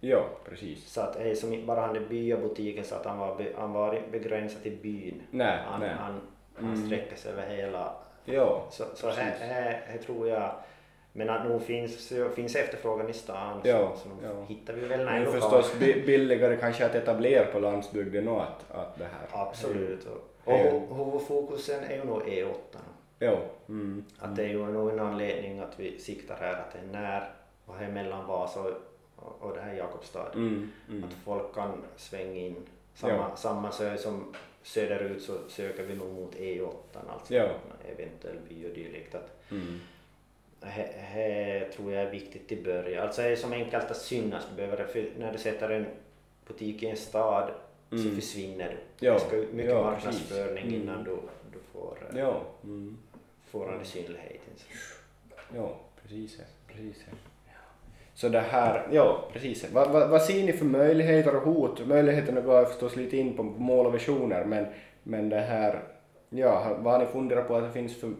ja, 0.00 0.26
precis. 0.44 0.86
Så 0.92 1.00
att 1.00 1.14
det 1.14 1.30
är 1.30 1.34
som 1.34 1.66
bara 1.66 1.80
han 1.80 1.96
är 1.96 2.00
byabutiken 2.00 2.84
så 2.84 2.94
att 2.94 3.04
han 3.06 3.18
var, 3.18 3.36
be, 3.36 3.52
han 3.58 3.72
var 3.72 4.02
begränsad 4.12 4.62
till 4.62 4.76
byn. 4.82 5.22
Nej, 5.30 5.58
han, 5.66 5.80
nej. 5.80 5.94
han, 5.98 6.20
han 6.56 6.64
Mm. 6.74 6.86
sträcker 6.86 7.16
sig 7.16 7.32
över 7.32 7.46
hela 7.46 7.92
Ja, 8.24 8.66
Så, 8.70 8.84
så 8.94 9.10
här, 9.10 9.36
här, 9.40 9.82
här 9.86 9.98
tror 9.98 10.28
jag, 10.28 10.50
men 11.12 11.30
att 11.30 11.48
nog 11.48 11.62
finns, 11.62 12.12
finns 12.34 12.56
efterfrågan 12.56 13.08
i 13.10 13.12
stan 13.12 13.60
Ja, 13.64 13.92
så, 13.96 14.02
så 14.02 14.08
ja. 14.22 14.44
hittar 14.48 14.72
vi 14.74 14.80
väl 14.86 15.00
en 15.00 15.08
är 15.08 15.20
lokal. 15.24 15.40
förstås 15.40 15.78
bi- 15.78 16.02
billigare 16.06 16.56
kanske 16.56 16.86
att 16.86 16.94
etablera 16.94 17.44
på 17.44 17.58
landsbygden 17.58 18.28
och 18.28 18.42
att, 18.42 18.70
att 18.70 18.98
det 18.98 19.04
här. 19.04 19.42
Absolut. 19.42 20.04
Och, 20.06 20.52
och 20.52 20.58
hu- 20.60 20.94
huvudfokusen 21.04 21.84
är 21.84 21.96
ju 21.96 22.04
nog 22.04 22.22
E8. 22.22 22.54
nu. 22.72 23.26
Ja. 23.26 23.38
Mm. 23.68 24.04
Att 24.18 24.36
det 24.36 24.44
är 24.44 24.48
ju 24.48 24.66
nog 24.66 24.90
en 24.90 25.00
anledning 25.00 25.58
att 25.58 25.80
vi 25.80 25.98
siktar 25.98 26.36
här 26.40 26.52
att 26.52 26.72
det 26.72 26.78
är 26.78 27.02
när 27.02 27.30
och 27.66 27.74
här 27.76 27.88
mellan 27.88 28.26
Vasa 28.26 28.60
och, 28.60 28.70
och, 29.16 29.36
och 29.40 29.54
det 29.54 29.60
här 29.60 29.74
Jakobstad. 29.74 30.30
Mm. 30.34 30.72
Mm. 30.88 31.04
Att 31.04 31.12
folk 31.24 31.54
kan 31.54 31.82
svänga 31.96 32.40
in. 32.40 32.56
Samma, 32.94 33.12
Ja. 33.12 33.36
samma 33.36 33.70
sö 33.72 33.96
som 33.96 34.34
söderut 34.66 35.22
så 35.22 35.38
söker 35.48 35.82
vi 35.82 35.94
nog 35.94 36.14
mot 36.14 36.34
E8, 36.34 36.72
alltså 37.08 37.34
Ja. 37.34 37.48
eventuell 37.88 38.38
by 38.48 38.66
och 38.70 38.74
dylikt. 38.74 39.14
Att, 39.14 39.32
Mm. 39.50 39.80
Det 40.60 40.66
här 41.00 41.68
tror 41.76 41.92
jag 41.92 42.02
är 42.02 42.10
viktigt 42.10 42.52
i 42.52 42.62
början. 42.62 43.06
Alltså 43.06 43.22
det 43.22 43.28
är 43.28 43.36
som 43.36 43.52
enkelt 43.52 43.90
att 43.90 43.96
synas. 43.96 44.46
Du 44.50 44.56
behöver 44.56 44.76
det, 44.76 44.86
för 44.86 45.08
när 45.18 45.32
du 45.32 45.38
sätter 45.38 45.70
en 45.70 45.86
butik 46.48 46.82
i 46.82 46.86
en 46.86 46.96
stad 46.96 47.50
så 47.90 47.96
Mm. 47.96 48.14
försvinner 48.14 48.68
du. 48.98 49.06
Ja, 49.06 49.14
Det 49.14 49.20
ska 49.20 49.36
mycket 49.36 49.70
ja, 49.70 49.82
marknadsföring 49.82 50.54
precis. 50.56 50.72
Mm. 50.72 50.82
innan 50.82 51.04
du, 51.04 51.10
du 51.52 51.58
får, 51.72 51.98
eh, 52.12 52.18
Ja. 52.18 52.42
Mm. 52.64 52.96
får 53.50 53.66
den 53.72 53.84
synligheten. 53.84 54.54
Ja, 55.54 55.76
precis. 56.02 56.40
precis. 56.66 57.04
Så 58.16 58.28
det 58.28 58.40
här, 58.40 58.88
ja 58.92 59.28
precis. 59.32 59.70
Vad, 59.72 59.90
vad, 59.90 60.10
vad 60.10 60.22
ser 60.22 60.44
ni 60.44 60.52
för 60.52 60.64
möjligheter 60.64 61.36
och 61.36 61.42
hot? 61.42 61.86
Möjligheterna 61.86 62.40
går 62.40 62.64
förstås 62.64 62.96
lite 62.96 63.16
in 63.16 63.36
på 63.36 63.42
mål 63.42 63.86
och 63.86 63.94
visioner 63.94 64.44
men, 64.44 64.66
men 65.02 65.28
det 65.28 65.40
här, 65.40 65.82
ja, 66.30 66.76
vad 66.78 66.92
har 66.92 67.00
ni 67.00 67.06
funderat 67.06 67.48
på 67.48 67.56
att 67.56 67.64
det 67.64 67.72
finns 67.72 68.00
för 68.00 68.12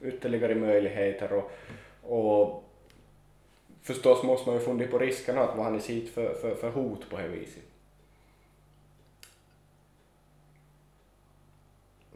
ytterligare 0.00 0.54
möjligheter 0.54 1.32
och, 1.32 1.50
och 2.02 2.64
förstås 3.82 4.22
måste 4.22 4.48
man 4.48 4.58
ju 4.58 4.64
fundera 4.64 4.90
på 4.90 4.98
riskerna, 4.98 5.40
att 5.40 5.56
vad 5.56 5.64
har 5.64 5.72
ni 5.72 5.80
sett 5.80 6.08
för, 6.08 6.34
för, 6.34 6.54
för 6.54 6.70
hot 6.70 7.10
på 7.10 7.16
det 7.16 7.28
viset? 7.28 7.62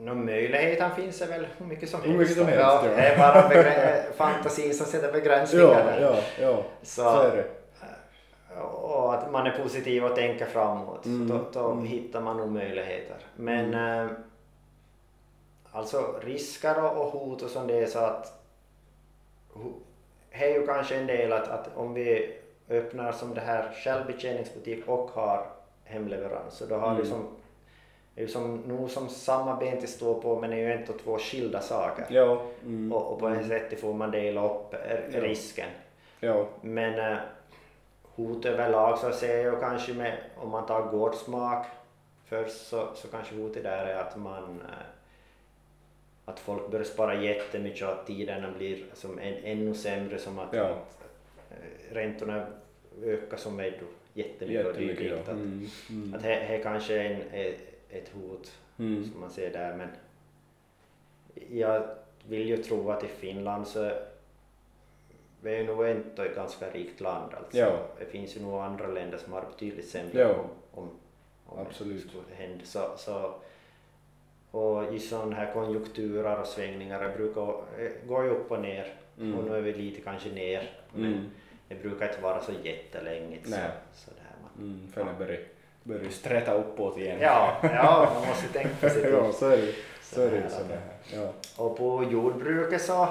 Nå, 0.00 0.14
möjligheten 0.14 0.90
finns 0.90 1.18
det 1.18 1.26
väl 1.26 1.46
hur 1.58 1.66
mycket 1.66 1.88
som 1.90 2.00
helst. 2.02 2.18
mycket 2.18 2.36
som 2.36 2.46
helst, 2.46 2.60
ja. 2.60 2.80
ja. 2.84 2.96
Det 2.96 3.02
är 3.02 3.18
bara 3.18 4.12
fantasin 4.16 4.74
som 4.74 4.86
sätter 4.86 5.12
begränsningar 5.12 5.64
Ja, 5.66 5.74
där. 5.74 6.00
ja, 6.00 6.16
ja, 6.40 6.62
Så, 6.82 7.02
så 7.02 7.20
är 7.20 7.36
det. 7.36 7.44
och 8.62 9.14
att 9.14 9.30
man 9.32 9.46
är 9.46 9.58
positiv 9.62 10.04
och 10.04 10.14
tänker 10.14 10.46
framåt. 10.46 11.04
Mm, 11.06 11.28
Då, 11.28 11.44
då 11.60 11.70
mm. 11.72 11.84
hittar 11.84 12.20
man 12.20 12.36
nog 12.36 12.48
möjligheter. 12.52 13.16
Men 13.36 13.74
eh, 13.74 14.10
alltså 15.70 16.20
risker 16.22 16.84
och, 16.84 17.04
hot 17.06 17.42
och 17.42 17.50
sånt 17.50 17.68
det 17.68 17.78
är 17.78 17.86
så 17.86 17.98
att 17.98 18.42
det 20.32 20.44
är 20.44 20.48
ju 20.60 20.66
kanske 20.66 20.96
en 20.96 21.06
del 21.06 21.32
att, 21.32 21.48
att 21.48 21.68
om 21.76 21.94
vi 21.94 22.34
öppnar 22.70 23.12
som 23.12 23.34
det 23.34 23.40
här 23.40 23.70
självbetjäningsbutik 23.84 24.88
och 24.88 25.10
har 25.10 25.46
hemleverans 25.84 26.54
så 26.54 26.66
då 26.66 26.76
har 26.76 26.88
Mm. 26.90 27.02
det 27.02 27.08
som 27.08 27.22
det 27.22 27.26
är 28.18 28.22
ju 28.22 28.28
som, 28.28 28.56
nog 28.56 28.90
som 28.90 29.08
samma 29.08 29.56
ben 29.56 29.78
till 29.78 29.88
stå 29.88 30.14
på 30.20 30.40
men 30.40 30.52
är 30.52 30.56
ju 30.56 30.72
ändå 30.72 30.92
två 30.92 31.18
skilda 31.18 31.60
saker. 31.60 32.06
Ja, 32.10 32.42
mm, 32.64 32.92
Och, 32.92 33.12
och 33.12 33.18
på 33.18 33.28
ett 33.28 33.46
sätt 33.48 33.80
får 33.80 33.94
man 33.94 34.10
dela 34.10 34.44
upp 34.54 34.74
eh, 34.74 34.80
Ja. 35.14 35.20
risken. 35.20 35.68
ja, 36.20 36.48
Men 36.62 37.12
eh, 37.12 37.18
hot 38.02 38.44
överlag 38.46 38.98
så 38.98 39.12
ser 39.12 39.44
jag 39.44 39.60
kanske 39.60 39.92
med, 39.92 40.16
om 40.36 40.50
man 40.50 40.66
tar 40.66 40.82
gårdsmak 40.82 41.66
först 42.26 42.66
så, 42.66 42.88
så 42.94 43.08
kanske 43.08 43.34
hotet 43.34 43.62
där 43.62 43.86
är 43.86 43.94
att 43.94 44.16
man 44.16 44.42
eh, 44.44 44.84
att 46.24 46.40
folk 46.40 46.70
börjar 46.70 46.84
spara 46.84 47.22
jättemycket 47.22 47.82
och 47.82 47.92
att 47.92 48.06
tiderna 48.06 48.48
blir 48.58 48.84
som 48.94 49.18
en, 49.18 49.34
ännu 49.44 49.74
sämre 49.74 50.18
som 50.18 50.38
att, 50.38 50.48
Ja. 50.52 50.64
att 50.64 50.98
räntorna 51.92 52.46
ökar 53.04 53.36
som 53.36 53.60
är 53.60 53.70
då 53.70 53.86
jättemycket 54.12 54.66
och 54.66 54.70
Jättemycket, 54.72 54.98
dylikt. 54.98 55.22
ja. 55.26 55.32
Mm, 55.32 55.66
mm, 55.90 56.14
att 56.14 56.22
det, 56.22 56.60
kanske 56.62 56.94
är 57.02 57.04
en, 57.32 57.54
ett 57.90 58.08
hot 58.08 58.52
mm. 58.78 59.10
som 59.10 59.20
man 59.20 59.30
ser 59.30 59.52
där 59.52 59.76
men 59.76 59.88
jag 61.50 61.88
vill 62.28 62.48
ju 62.48 62.56
tro 62.56 62.90
att 62.90 63.04
i 63.04 63.08
Finland 63.08 63.66
så 63.68 63.90
vi 65.40 65.54
är 65.54 65.58
ju 65.60 65.66
nog 65.66 65.86
ändå 65.86 66.22
ett 66.22 66.34
ganska 66.34 66.70
rikt 66.70 67.00
land 67.00 67.34
alltså. 67.34 67.58
Ja. 67.58 67.86
Det 67.98 68.04
finns 68.04 68.36
ju 68.36 68.42
nog 68.42 68.60
andra 68.60 68.86
länder 68.86 69.18
som 69.18 69.32
har 69.32 69.40
betydligt 69.52 69.88
sämre 69.88 70.20
Ja. 70.20 70.28
om, 70.34 70.46
om, 70.82 70.90
om 71.46 71.58
Absolut. 71.66 72.02
det 72.02 72.08
skulle 72.08 72.34
hända. 72.36 72.64
Så, 72.64 72.92
så, 72.96 73.34
och 74.50 74.94
i 74.94 74.98
sådana 74.98 75.36
här 75.36 75.52
konjunkturer 75.52 76.40
och 76.40 76.46
svängningar 76.46 77.08
det 77.08 77.16
brukar 77.16 77.62
gå 78.06 78.24
ju 78.24 78.30
upp 78.30 78.50
och 78.50 78.60
ner 78.60 78.94
Mm. 79.20 79.38
och 79.38 79.44
nu 79.44 79.56
är 79.56 79.60
vi 79.62 79.72
lite 79.72 80.00
kanske 80.00 80.30
ner 80.30 80.70
men 80.94 81.04
Mm. 81.12 81.30
det 81.68 81.74
brukar 81.74 82.08
inte 82.08 82.20
vara 82.22 82.40
så 82.42 82.52
jättelänge. 82.62 83.38
Så, 83.44 83.50
så 83.94 84.10
där 84.10 84.34
man. 84.42 84.68
Mm, 84.68 84.88
börjar, 85.88 86.10
sträta 86.10 86.52
uppåt 86.54 86.98
igen. 86.98 87.18
Ja, 87.20 87.56
ja, 87.62 88.10
man 88.14 88.28
måste 88.28 88.48
tänka 88.52 88.68
positivt. 88.80 89.12
ja, 89.12 89.32
så 89.32 89.46
är 89.48 89.56
det. 89.56 89.72
Så 90.02 90.22
är 90.22 90.30
det 90.30 90.50
Så 90.50 90.58
det. 90.68 91.16
Ja. 91.16 91.32
Och 91.64 91.76
på 91.76 92.04
jordbruket 92.10 92.82
så, 92.82 93.08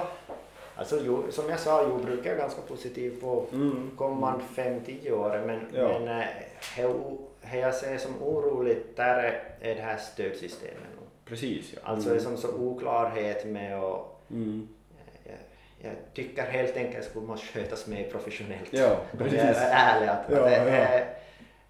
alltså 0.76 0.98
som 1.30 1.48
jag 1.50 1.60
sa, 1.60 1.82
jordbruket 1.82 2.26
är 2.32 2.36
ganska 2.36 2.60
positivt 2.62 3.20
på 3.20 3.44
Mm. 3.52 3.90
kommande 3.96 4.44
5-10 4.54 5.10
år 5.12 5.42
men, 5.46 5.60
Ja. 5.74 5.98
men 5.98 6.08
eh, 6.20 6.24
det 6.76 6.82
det 7.52 7.58
jag 7.58 7.74
ser 7.74 7.98
som 7.98 8.22
oroligt 8.22 8.96
där 8.96 9.42
är, 9.60 9.74
det 9.74 9.80
här 9.80 9.96
stödsystemet. 9.96 10.74
Precis 11.24 11.72
ja. 11.74 11.80
Alltså 11.84 12.08
det 12.08 12.14
är 12.16 12.20
som 12.20 12.36
så 12.36 12.48
oklarhet 12.48 13.46
med 13.46 13.82
och 13.84 14.14
Mm. 14.30 14.68
jag, 15.80 15.92
tycker 16.14 16.42
helt 16.42 16.76
enkelt 16.76 17.06
att 17.06 17.14
det 17.14 17.20
måste 17.20 17.46
skötas 17.46 17.86
mer 17.86 18.10
professionellt. 18.10 18.68
Ja, 18.70 18.96
Om 19.12 19.18
precis. 19.18 19.38
Jag 19.38 19.48
är 19.56 19.70
ärlig 19.96 20.08
att, 20.08 20.24
Ja, 20.30 20.36
att 20.38 20.44
det 20.44 21.00
ja. 21.00 21.00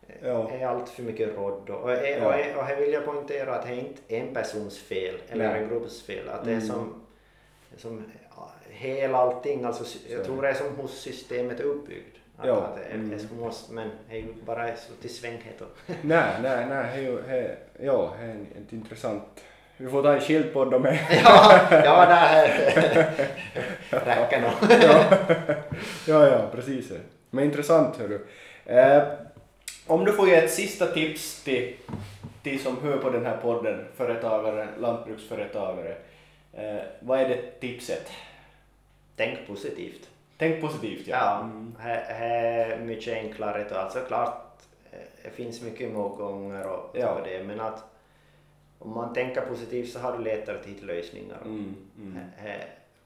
Är, 0.08 0.28
Ja. 0.28 0.50
är 0.50 0.66
allt 0.66 0.88
för 0.88 1.02
mycket 1.02 1.36
råd 1.36 1.70
och, 1.70 1.76
och, 1.76 1.82
och, 1.90 1.90
Ja. 1.90 2.26
och, 2.26 2.58
och 2.58 2.64
här 2.64 2.76
vill 2.76 2.92
jag 2.92 3.04
poängtera 3.04 3.54
att 3.54 3.66
det 3.66 3.72
är 3.72 3.76
inte 3.78 4.00
en 4.08 4.34
persons 4.34 4.78
fel 4.78 5.14
eller 5.28 5.48
Nej. 5.52 5.62
en 5.62 5.68
grupps 5.68 6.02
fel. 6.02 6.28
Att 6.28 6.44
det 6.44 6.50
är 6.50 6.54
Mm. 6.54 6.66
som, 6.68 7.02
som 7.76 8.04
hela 8.70 9.18
allting, 9.18 9.64
alltså, 9.64 9.98
jag 10.10 10.24
tror 10.24 10.42
det 10.42 10.48
är 10.48 10.54
som 10.54 10.66
hur 10.80 10.88
systemet 10.88 11.60
är 11.60 11.64
uppbyggt. 11.64 12.16
Att, 12.38 12.46
Ja. 12.46 12.54
att 12.56 12.78
är- 12.78 12.94
Mm. 12.94 13.10
det 13.10 13.36
måste, 13.40 13.72
men 13.72 13.90
det 14.10 14.16
är 14.16 14.20
ju 14.20 14.26
bara 14.46 14.76
så 14.76 14.92
till 15.00 15.14
svänghet 15.14 15.60
och 15.60 15.68
Nej, 16.02 16.24
nej, 16.42 16.66
nej, 16.68 16.86
det 16.94 16.98
är 16.98 17.02
ju, 17.02 17.22
det, 17.22 17.56
ja, 17.80 18.14
det 18.20 18.26
är 18.26 18.34
ett 18.66 18.72
intressant... 18.72 19.22
Vi 19.80 19.88
får 19.88 20.02
ta 20.02 20.12
en 20.14 20.20
skild 20.20 20.52
podd 20.52 20.74
om 20.74 20.82
det. 20.82 21.00
ja, 21.24 21.60
ja, 21.70 22.06
det 22.06 22.48
räcker 24.06 24.40
nog. 24.40 24.50
ja, 26.06 26.26
ja, 26.28 26.48
precis. 26.54 26.92
Men 27.30 27.44
intressant 27.44 27.96
hörru. 27.96 28.26
Eh, 28.66 29.02
om 29.88 30.04
du 30.04 30.12
får 30.12 30.28
ge 30.28 30.34
ett 30.34 30.52
sista 30.52 30.86
tips 30.86 31.42
till 31.44 31.76
de 32.42 32.58
som 32.58 32.76
hör 32.82 32.96
på 32.98 33.10
den 33.10 33.26
här 33.26 33.36
podden, 33.36 33.84
företagare, 33.96 34.68
lantbruksföretagare. 34.78 35.96
Eh, 36.52 36.82
vad 37.00 37.20
är 37.20 37.28
det 37.28 37.60
tipset? 37.60 38.10
Tänk 39.16 39.46
positivt. 39.46 40.08
Tänk 40.36 40.60
positivt 40.60 41.06
ja. 41.06 41.16
Ja, 41.16 41.40
Mm. 41.40 41.74
är 42.08 42.78
mycket 42.80 43.14
enklare. 43.14 43.66
då. 43.70 43.74
Alltså 43.74 44.00
klart, 44.00 44.62
eh, 44.92 44.98
det 45.24 45.30
finns 45.30 45.62
mycket 45.62 45.92
motgångar 45.92 46.64
och, 46.68 46.90
Ja. 46.98 47.20
det, 47.24 47.42
men 47.44 47.60
att 47.60 47.84
om 48.78 48.94
man 48.94 49.14
tänker 49.14 49.40
positivt 49.40 49.92
så 49.92 49.98
har 49.98 50.18
du 50.18 50.24
lättare 50.24 50.58
att 50.58 50.66
hitta 50.66 50.86
lösningar. 50.86 51.38
Mm, 51.44 51.76
mm. 51.98 52.18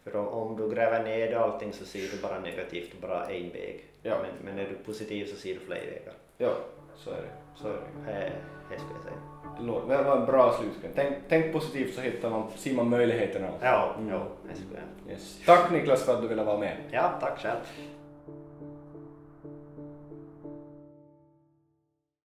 För 0.04 0.16
om, 0.16 0.56
du 0.56 0.74
gräver 0.74 1.04
ner 1.04 1.34
allting 1.36 1.72
så 1.72 1.84
ser 1.84 2.08
du 2.08 2.22
bara 2.22 2.40
negativt 2.40 3.00
bara 3.00 3.26
en 3.26 3.50
väg. 3.52 3.84
Ja. 4.02 4.18
Men, 4.22 4.30
men 4.54 4.66
är 4.66 4.68
du 4.70 4.74
positiv 4.74 5.26
så 5.26 5.36
ser 5.36 5.54
du 5.54 5.60
fler 5.60 5.76
vägar. 5.80 6.14
Ja, 6.42 6.52
så 6.96 7.10
är 7.10 7.14
det. 7.16 7.30
Så 7.54 7.68
är 7.68 7.72
det. 7.72 8.12
Det, 8.12 8.32
det 8.70 8.78
skulle 8.78 8.94
jag 8.94 9.02
säga. 9.02 9.98
Det 9.98 10.04
var 10.04 10.16
en 10.16 10.26
bra 10.26 10.52
slutkläm. 10.52 10.92
Tänk, 10.94 11.16
tänk 11.28 11.52
positivt 11.52 11.94
så 11.94 12.00
hittar 12.00 12.30
man, 12.30 12.50
ser 12.56 12.74
man 12.74 12.88
möjligheterna. 12.90 13.48
Ja, 13.60 13.94
Mm. 13.98 14.10
ja 14.14 14.22
det 14.48 14.54
skulle 14.56 14.74
jag. 15.04 15.12
Yes. 15.12 15.38
Tack 15.46 15.70
Niklas 15.70 16.04
för 16.04 16.14
att 16.14 16.22
du 16.22 16.28
ville 16.28 16.44
vara 16.44 16.58
med. 16.58 16.76
Ja, 16.90 17.10
tack 17.20 17.38
själv. 17.38 17.58